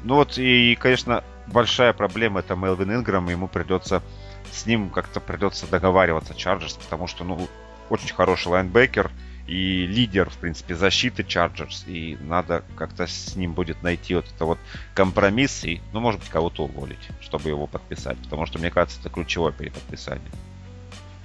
[0.02, 4.02] Ну вот и, конечно, большая проблема это Мелвин Инграм, ему придется
[4.50, 7.46] с ним как-то придется договариваться Чарджерс, потому что, ну,
[7.88, 9.12] очень хороший лайнбекер,
[9.50, 11.82] и лидер, в принципе, защиты Чарджерс.
[11.88, 14.58] И надо как-то с ним будет найти вот это вот
[14.94, 18.16] компромисс и, ну, может быть, кого-то уволить, чтобы его подписать.
[18.18, 20.30] Потому что, мне кажется, это ключевое переподписание.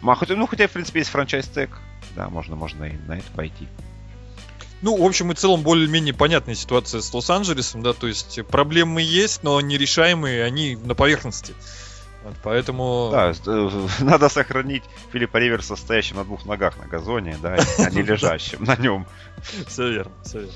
[0.02, 1.70] Ну, а хотя, ну, хотя, в принципе, есть франчайз тег.
[2.16, 3.68] Да, можно, можно и на это пойти.
[4.82, 9.44] Ну, в общем и целом, более-менее понятная ситуация с Лос-Анджелесом, да, то есть проблемы есть,
[9.44, 11.54] но нерешаемые, они на поверхности.
[12.26, 13.10] Вот, поэтому...
[13.12, 14.84] Да, э, надо сохранить
[15.14, 19.06] Филиппа Риверса стоящим на двух ногах на газоне, да, а не лежащим на нем.
[19.68, 20.54] Все верно, все верно.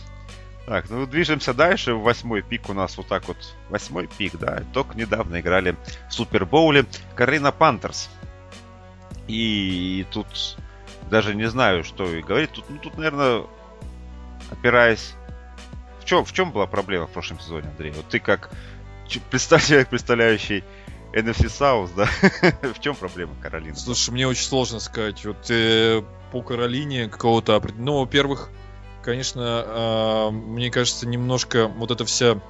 [0.65, 1.93] Так, ну движемся дальше.
[1.93, 3.37] Восьмой пик у нас вот так вот.
[3.69, 4.63] Восьмой пик, да.
[4.73, 5.75] Только недавно играли
[6.09, 6.85] в Супербоуле
[7.15, 8.09] Карина Пантерс.
[9.27, 10.57] И тут
[11.11, 12.51] даже не знаю, что и говорить.
[12.51, 13.43] Тут, ну, тут, наверное,
[14.51, 15.13] опираясь...
[15.99, 17.91] В чем, в чем была проблема в прошлом сезоне, Андрей?
[17.91, 18.49] Вот ты как
[19.07, 20.63] человек, представляющий
[21.13, 22.07] NFC South, да?
[22.73, 23.75] в чем проблема Каролины?
[23.75, 25.25] Слушай, мне очень сложно сказать.
[25.25, 27.61] Вот э, по Каролине какого-то...
[27.77, 28.49] Ну, во-первых,
[29.03, 32.41] конечно, э, мне кажется, немножко вот эта вся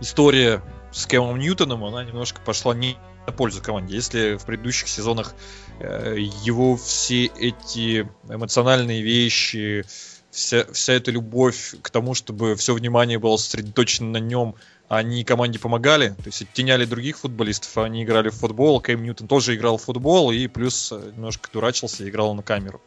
[0.00, 2.96] история с Кэмом Ньютоном, она немножко пошла не
[3.26, 3.94] на пользу команде.
[3.94, 5.34] Если в предыдущих сезонах
[5.78, 9.84] э, его все эти эмоциональные вещи,
[10.30, 14.54] вся, вся эта любовь к тому, чтобы все внимание было сосредоточено на нем,
[14.88, 19.54] они команде помогали, то есть оттеняли других футболистов, они играли в футбол, Кэм Ньютон тоже
[19.54, 22.80] играл в футбол и плюс э, немножко дурачился и играл на камеру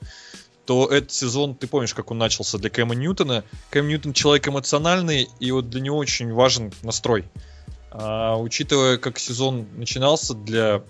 [0.69, 3.43] то этот сезон, ты помнишь, как он начался для Кэма Ньютона.
[3.71, 7.25] Кэм Ньютон человек эмоциональный, и вот для него очень важен настрой.
[7.89, 10.83] А, учитывая, как сезон начинался для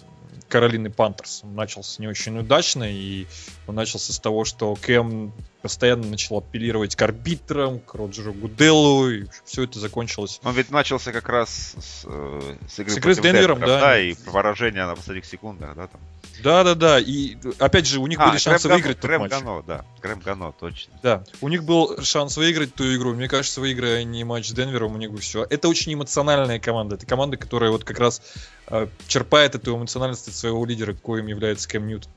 [0.50, 1.42] Каролины Пантерс.
[1.44, 3.28] Он начался не очень удачно, и
[3.68, 5.32] он начался с того, что Кэм
[5.62, 10.40] постоянно начал апеллировать к арбитрам, к Роджеру Гуделлу, и все это закончилось.
[10.44, 13.80] Он ведь начался как раз с, э, с игры, с игры с Денвером, да.
[13.80, 14.00] да.
[14.00, 16.02] И поражение на последних секундах, да, там.
[16.44, 17.00] Да, да, да.
[17.00, 19.44] И опять же, у них а, были шансы Грэм выиграть Грэм тот матч.
[19.44, 19.86] Гано, да.
[20.02, 20.94] Грэм Гано, точно.
[21.04, 21.24] Да.
[21.42, 23.14] У них был шанс выиграть ту игру.
[23.14, 25.46] Мне кажется, выиграя не матч с Денвером, у них бы все.
[25.50, 26.96] Это очень эмоциональная команда.
[26.96, 28.22] Это команда, которая вот как раз
[28.68, 32.12] э, черпает эту эмоциональность от своего лидера, коим является Кэм Ньютон.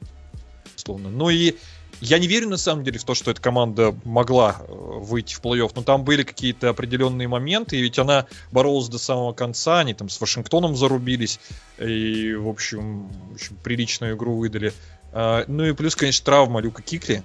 [0.76, 1.10] Условно.
[1.10, 1.56] Ну и
[2.02, 5.40] я не верю на самом деле в то, что эта команда могла э, выйти в
[5.40, 9.94] плей-офф, но там были какие-то определенные моменты, и ведь она боролась до самого конца, они
[9.94, 11.38] там с Вашингтоном зарубились,
[11.78, 14.72] и, в общем, в общем приличную игру выдали.
[15.12, 17.22] А, ну и плюс, конечно, травма Люка Кикли.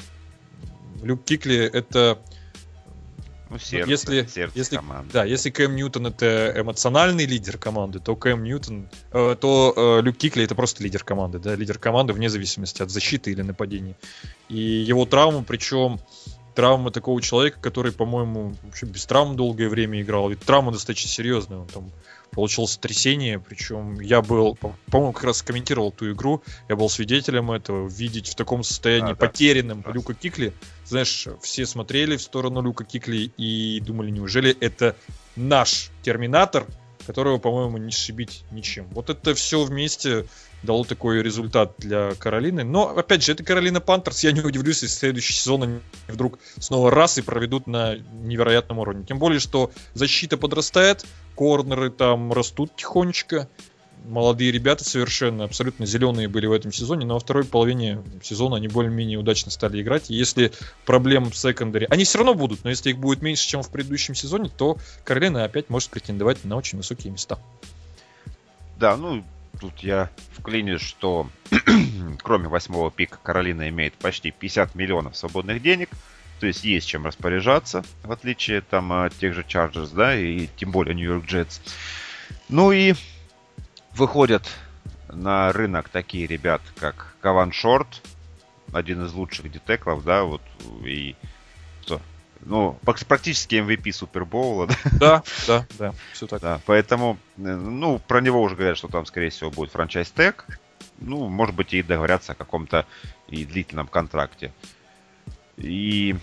[1.01, 2.19] Люк Кикли это
[3.49, 5.11] ну, сердце, если, сердце если, команды.
[5.13, 10.17] Да, если Кэм Ньютон это эмоциональный лидер команды, то Кэм Ньютон, э, то э, Люк
[10.17, 13.95] Кикли это просто лидер команды, да, лидер команды вне зависимости от защиты или нападения.
[14.49, 15.99] И его травма, причем
[16.57, 20.29] травма такого человека, который, по-моему, вообще без травм долгое время играл.
[20.29, 21.59] Ведь травма достаточно серьезная.
[21.59, 21.91] Он там
[22.31, 24.55] получил сотрясение, причем я был,
[24.89, 29.15] по-моему, как раз комментировал ту игру, я был свидетелем этого, видеть в таком состоянии а,
[29.15, 29.91] потерянным да.
[29.91, 30.53] Люка Кикли,
[30.85, 34.95] знаешь, все смотрели в сторону Люка Кикли и думали, неужели это
[35.35, 36.65] наш Терминатор,
[37.05, 38.87] которого, по-моему, не сшибить ничем.
[38.91, 40.25] Вот это все вместе
[40.63, 42.63] дало такой результат для Каролины.
[42.63, 44.23] Но, опять же, это Каролина Пантерс.
[44.23, 49.05] Я не удивлюсь, если следующий сезон они вдруг снова раз и проведут на невероятном уровне.
[49.05, 51.05] Тем более, что защита подрастает,
[51.35, 53.47] корнеры там растут тихонечко.
[54.05, 58.67] Молодые ребята совершенно, абсолютно зеленые были в этом сезоне, но во второй половине сезона они
[58.67, 60.09] более-менее удачно стали играть.
[60.09, 60.53] И если
[60.85, 61.87] проблем в секондаре...
[61.89, 65.43] Они все равно будут, но если их будет меньше, чем в предыдущем сезоне, то Каролина
[65.43, 67.37] опять может претендовать на очень высокие места.
[68.79, 69.23] Да, ну,
[69.59, 71.29] тут я вклинюсь, что
[72.23, 75.89] кроме восьмого пика Каролина имеет почти 50 миллионов свободных денег.
[76.39, 80.71] То есть есть чем распоряжаться, в отличие там от тех же Chargers, да, и тем
[80.71, 81.59] более Нью-Йорк Джетс.
[82.47, 82.93] Ну и
[83.95, 84.47] выходят
[85.09, 88.03] на рынок такие ребят, как Каван Шорт,
[88.71, 90.41] один из лучших детеклов, да, вот,
[90.85, 91.15] и?
[92.41, 94.75] Ну, практически MVP Супербоула, да?
[94.91, 96.41] Да, да, да, все так.
[96.41, 100.45] Да, поэтому, э, ну, про него уже говорят, что там, скорее всего, будет франчайз тег.
[100.99, 102.85] Ну, может быть, и договорятся о каком-то
[103.27, 104.51] и длительном контракте.
[105.57, 106.15] И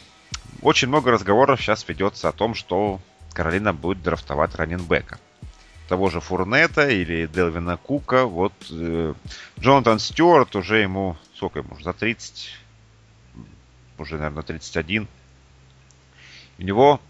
[0.63, 3.01] очень много разговоров сейчас ведется о том, что
[3.33, 5.19] Каролина будет драфтовать раненбека.
[5.89, 8.25] Того же Фурнета или Делвина Кука.
[8.25, 9.15] Вот э,
[9.61, 12.51] Джонатан Стюарт уже ему, сколько ему, за 30,
[13.99, 15.07] уже, наверное, 31.
[16.59, 17.01] У него,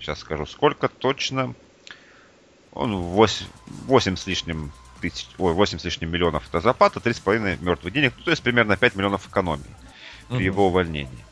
[0.00, 1.54] сейчас скажу, сколько точно,
[2.72, 3.46] он 8,
[3.86, 8.24] 8 с лишним тысяч, ой, 8 с лишним миллионов это зарплата, 3,5 мертвых денег, ну,
[8.24, 9.64] то есть примерно 5 миллионов экономии
[10.28, 11.24] при его увольнении.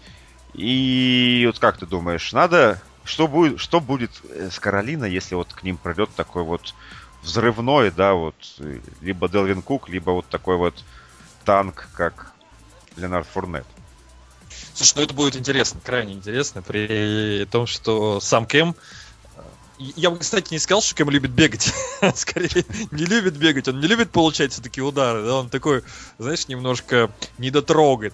[0.54, 2.80] И вот как ты думаешь, надо...
[3.06, 6.74] Что будет, что будет э, с Каролиной, если вот к ним пройдет такой вот
[7.22, 10.82] взрывной, да, вот, э, либо Делвин Кук, либо вот такой вот
[11.44, 12.32] танк, как
[12.96, 13.66] Леонард Фурнет?
[14.74, 18.74] Слушай, ну это будет интересно, крайне интересно, при том, что сам Кэм
[19.78, 21.72] я бы, кстати, не сказал, что Кэм любит бегать.
[22.14, 23.68] Скорее, не любит бегать.
[23.68, 25.24] Он не любит получать все-таки удары.
[25.24, 25.36] Да?
[25.36, 25.82] Он такой,
[26.18, 28.12] знаешь, немножко недотрогой.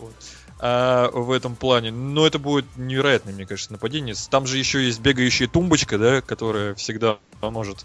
[0.00, 0.14] Вот,
[0.60, 1.90] а, в этом плане.
[1.90, 4.14] Но это будет невероятное, мне кажется, нападение.
[4.30, 7.84] Там же еще есть бегающая тумбочка, да, которая всегда может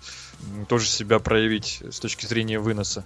[0.69, 3.03] тоже себя проявить с точки зрения выноса.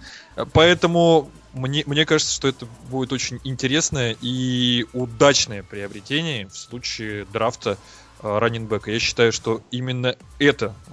[0.52, 7.76] Поэтому мне, мне кажется, что это будет очень интересное и удачное приобретение в случае драфта
[8.24, 8.90] Э, раннинбека.
[8.90, 10.90] Я считаю, что именно это э,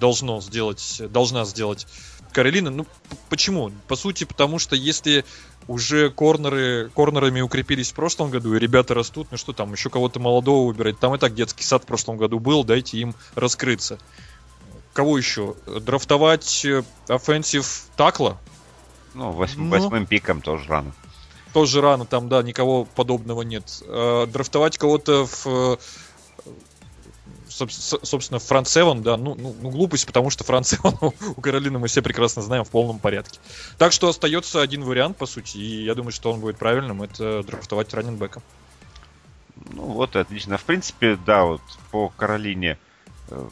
[0.00, 1.86] должно сделать, должна сделать
[2.32, 2.70] Каролина.
[2.70, 2.86] Ну,
[3.28, 3.70] почему?
[3.86, 5.26] По сути, потому что если
[5.70, 10.18] уже корнеры, корнерами укрепились в прошлом году, и ребята растут, ну что там, еще кого-то
[10.18, 10.98] молодого выбирать.
[10.98, 14.00] Там и так детский сад в прошлом году был, дайте им раскрыться.
[14.92, 15.54] Кого еще?
[15.66, 16.66] Драфтовать
[17.06, 18.36] offensive э, такла?
[19.14, 20.92] Ну, восьм, ну, восьмым пиком тоже рано.
[21.52, 23.80] Тоже рано, там, да, никого подобного нет.
[23.86, 25.78] Драфтовать кого-то в
[27.68, 30.96] собственно, Севен, да, ну, ну, ну, глупость, потому что Севен
[31.36, 33.40] у Каролины мы все прекрасно знаем в полном порядке.
[33.78, 37.42] Так что остается один вариант, по сути, и я думаю, что он будет правильным, это
[37.42, 38.42] драфтовать раннинбека.
[39.72, 40.58] Ну вот, отлично.
[40.58, 41.60] В принципе, да, вот
[41.90, 42.78] по Каролине
[43.28, 43.48] э,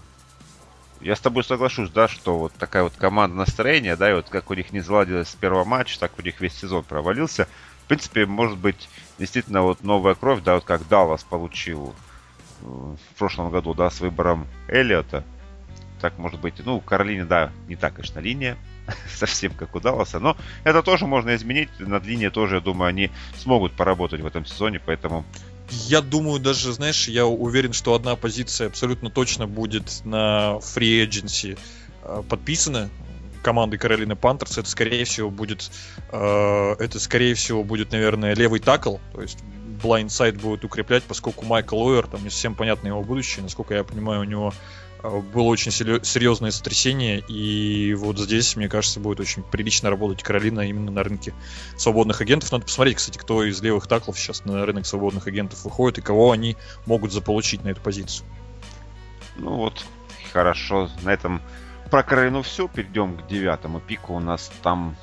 [1.00, 4.50] я с тобой соглашусь, да, что вот такая вот команда настроения, да, и вот как
[4.50, 7.46] у них не заладилось с первого матча, так у них весь сезон провалился.
[7.84, 11.94] В принципе, может быть, действительно вот новая кровь, да, вот как Даллас получил
[12.62, 15.24] в прошлом году, да, с выбором Эллиота.
[16.00, 16.54] Так может быть.
[16.64, 18.56] Ну, Каролине, да, не так, конечно, линия.
[19.08, 20.20] Совсем как у Далласа.
[20.20, 21.68] Но это тоже можно изменить.
[21.78, 24.80] Над линией тоже, я думаю, они смогут поработать в этом сезоне.
[24.84, 25.24] Поэтому
[25.70, 31.58] я думаю, даже, знаешь, я уверен, что одна позиция абсолютно точно будет на free agency
[32.02, 32.88] э, подписана
[33.42, 34.58] командой Каролины Пантерс.
[34.58, 35.70] Это, скорее всего, будет,
[36.10, 38.98] э, это, скорее всего, будет, наверное, левый такл.
[39.12, 39.38] То есть
[39.82, 44.20] Blindside будет укреплять, поскольку Майкл Уэр, там не совсем понятно его будущее, насколько я понимаю,
[44.20, 44.52] у него
[45.02, 50.60] э, было очень серьезное сотрясение, и вот здесь, мне кажется, будет очень прилично работать Каролина
[50.60, 51.34] именно на рынке
[51.76, 52.50] свободных агентов.
[52.52, 56.32] Надо посмотреть, кстати, кто из левых таклов сейчас на рынок свободных агентов выходит и кого
[56.32, 56.56] они
[56.86, 58.26] могут заполучить на эту позицию.
[59.36, 59.84] Ну вот,
[60.32, 60.90] хорошо.
[61.02, 61.40] На этом
[61.90, 62.68] про Каролину все.
[62.68, 64.14] Перейдем к девятому пику.
[64.14, 64.96] У нас там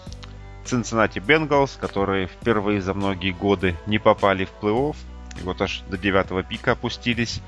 [0.65, 4.95] Cincinnati Bengals, которые впервые за многие годы не попали в плей-офф.
[5.39, 7.41] И вот аж до девятого пика опустились.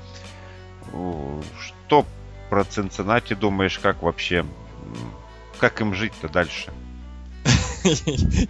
[1.60, 2.06] Что
[2.50, 4.44] про Cincinnati думаешь, как вообще?
[5.58, 6.72] Как им жить-то дальше?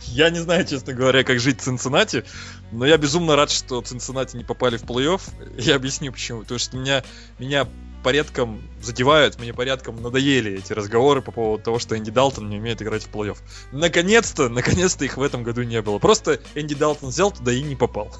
[0.02, 2.24] Я не знаю, честно говоря, как жить в Цинциннати,
[2.72, 5.20] но я безумно рад, что Цинциннати не попали в плей-офф.
[5.58, 6.40] Я объясню почему.
[6.40, 7.04] Потому что меня,
[7.38, 7.66] меня
[8.02, 12.80] порядком задевают, мне порядком надоели эти разговоры по поводу того, что Энди Далтон не умеет
[12.82, 13.38] играть в плей-офф.
[13.72, 15.98] Наконец-то, наконец-то их в этом году не было.
[15.98, 18.14] Просто Энди Далтон взял туда и не попал.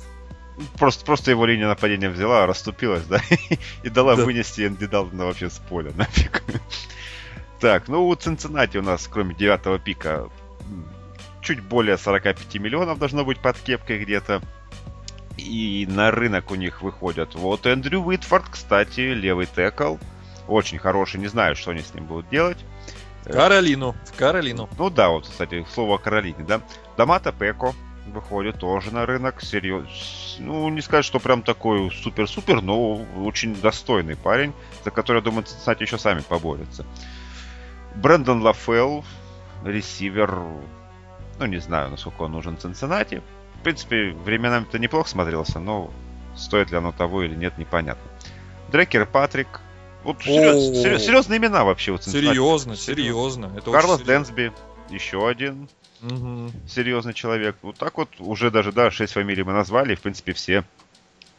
[0.77, 3.21] Просто, просто его линия нападения взяла, расступилась, да,
[3.83, 4.25] и дала да.
[4.25, 6.43] вынести Энди Далтона вообще с поля нафиг.
[7.61, 10.29] Так, ну у Цинциннати у нас, кроме девятого пика,
[11.43, 14.43] чуть более 45 миллионов должно быть под кепкой где-то
[15.39, 17.35] и на рынок у них выходят.
[17.35, 19.97] Вот Эндрю Уитфорд, кстати, левый текл.
[20.47, 22.59] Очень хороший, не знаю, что они с ним будут делать.
[23.25, 24.69] Каролину, в Каролину.
[24.79, 26.61] Ну да, вот, кстати, слово о Каролине, да.
[26.97, 27.75] Дамата Пеко
[28.07, 29.43] выходит тоже на рынок.
[29.43, 30.37] Серьез...
[30.39, 34.53] Ну, не сказать, что прям такой супер-супер, но очень достойный парень,
[34.85, 36.87] за который, я думаю, кстати, еще сами поборются.
[37.97, 39.05] Брэндон Лафел,
[39.65, 40.35] ресивер,
[41.39, 43.23] ну, не знаю, насколько он нужен Цинциннати
[43.61, 45.91] в принципе, временами-то неплохо смотрелся, но
[46.37, 48.11] стоит ли оно того или нет, непонятно.
[48.71, 49.61] Дрекер Патрик.
[50.05, 51.93] Вот серьез, серьез, серьезные имена вообще.
[51.93, 53.53] Вот, серьезно, серьезно.
[53.57, 54.53] Это Карлос Дэнсби,
[54.91, 55.69] еще один
[56.03, 56.51] угу.
[56.69, 57.57] серьезный человек.
[57.63, 60.65] Вот так вот уже даже, да, шесть фамилий мы назвали, в принципе, все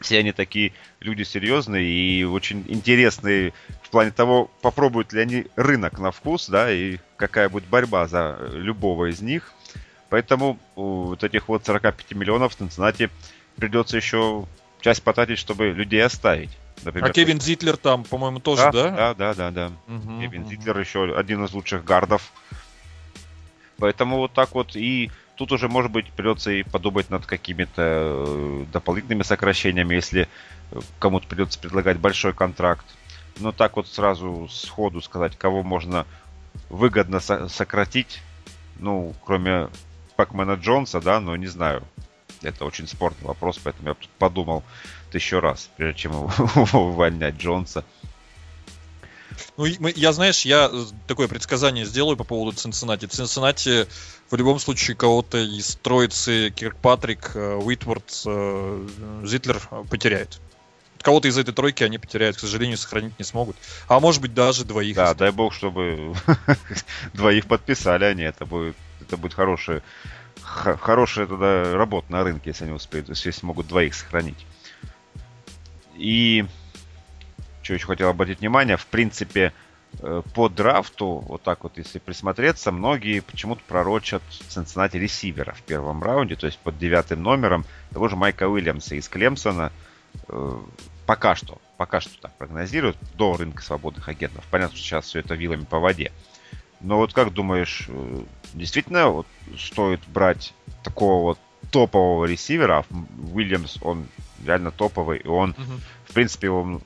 [0.00, 3.52] все они такие люди серьезные и очень интересные
[3.82, 8.38] в плане того, попробуют ли они рынок на вкус, да, и какая будет борьба за
[8.52, 9.52] любого из них.
[10.10, 13.10] Поэтому вот этих вот 45 миллионов в Цинциннати
[13.56, 14.44] придется еще
[14.80, 16.50] часть потратить, чтобы людей оставить.
[16.82, 18.90] Например, а Кевин Зитлер там, по-моему, тоже, да?
[18.90, 19.72] Да, да, да, да.
[19.86, 20.50] Угу, Кевин угу.
[20.50, 22.32] Зитлер еще один из лучших гардов.
[23.78, 28.64] Поэтому вот так вот и тут уже, может быть, придется и подумать над какими-то э,
[28.72, 30.28] дополнительными сокращениями, если
[30.98, 32.84] кому-то придется предлагать большой контракт.
[33.38, 36.06] Но так вот сразу сходу сказать, кого можно
[36.68, 38.20] выгодно сократить,
[38.78, 39.68] ну, кроме
[40.20, 41.82] Пакмана Джонса, да, но не знаю.
[42.42, 44.62] Это очень спорный вопрос, поэтому я подумал
[45.10, 46.30] тысячу раз, прежде чем его
[46.90, 47.86] увольнять Джонса.
[49.56, 50.70] Ну, я, знаешь, я
[51.06, 53.06] такое предсказание сделаю по поводу Цинциннати.
[53.06, 53.86] Цинциннати
[54.30, 58.88] в любом случае кого-то из троицы Киркпатрик, э, Уитворд, э,
[59.24, 60.38] Зитлер потеряет.
[61.00, 63.56] Кого-то из этой тройки они потеряют, к сожалению, сохранить не смогут.
[63.88, 64.96] А может быть даже двоих.
[64.96, 66.14] Да, дай бог, чтобы
[67.14, 68.24] двоих подписали они.
[68.24, 68.76] Это будет,
[69.10, 69.82] это будет хорошая,
[70.42, 74.46] хорошая тогда работа на рынке, если они успеют, если смогут двоих сохранить.
[75.96, 76.46] И
[77.62, 79.52] что еще хотел обратить внимание, в принципе,
[80.00, 86.02] э, по драфту, вот так вот, если присмотреться, многие почему-то пророчат Цинциннати ресивера в первом
[86.02, 89.72] раунде, то есть под девятым номером того же Майка Уильямса из Клемсона.
[90.28, 90.58] Э,
[91.06, 94.44] пока что, пока что так прогнозируют, до рынка свободных агентов.
[94.50, 96.12] Понятно, что сейчас все это вилами по воде.
[96.80, 98.22] Но вот как думаешь, э,
[98.54, 99.26] действительно вот
[99.58, 101.38] стоит брать такого вот
[101.70, 102.84] топового ресивера?
[103.32, 104.06] Уильямс, он
[104.44, 105.80] реально топовый, и он, угу.
[106.06, 106.82] в принципе, он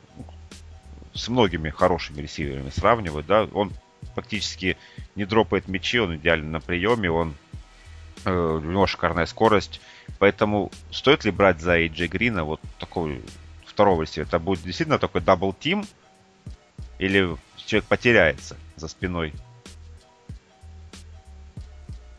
[1.15, 3.73] с многими хорошими ресиверами сравнивают, да, он
[4.15, 4.77] практически
[5.15, 7.35] не дропает мячи, он идеально на приеме, он
[8.24, 9.81] э, у него шикарная скорость,
[10.19, 13.23] поэтому стоит ли брать за Эйджи Грина вот такой
[13.65, 14.27] второго ресивера?
[14.27, 15.86] Это будет действительно такой double team
[16.99, 19.32] или человек потеряется за спиной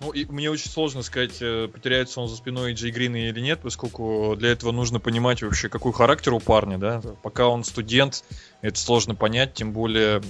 [0.06, 3.60] ну, и мне очень сложно сказать, э, потеряется он за спиной Джей Грина или нет,
[3.62, 7.02] поскольку для этого нужно понимать вообще, какой характер у парня, да.
[7.24, 8.24] Пока он студент,
[8.62, 10.22] это сложно понять, тем более,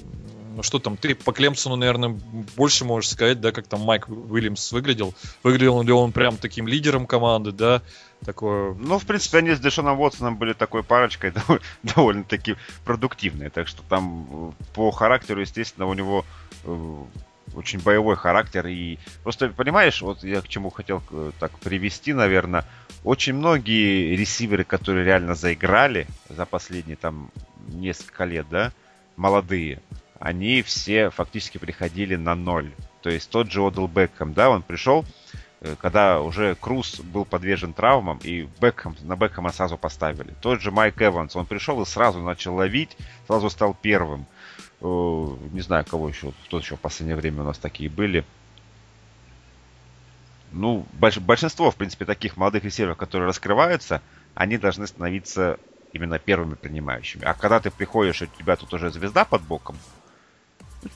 [0.55, 2.17] ну что там, ты по Клемсону, наверное,
[2.55, 5.13] больше можешь сказать, да, как там Майк Уильямс выглядел.
[5.43, 7.81] Выглядел ли он прям таким лидером команды, да,
[8.23, 8.73] такое...
[8.75, 11.33] Ну, в принципе, они с Дэшоном Уотсоном были такой парочкой
[11.83, 16.23] довольно-таки продуктивные, так что там э, по характеру, естественно, у него
[16.63, 17.03] э,
[17.55, 18.67] очень боевой характер.
[18.67, 21.01] И просто, понимаешь, вот я к чему хотел
[21.39, 22.65] так привести, наверное,
[23.03, 27.31] очень многие ресиверы, которые реально заиграли за последние там
[27.67, 28.71] несколько лет, да,
[29.15, 29.79] молодые,
[30.19, 32.71] они все фактически приходили на ноль.
[33.01, 35.05] То есть тот же Одел Бекхэм, да, он пришел,
[35.61, 40.33] э, когда уже Круз был подвержен травмам, и Бекхэм, на Бекхэма сразу поставили.
[40.41, 44.25] Тот же Майк Эванс, он пришел и сразу начал ловить, сразу стал первым.
[44.85, 48.23] Э, не знаю, кого еще, кто еще в последнее время у нас такие были.
[50.51, 54.01] Ну, больш, большинство, в принципе, таких молодых ресиверов, которые раскрываются,
[54.35, 55.59] они должны становиться
[55.91, 57.25] именно первыми принимающими.
[57.25, 59.75] А когда ты приходишь, у тебя тут уже звезда под боком,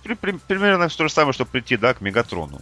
[0.03, 2.61] при, при, примерно то же самое, что прийти, да, к Мегатрону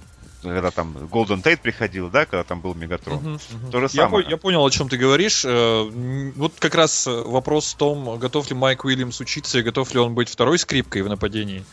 [0.54, 3.18] когда там Golden Tate приходил, да, когда там был Мегатрон.
[3.18, 3.72] Угу, угу.
[3.72, 4.24] То же самое.
[4.26, 5.44] Я, я понял, о чем ты говоришь.
[5.46, 10.00] Э, вот как раз вопрос в том, готов ли Майк Уильямс учиться и готов ли
[10.00, 11.64] он быть второй скрипкой в нападении.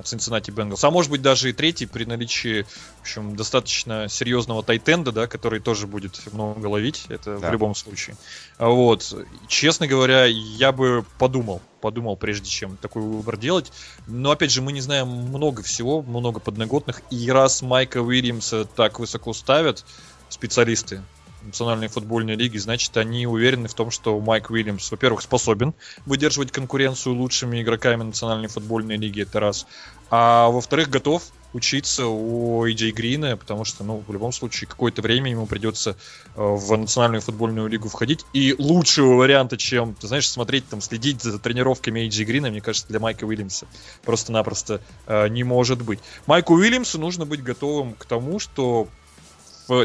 [0.00, 0.80] Cincinnati Bengals.
[0.82, 2.62] А может быть даже и третий при наличии,
[2.98, 7.04] в общем, достаточно серьезного тайтенда, да, который тоже будет много ловить.
[7.08, 7.48] Это да.
[7.48, 8.16] в любом случае.
[8.58, 9.14] А вот.
[9.48, 13.72] Честно говоря, я бы подумал, подумал, прежде чем такой выбор делать.
[14.06, 17.02] Но опять же, мы не знаем много всего, много подноготных.
[17.10, 19.84] И раз Майка Уильямса так высоко ставят
[20.28, 21.02] специалисты,
[21.44, 25.74] Национальной футбольной лиги, значит, они уверены в том, что Майк Уильямс, во-первых, способен
[26.06, 29.66] выдерживать конкуренцию лучшими игроками Национальной футбольной лиги, это раз.
[30.10, 35.30] А во-вторых, готов учиться у Эйджей Грина, потому что, ну, в любом случае, какое-то время
[35.30, 35.94] ему придется э,
[36.36, 38.24] в национальную футбольную лигу входить.
[38.32, 42.88] И лучшего варианта, чем, ты знаешь, смотреть, там, следить за тренировками Эйджей Грина, мне кажется,
[42.88, 43.66] для Майка Уильямса
[44.04, 46.00] просто-напросто э, не может быть.
[46.26, 48.88] Майку Уильямсу нужно быть готовым к тому, что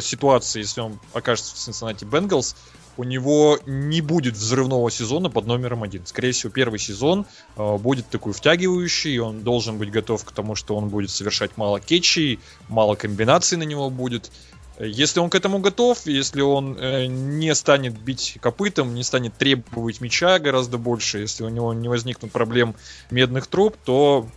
[0.01, 2.55] ситуации, если он окажется в Cincinnati Bengals,
[2.97, 6.05] у него не будет взрывного сезона под номером один.
[6.05, 10.75] Скорее всего, первый сезон э, будет такой втягивающий, он должен быть готов к тому, что
[10.75, 14.31] он будет совершать мало кетчей, мало комбинаций на него будет.
[14.79, 20.01] Если он к этому готов, если он э, не станет бить копытом, не станет требовать
[20.01, 22.75] мяча гораздо больше, если у него не возникнут проблем
[23.09, 24.27] медных труб, то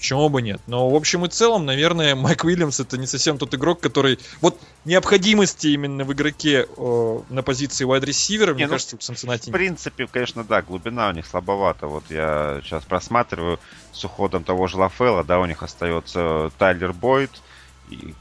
[0.00, 0.62] Почему бы нет?
[0.66, 4.18] Но в общем и целом, наверное, Майк Уильямс это не совсем тот игрок, который...
[4.40, 9.50] Вот необходимости именно в игроке э, на позиции wide ресивера, мне ну, кажется, в Cincinnati
[9.50, 11.86] В принципе, конечно, да, глубина у них слабовата.
[11.86, 13.60] Вот я сейчас просматриваю
[13.92, 17.30] с уходом того же Лафела, да, у них остается Тайлер Бойд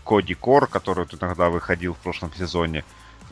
[0.06, 2.84] Коди Кор, который вот иногда выходил в прошлом сезоне.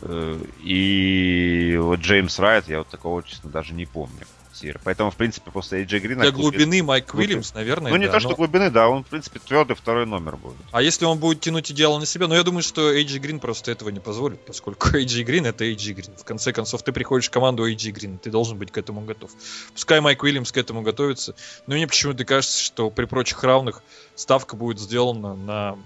[0.02, 4.26] Э, и вот Джеймс Райт, я вот такого, честно, даже не помню
[4.60, 4.80] сир.
[4.84, 6.22] Поэтому, в принципе, после AJ Грина...
[6.22, 8.36] Для глубины Майк Уильямс, наверное, Ну, не да, то, что но...
[8.36, 10.58] глубины, да, он, в принципе, твердый второй номер будет.
[10.72, 12.28] А если он будет тянуть идеал на себя?
[12.28, 15.94] Ну, я думаю, что AJ Грин просто этого не позволит, поскольку AJ Грин— это AJ
[15.94, 16.16] Грин.
[16.18, 19.32] В конце концов, ты приходишь в команду AJ Грин, ты должен быть к этому готов.
[19.74, 21.36] Пускай Майк Уильямс к этому готовится,
[21.68, 23.82] но мне почему-то кажется, что при прочих равных
[24.16, 25.78] ставка будет сделана на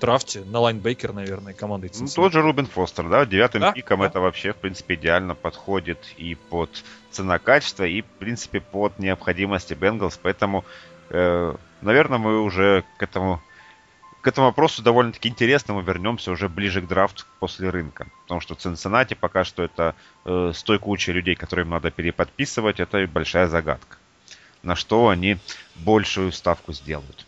[0.00, 3.72] драфте на лайнбекер, наверное, команды Ну, тот же Рубин Фостер, да, девятым да?
[3.72, 4.06] пиком да.
[4.06, 6.70] это вообще, в принципе, идеально подходит и под
[7.10, 10.64] цена-качество, и, в принципе, под необходимости Бенгалс, поэтому
[11.10, 13.40] Э, наверное, мы уже к этому
[14.20, 18.06] к этому вопросу довольно-таки интересно, мы вернемся уже ближе к драфту после рынка.
[18.22, 19.94] Потому что Цинциннати пока что это
[20.24, 23.98] э, с той кучей людей, которые им надо переподписывать, это большая загадка.
[24.62, 25.36] На что они
[25.74, 27.26] большую ставку сделают.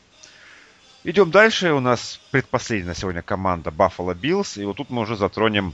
[1.09, 1.73] Идем дальше.
[1.73, 4.61] У нас предпоследняя сегодня команда Buffalo Bills.
[4.61, 5.73] И вот тут мы уже затронем,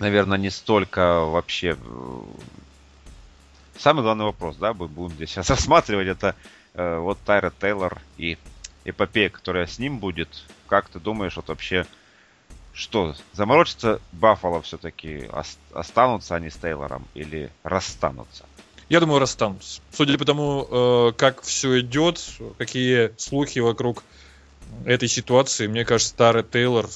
[0.00, 1.76] наверное, не столько вообще...
[1.80, 2.20] Э,
[3.76, 6.34] самый главный вопрос, да, мы будем здесь сейчас рассматривать, это
[6.74, 8.36] э, вот Тайра Тейлор и
[8.84, 11.86] эпопея, которая с ним будет, как ты думаешь, вот вообще,
[12.72, 15.30] что, заморочится Баффало все-таки,
[15.72, 18.44] останутся они с Тейлором или расстанутся?
[18.88, 19.80] Я думаю, расстанутся.
[19.92, 22.20] Судя по тому, э, как все идет,
[22.58, 24.02] какие слухи вокруг
[24.84, 26.88] этой ситуации, мне кажется, старый Тейлор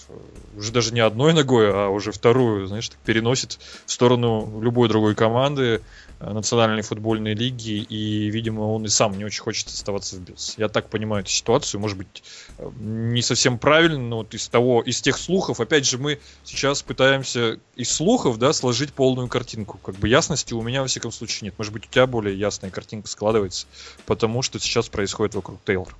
[0.57, 5.15] уже даже не одной ногой, а уже вторую, знаешь, так переносит в сторону любой другой
[5.15, 5.81] команды.
[6.23, 10.55] Э, национальной футбольной лиги, и, видимо, он и сам не очень хочет оставаться в Биллс.
[10.57, 12.23] Я так понимаю эту ситуацию, может быть,
[12.59, 16.83] э, не совсем правильно, но вот из того, из тех слухов, опять же, мы сейчас
[16.83, 19.79] пытаемся из слухов, да, сложить полную картинку.
[19.79, 21.55] Как бы ясности у меня, во всяком случае, нет.
[21.59, 23.67] Может быть, у тебя более ясная картинка складывается,
[24.07, 25.93] потому что сейчас происходит вокруг Тейлора.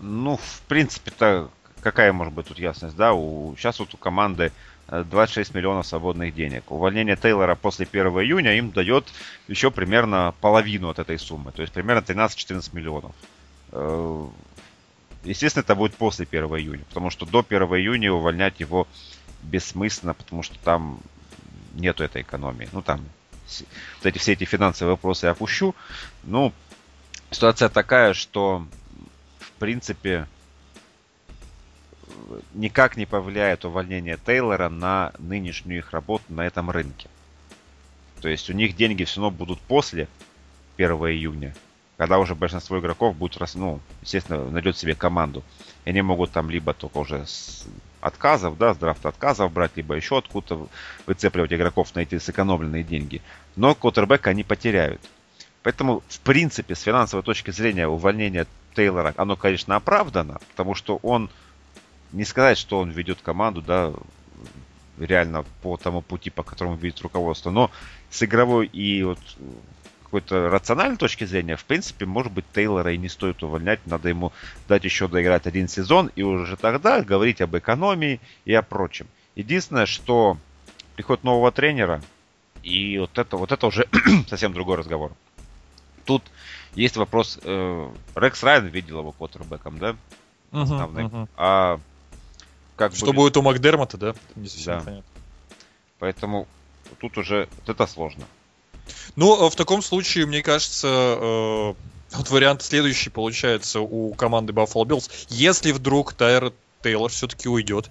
[0.00, 1.50] Ну, в принципе-то,
[1.82, 3.12] какая может быть тут ясность, да?
[3.12, 4.52] У, сейчас вот у команды
[4.90, 6.70] 26 миллионов свободных денег.
[6.70, 9.06] Увольнение Тейлора после 1 июня им дает
[9.46, 13.12] еще примерно половину от этой суммы, то есть примерно 13-14 миллионов.
[13.70, 14.26] Э,
[15.22, 18.88] естественно, это будет после 1 июня, потому что до 1 июня увольнять его
[19.42, 20.98] бессмысленно, потому что там
[21.74, 22.68] нету этой экономии.
[22.72, 23.00] Ну, там
[23.98, 25.74] вот эти, все эти финансовые вопросы я опущу.
[26.24, 26.52] Ну,
[27.30, 28.66] ситуация такая, что
[29.60, 30.26] принципе
[32.54, 37.08] никак не повлияет увольнение Тейлора на нынешнюю их работу на этом рынке.
[38.20, 40.08] То есть у них деньги все равно будут после
[40.76, 41.54] 1 июня,
[41.96, 45.42] когда уже большинство игроков будет, ну, естественно, найдет себе команду.
[45.84, 47.66] И они могут там либо только уже с
[48.00, 50.68] отказов, да, с драфта отказов брать, либо еще откуда-то
[51.06, 53.22] выцепливать игроков на эти сэкономленные деньги.
[53.56, 55.00] Но квотербека они потеряют.
[55.62, 61.30] Поэтому, в принципе, с финансовой точки зрения увольнение Тейлора, оно, конечно, оправдано, потому что он
[62.12, 63.92] не сказать, что он ведет команду, да,
[64.98, 67.70] реально по тому пути, по которому видит руководство, но
[68.10, 69.18] с игровой и вот
[70.02, 74.32] какой-то рациональной точки зрения, в принципе, может быть, Тейлора и не стоит увольнять, надо ему
[74.66, 79.06] дать еще доиграть один сезон, и уже тогда говорить об экономии и о прочем.
[79.36, 80.36] Единственное, что
[80.96, 82.02] приход нового тренера,
[82.64, 83.86] и вот это, вот это уже
[84.28, 85.12] совсем другой разговор.
[86.04, 86.24] Тут
[86.74, 89.96] есть вопрос, э, Рекс Райан видел его квотербеком, да?
[90.52, 91.06] Основным.
[91.06, 91.28] Uh-huh, uh-huh.
[91.36, 91.80] А
[92.76, 93.16] как Что будет...
[93.16, 94.14] будет у Макдермота, да?
[94.36, 94.84] Не совсем да.
[94.84, 95.10] понятно.
[95.98, 96.48] Поэтому
[96.98, 98.24] тут уже вот это сложно.
[99.16, 101.74] Ну, а в таком случае, мне кажется, э,
[102.12, 105.10] вот вариант следующий получается у команды Buffalo Bills.
[105.28, 106.52] Если вдруг Тайр
[106.82, 107.90] Тейлор все-таки уйдет,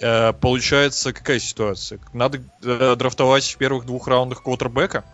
[0.00, 1.98] э, получается какая ситуация?
[2.12, 5.04] Надо э, драфтовать в первых двух раундах квотербека?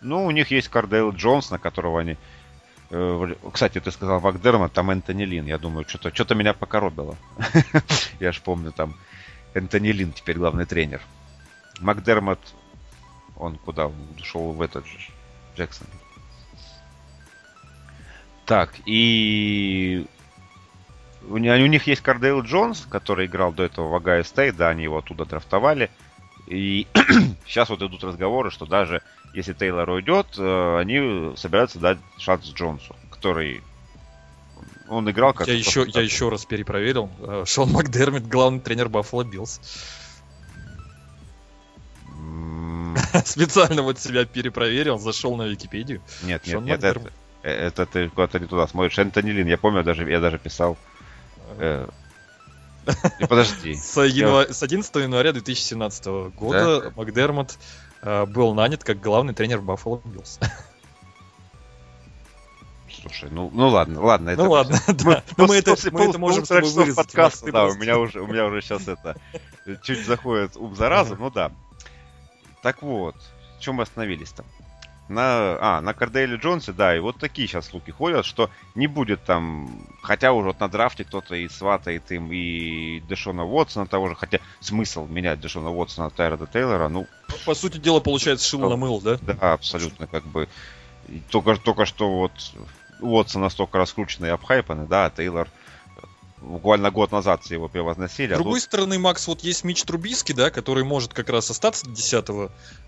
[0.00, 2.16] Ну, у них есть Кардейл Джонс, на которого они Э,
[2.90, 5.46] кстати, ты сказал Вагдермат, там Энтони Лин.
[5.46, 7.16] Я думаю, что-то что меня покоробило.
[8.20, 8.94] Я ж помню, там
[9.54, 11.02] Энтони Лин теперь главный тренер.
[11.80, 12.40] Макдермат,
[13.36, 13.90] он куда?
[14.18, 14.98] Ушел в этот же
[15.56, 15.86] Джексон.
[18.46, 20.06] Так, и
[21.28, 24.98] у них есть Кардейл Джонс, который играл до этого в Огайо Стейт, да, они его
[24.98, 25.90] оттуда драфтовали.
[26.46, 26.86] И
[27.46, 29.02] сейчас вот идут разговоры, что даже
[29.34, 33.62] если Тейлор уйдет, э, они собираются дать шанс Джонсу, который
[34.88, 35.46] он играл как...
[35.48, 37.10] Я еще, я еще раз перепроверил.
[37.20, 39.60] Э, Шон Макдермит, главный тренер Баффало Биллс.
[43.24, 46.00] Специально вот себя перепроверил, зашел на Википедию.
[46.22, 48.98] Нет, нет, нет, это, это ты куда-то не туда смотришь.
[48.98, 50.78] Энтони Лин, я помню, даже, я даже писал.
[51.58, 51.86] Э,
[53.28, 53.74] подожди.
[53.76, 56.92] С, января, с 11 января 2017 года да?
[56.96, 60.40] Макдермот Э, был нанят как главный тренер Buffalo Bills.
[63.02, 64.30] Слушай, ну, ну ладно, ладно.
[64.30, 65.04] Это ну ладно, да.
[65.04, 66.94] Мы, ну, мы, это, мы это можем с тобой.
[66.94, 69.16] Подкаста, да, у меня уже, у меня уже сейчас это
[69.82, 71.52] чуть заходит ум за разум, ну да.
[72.62, 73.14] Так вот,
[73.60, 74.46] чем мы остановились там?
[75.08, 79.24] На, а, на Карделе Джонсе, да, и вот такие сейчас слухи ходят, что не будет
[79.24, 84.16] там, хотя уже вот на драфте кто-то и сватает им и Дэшона Уотсона того же,
[84.16, 87.06] хотя смысл менять Дэшона Уотсона на Тайрода Тейлора, ну...
[87.46, 89.18] По сути дела, получается, шило на мыл, да?
[89.22, 90.48] Да, абсолютно, как бы.
[91.30, 92.32] Только, только что вот
[93.00, 95.48] Уотсон настолько раскрученный и обхайпанный, да, а Тейлор
[96.40, 98.32] буквально год назад все его превозносили.
[98.32, 98.64] С а другой а тут...
[98.64, 102.24] стороны, Макс, вот есть Мич Трубиски, да, который может как раз остаться до 10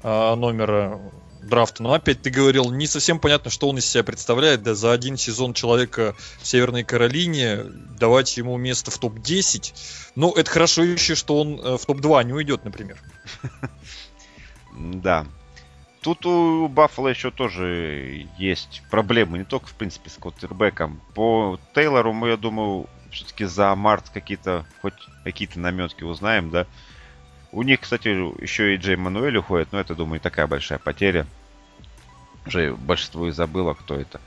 [0.03, 1.01] а, номера
[1.43, 1.83] драфта.
[1.83, 4.63] Но опять ты говорил, не совсем понятно, что он из себя представляет.
[4.63, 7.65] Да за один сезон человека в Северной Каролине
[7.99, 9.75] давать ему место в топ-10.
[10.17, 12.99] Ну, это хорошо еще, что он э, в топ-2 не уйдет, например.
[14.73, 15.27] Да.
[16.01, 21.01] Тут у Баффала еще тоже есть проблемы, не только, в принципе, с квотербеком.
[21.15, 24.95] По Тейлору мы, я думаю, все-таки за март какие-то, хоть
[25.25, 26.67] какие-то наметки узнаем, да.
[27.53, 28.09] У них, кстати,
[28.43, 31.27] еще и Джей Мануэль уходит, но это, думаю, такая большая потеря.
[32.47, 34.21] Уже большинство и забыло, кто это.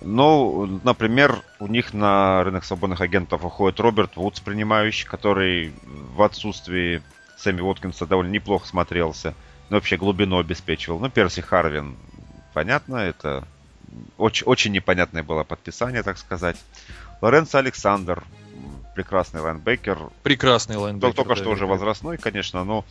[0.00, 7.02] Но, например, у них на рынок свободных агентов уходит Роберт Вудс, принимающий, который в отсутствии
[7.36, 9.34] Сэмми Уоткинса довольно неплохо смотрелся.
[9.70, 10.98] Ну, вообще глубину обеспечивал.
[11.00, 11.96] Ну, Перси Харвин,
[12.54, 13.44] понятно, это
[14.16, 16.56] очень, очень непонятное было подписание, так сказать.
[17.20, 18.22] Лоренцо Александр,
[18.98, 20.10] прекрасный лайнбекер.
[20.24, 21.14] Прекрасный лайнбекер.
[21.14, 22.84] Только, только что уже возрастной, конечно, но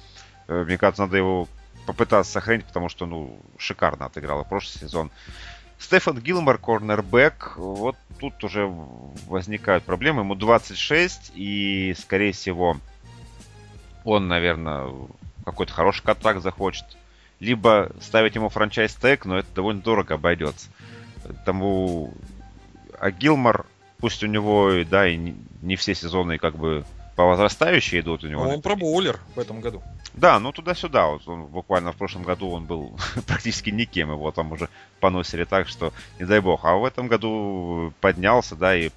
[0.47, 1.49] э, мне кажется, надо его
[1.85, 5.11] попытаться сохранить, потому что, ну, шикарно отыграл прошлый сезон.
[5.77, 8.67] Стефан Гилмор, корнербэк, вот тут уже
[9.27, 10.21] возникают проблемы.
[10.21, 12.77] Ему 26, и, скорее всего,
[14.05, 14.89] он, наверное,
[15.43, 16.85] какой-то хороший контракт захочет.
[17.41, 20.69] Либо ставить ему франчайз тег, но это довольно дорого обойдется.
[21.43, 22.13] Тому...
[22.97, 23.65] А Гилмор
[23.99, 25.17] пусть у него, да, и
[25.61, 28.43] не, все сезоны как бы по возрастающей идут у него.
[28.43, 29.81] Но он пробоулер в этом году.
[30.13, 31.07] Да, ну туда-сюда.
[31.07, 32.97] Вот он буквально в прошлом году он был
[33.27, 34.11] практически никем.
[34.11, 34.69] Его там уже
[34.99, 36.63] поносили так, что не дай бог.
[36.63, 38.91] А в этом году поднялся, да, и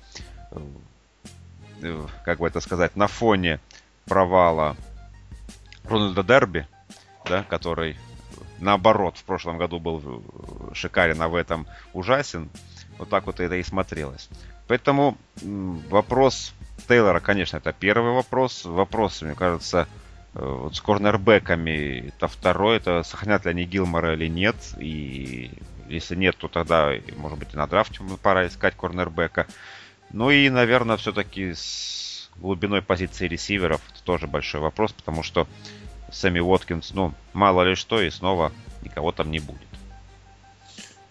[1.82, 3.58] э, как бы это сказать, на фоне
[4.04, 4.76] провала
[5.84, 6.66] Рональда Дерби,
[7.24, 7.96] да, который
[8.58, 10.22] наоборот в прошлом году был
[10.74, 12.50] шикарен, а в этом ужасен.
[12.98, 14.28] Вот так вот это и смотрелось.
[14.70, 16.54] Поэтому вопрос
[16.86, 18.64] Тейлора, конечно, это первый вопрос.
[18.64, 19.88] Вопрос, мне кажется,
[20.32, 22.76] э, вот с корнербеками это второй.
[22.76, 24.54] Это сохранят ли они Гилмора или нет.
[24.78, 25.50] И
[25.88, 29.48] если нет, то тогда, может быть, и на драфте пора искать корнербека.
[30.12, 35.48] Ну и, наверное, все-таки с глубиной позиции ресиверов это тоже большой вопрос, потому что
[36.12, 38.52] Сэмми Уоткинс, ну, мало ли что, и снова
[38.82, 39.69] никого там не будет.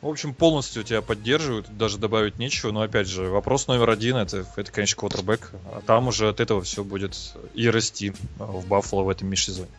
[0.02, 2.72] В общем, полностью тебя поддерживают, даже добавить нечего.
[2.72, 5.52] Но опять же, вопрос номер один это, это конечно, квотербек.
[5.74, 7.18] А там уже от этого все будет
[7.54, 9.70] и расти в Баффало в этом межсезоне.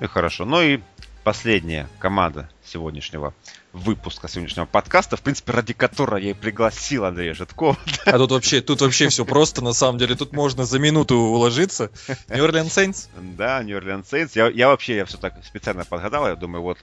[0.00, 0.44] И хорошо.
[0.44, 0.80] Ну и
[1.22, 3.34] последняя команда сегодняшнего
[3.72, 7.76] выпуска сегодняшнего подкаста, в принципе, ради которой я и пригласил Андрея Житкова.
[8.06, 10.16] А тут вообще, тут вообще все просто, на самом деле.
[10.16, 11.90] Тут можно за минуту уложиться.
[12.28, 13.08] Orleans Saints?
[13.36, 14.32] Да, Orleans Saints.
[14.34, 16.26] Я, я вообще я все так специально подгадал.
[16.26, 16.78] Я думаю, вот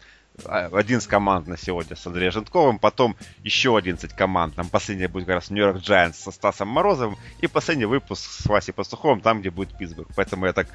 [0.45, 4.55] 11 команд на сегодня с Андреем Жентковым, потом еще 11 команд.
[4.55, 8.73] Там последняя будет как раз Нью-Йорк Giants со Стасом Морозовым, и последний выпуск с Васей
[8.73, 10.09] Пастуховым, там, где будет Питтсбург.
[10.15, 10.68] Поэтому я так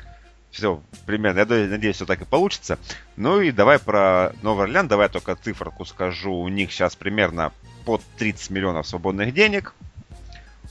[0.50, 2.78] все примерно, я надеюсь, все так и получится.
[3.16, 6.32] Ну и давай про Новый Орлеан, давай только циферку скажу.
[6.32, 7.52] У них сейчас примерно
[7.84, 9.74] под 30 миллионов свободных денег.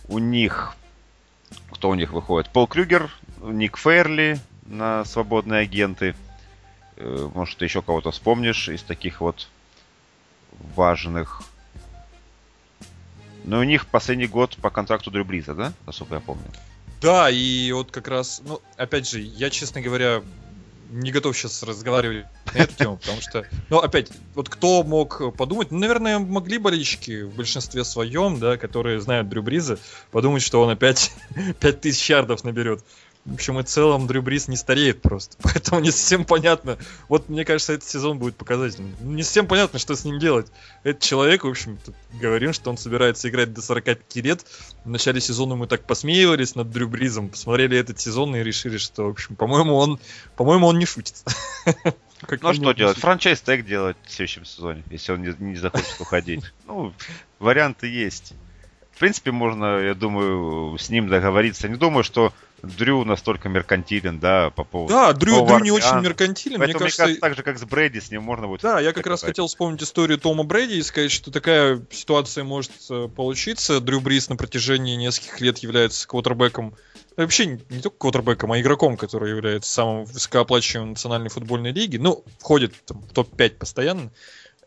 [0.07, 0.75] У них,
[1.71, 2.51] кто у них выходит?
[2.51, 3.09] Пол Крюгер,
[3.41, 6.13] Ник Фейрли на свободные агенты–
[7.33, 9.47] может, ты еще кого-то вспомнишь из таких вот
[10.75, 11.43] важных.
[13.43, 15.73] Ну, у них последний год по контракту Дрю Бриза, да?
[15.85, 16.45] Насколько я помню.
[17.01, 20.21] Да, и вот как раз, ну, опять же, я, честно говоря,
[20.91, 25.71] не готов сейчас разговаривать на эту тему, потому что, ну, опять, вот кто мог подумать,
[25.71, 29.79] ну, наверное, могли болельщики в большинстве своем, да, которые знают Дрю Бриза,
[30.11, 31.11] подумать, что он опять
[31.59, 32.83] 5000 ярдов наберет.
[33.25, 35.37] В общем и целом Дрю Брис не стареет просто.
[35.43, 36.77] Поэтому не совсем понятно.
[37.07, 38.95] Вот мне кажется, этот сезон будет показательным.
[39.01, 40.47] Не совсем понятно, что с ним делать.
[40.83, 41.77] Этот человек, в общем,
[42.13, 44.45] говорим, что он собирается играть до 45 лет.
[44.85, 49.03] В начале сезона мы так посмеивались над Дрю Бризом, посмотрели этот сезон и решили, что,
[49.03, 49.99] в общем, по-моему, он,
[50.35, 51.23] по-моему, он не шутит.
[51.65, 52.97] ну а что делать?
[52.97, 56.43] Франчайз тег делать в следующем сезоне, если он не, не захочет уходить.
[56.65, 56.91] Ну,
[57.37, 58.33] варианты есть.
[59.01, 61.67] В принципе, можно, я думаю, с ним договориться.
[61.67, 64.93] Не думаю, что Дрю настолько меркантилен, да, по поводу...
[64.93, 66.59] Да, Дрю, Дрю не очень меркантилен.
[66.59, 68.61] Поэтому, мне кажется, мне кажется, так же, как с Брэди, с ним можно будет...
[68.61, 72.71] Да, я как раз хотел вспомнить историю Тома Брэди и сказать, что такая ситуация может
[72.91, 73.79] э, получиться.
[73.79, 76.75] Дрю Брис на протяжении нескольких лет является квотербеком,
[77.17, 81.97] вообще не только квотербеком, а игроком, который является самым высокооплачиваемым национальной футбольной лиги.
[81.97, 84.11] Ну, входит там, в топ-5 постоянно.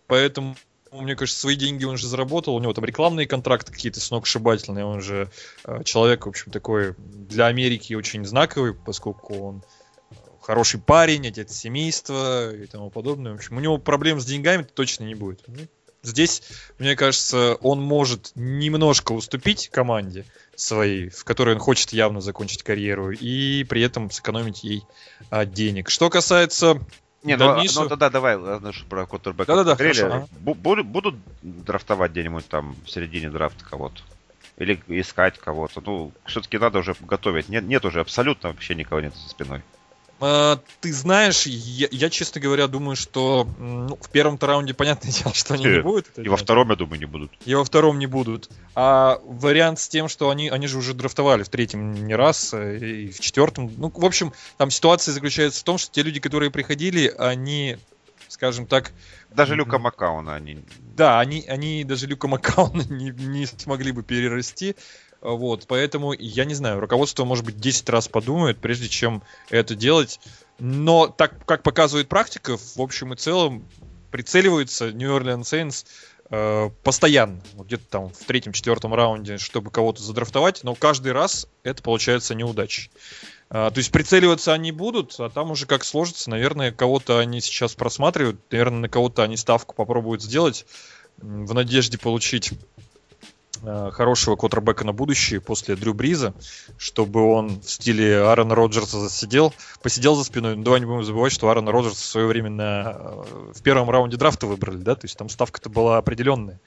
[0.09, 0.57] Поэтому
[1.03, 5.01] мне кажется, свои деньги он же заработал, у него там рекламные контракты какие-то сногсшибательные, он
[5.01, 5.31] же
[5.65, 9.63] э, человек, в общем, такой для Америки очень знаковый, поскольку он
[10.41, 13.33] хороший парень, отец семейства и тому подобное.
[13.33, 15.43] В общем, у него проблем с деньгами точно не будет.
[15.47, 15.57] Ну,
[16.03, 16.43] здесь,
[16.79, 23.11] мне кажется, он может немножко уступить команде своей, в которой он хочет явно закончить карьеру,
[23.11, 24.85] и при этом сэкономить ей
[25.31, 25.91] а, денег.
[25.91, 26.81] Что касается
[27.25, 30.27] Не, ну, ну тогда давай, ладно, что про Коттербека Да-да-да, хорошо, ага.
[30.83, 34.03] Будут драфтовать где-нибудь там в середине драфта кого-то?
[34.59, 35.83] Или искать кого-то?
[35.85, 37.49] Ну, все-таки надо уже готовить.
[37.49, 39.63] Нет, нет уже абсолютно вообще никого нет за спиной.
[40.27, 45.35] А, ты знаешь, я, я, честно говоря, думаю, что ну, в первом-то раунде понятное дело,
[45.35, 46.07] что они не Э, будут.
[46.17, 47.31] И во втором, я думаю, не будут.
[47.45, 48.49] И во втором не будут.
[48.75, 52.79] А вариант с тем, что они, они же уже драфтовали в третьем не раз, э,
[52.79, 53.71] и в четвертом.
[53.77, 57.77] Ну, в общем, там ситуация заключается в том, что те люди, которые приходили, они,
[58.29, 58.93] скажем так,
[59.29, 59.55] Даже.
[59.55, 60.65] Люка Макауна они...
[60.97, 64.75] да, они, они даже Люка Маккауна не, не смогли бы перерасти.
[65.25, 70.21] Вот, поэтому, я не знаю, руководство, может быть, 10 раз подумает, прежде чем это делать.
[70.59, 73.65] Но так, как показывает практика, в общем и целом,
[74.11, 75.87] прицеливается New Orleans Saints
[76.29, 77.41] э, постоянно.
[77.55, 82.91] Где-то там в третьем-четвертом раунде, чтобы кого-то задрафтовать, но каждый раз это получается неудачей.
[83.49, 87.75] А, то есть прицеливаться они будут, а там уже как сложится, наверное, кого-то они сейчас
[87.75, 90.67] просматривают, наверное, на кого-то они ставку попробуют сделать
[91.17, 92.53] в надежде получить
[93.93, 96.35] хорошего квотербека на будущее после Дрю Бриза,
[96.77, 100.57] чтобы он в стиле Аарона Роджерса засидел, посидел за спиной.
[100.57, 103.91] Но давай не будем забывать, что Аарона Роджерса в свое время на, э, в первом
[103.91, 106.61] раунде драфта выбрали, да, то есть там ставка-то была определенная.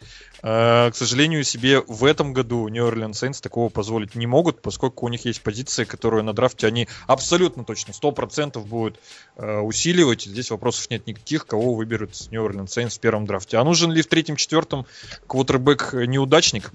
[0.43, 5.09] Э, К сожалению, себе в этом году Orleans Saints такого позволить не могут, поскольку у
[5.09, 8.99] них есть позиция, которую на драфте они абсолютно точно, 100% будут
[9.35, 10.23] э, усиливать.
[10.23, 13.57] Здесь вопросов нет никаких, кого выберут New Orleans Saints в первом драфте.
[13.57, 14.85] А нужен ли в третьем-четвертом
[15.27, 16.71] квотербек неудачник?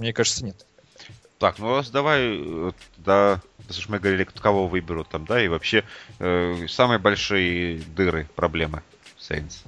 [0.00, 0.64] Мне кажется, нет.
[1.38, 2.42] Так, ну раз давай,
[2.96, 5.84] да, слушай, мы говорили, кого выберут там, да, и вообще
[6.18, 8.82] э, самые большие дыры, проблемы
[9.18, 9.58] Saints.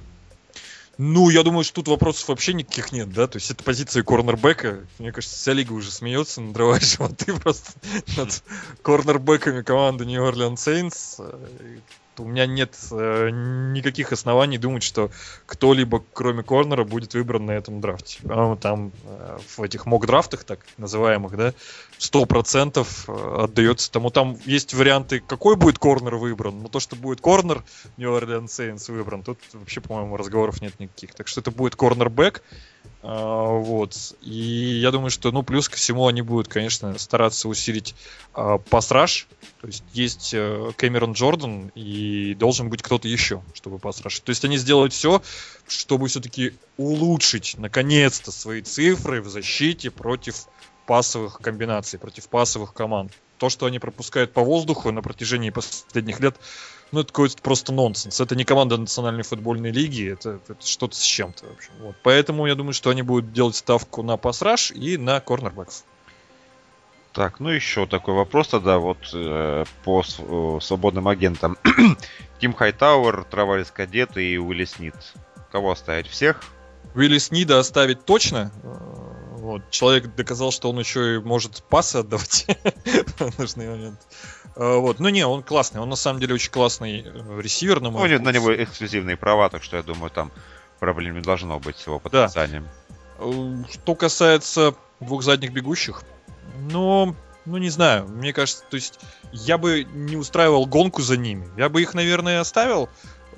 [0.97, 3.27] Ну, я думаю, что тут вопросов вообще никаких нет, да?
[3.27, 4.85] То есть это позиция корнербека.
[4.97, 7.73] Мне кажется, вся лига уже смеется, надрывает животы просто
[8.17, 8.43] над
[8.81, 11.81] корнербеками команды New Orleans Saints.
[12.19, 15.11] У меня нет э, никаких оснований думать, что
[15.45, 18.19] кто-либо, кроме корнера, будет выбран на этом драфте.
[18.61, 21.53] Там э, в этих мок-драфтах, так называемых, да,
[22.03, 24.09] 100% э, отдается тому.
[24.09, 27.63] Там есть варианты, какой будет корнер выбран, но то, что будет корнер
[27.97, 31.13] New Orleans Saints выбран, тут вообще, по-моему, разговоров нет никаких.
[31.13, 32.43] Так что это будет корнербэк.
[33.01, 34.15] А, вот.
[34.21, 37.95] И я думаю, что, ну, плюс ко всему они будут, конечно, стараться усилить
[38.33, 39.27] а, пас-раш.
[39.61, 44.19] То есть есть э, Кэмерон Джордан и должен быть кто-то еще, чтобы пас-раш.
[44.19, 45.21] То есть они сделают все,
[45.69, 50.47] чтобы все-таки улучшить, наконец-то, свои цифры в защите против
[50.85, 53.11] пасовых комбинаций, против пасовых команд.
[53.37, 56.35] То, что они пропускают по воздуху на протяжении последних лет,
[56.91, 58.21] ну, это какой-то просто нонсенс.
[58.21, 61.45] Это не команда Национальной футбольной лиги, это, это что-то с чем-то.
[61.47, 61.71] В общем.
[61.79, 61.95] Вот.
[62.03, 65.83] Поэтому я думаю, что они будут делать ставку на пасраж и на корнербэков.
[67.13, 71.57] Так, ну еще такой вопрос тогда вот э, по э, свободным агентам.
[72.39, 74.95] Тим Хайтауэр, Траварис Кадет и Уилли Снит.
[75.51, 76.07] Кого оставить?
[76.07, 76.43] Всех?
[76.95, 78.51] Уилли Снида оставить точно.
[79.43, 79.69] Вот.
[79.71, 82.47] Человек доказал, что он еще и может пасы отдавать
[83.17, 83.99] в нужный момент.
[84.55, 85.01] Э, Вот.
[85.01, 85.81] Ну не, он классный.
[85.81, 89.61] Он на самом деле очень классный э, ресивер, на Ну, на него эксклюзивные права, так
[89.61, 90.31] что я думаю, там
[90.79, 92.69] проблем не должно быть с его подписанием.
[93.19, 96.03] Э, Что касается двух задних бегущих,
[96.59, 97.13] ну,
[97.43, 99.01] ну не знаю, мне кажется, то есть
[99.33, 101.49] я бы не устраивал гонку за ними.
[101.57, 102.87] Я бы их, наверное, оставил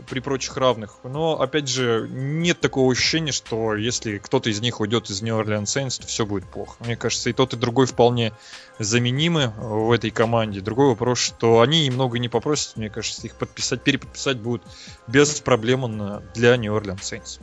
[0.09, 5.09] при прочих равных, но, опять же, нет такого ощущения, что если кто-то из них уйдет
[5.09, 6.75] из New Orleans Saints, то все будет плохо.
[6.79, 8.33] Мне кажется, и тот, и другой вполне
[8.79, 10.61] заменимы в этой команде.
[10.61, 14.63] Другой вопрос, что они немного не попросят, мне кажется, их подписать, переподписать будут
[15.07, 17.39] без проблем на- для New Orleans Saints.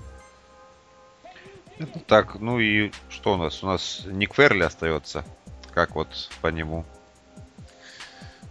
[2.06, 3.62] Так, ну и что у нас?
[3.62, 5.24] У нас Ник Ферли остается.
[5.72, 6.84] Как вот по нему?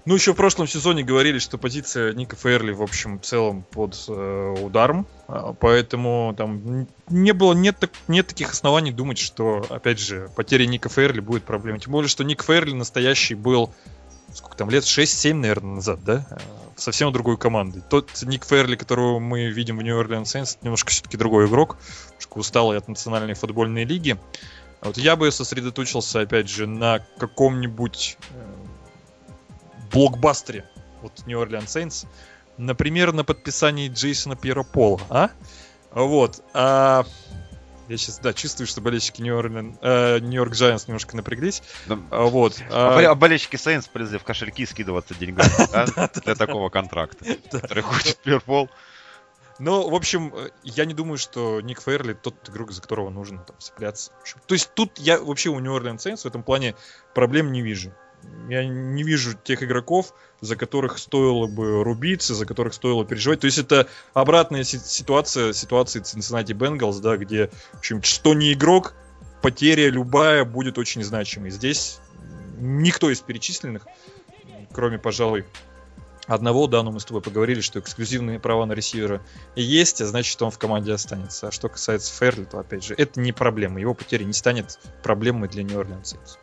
[0.06, 3.96] Ну, еще в прошлом сезоне говорили, что позиция Ника Ферли, в общем, в целом под
[4.08, 5.06] э, ударом.
[5.28, 10.66] А, Поэтому там не было, нет, так- нет таких оснований думать, что, опять же, потеря
[10.66, 11.80] Ника Ферли будет проблемой.
[11.80, 13.72] Тем более, что Ник Ферли настоящий был,
[14.34, 16.26] сколько там, лет 6-7, наверное, назад, да?
[16.32, 16.38] Э,
[16.78, 17.84] Совсем другой команды.
[17.88, 21.78] Тот Ник Ферли, которого мы видим в Orleans Saints, немножко все-таки другой игрок,
[22.10, 24.18] немножко усталый от национальной футбольной лиги.
[24.80, 28.41] А Вот я бы сосредоточился, опять же, на каком-нибудь э,
[29.92, 30.66] блокбастере
[31.02, 32.08] вот New Orleans Saints.
[32.58, 35.30] Например, на подписании Джейсона Пьера Пола, а?
[35.92, 36.44] Вот.
[36.54, 37.06] А...
[37.88, 41.62] Я сейчас, да, чувствую, что болельщики Orleans, э, York Giants немножко напряглись.
[41.88, 42.62] Да, А, вот.
[42.70, 45.52] А а, а болельщики Сейнс полезли в кошельки скидываться деньгами
[45.96, 48.70] да, для такого контракта, который хочет Пирпол.
[49.60, 53.40] Ну, в общем, э, я не думаю, что Ник Фейерли тот игрок, за которого нужно
[53.40, 54.12] там цепляться.
[54.48, 56.76] То есть тут я вообще у Orleans Saints в этом плане
[57.14, 57.94] проблем не вижу.
[58.50, 63.40] Я не вижу тех игроков, за которых стоило бы рубиться, за которых стоило переживать.
[63.40, 68.94] То есть это обратная ситуация, ситуации Cincinnati Bengals, да, где, в общем, что не игрок,
[69.42, 71.52] потеря любая будет очень значимой.
[71.52, 72.00] Здесь
[72.60, 73.86] никто из перечисленных,
[74.72, 75.46] кроме, пожалуй,
[76.28, 79.22] одного, да, но мы с тобой поговорили, что эксклюзивные права на ресивера
[79.56, 81.48] есть, а значит, он в команде останется.
[81.48, 83.80] А что касается Ферли, то, опять же, это не проблема.
[83.80, 86.38] Его потеря не станет проблемой для Нью-Орлеан Сейнс.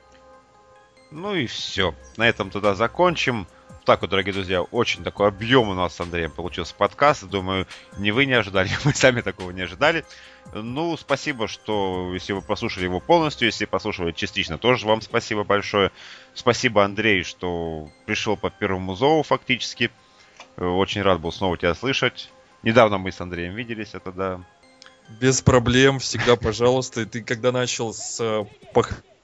[1.11, 1.95] Ну и все.
[2.17, 3.47] На этом туда закончим.
[3.85, 7.25] Так вот, дорогие друзья, очень такой объем у нас с Андреем получился подкаст.
[7.25, 7.67] Думаю,
[7.97, 10.05] ни вы не ожидали, мы сами такого не ожидали.
[10.53, 15.91] Ну, спасибо, что если вы послушали его полностью, если послушали частично, тоже вам спасибо большое.
[16.35, 19.91] Спасибо, Андрей, что пришел по первому зову фактически.
[20.59, 22.31] Очень рад был снова тебя слышать.
[22.63, 24.41] Недавно мы с Андреем виделись, это да.
[25.21, 27.03] Без проблем, всегда пожалуйста.
[27.03, 28.45] И ты когда начал с э,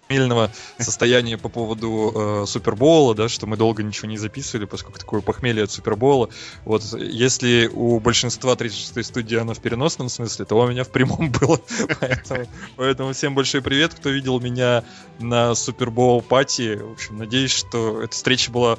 [0.05, 5.21] похмельного состояния по поводу э, Супербола, да, что мы долго ничего не записывали, поскольку такое
[5.21, 6.29] похмелье от Супербола.
[6.65, 11.31] Вот если у большинства 36-й студии оно в переносном смысле, то у меня в прямом
[11.41, 11.61] было.
[12.01, 14.85] поэтому, поэтому всем большой привет, кто видел меня
[15.19, 16.77] на Супербол пати.
[16.77, 18.79] В общем, надеюсь, что эта встреча была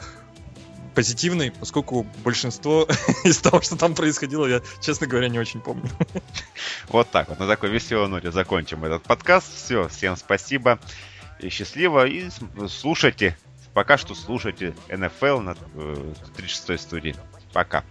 [0.94, 2.88] позитивной, поскольку большинство
[3.26, 5.90] из того, что там происходило, я, честно говоря, не очень помню.
[6.88, 9.48] Вот так вот, на такой веселой ноте закончим этот подкаст.
[9.56, 10.80] Все, всем спасибо
[11.46, 12.08] и счастливо.
[12.08, 12.30] И
[12.68, 13.38] слушайте,
[13.74, 15.56] пока что слушайте NFL на
[16.36, 17.16] 36 э, студии.
[17.54, 17.84] Пока.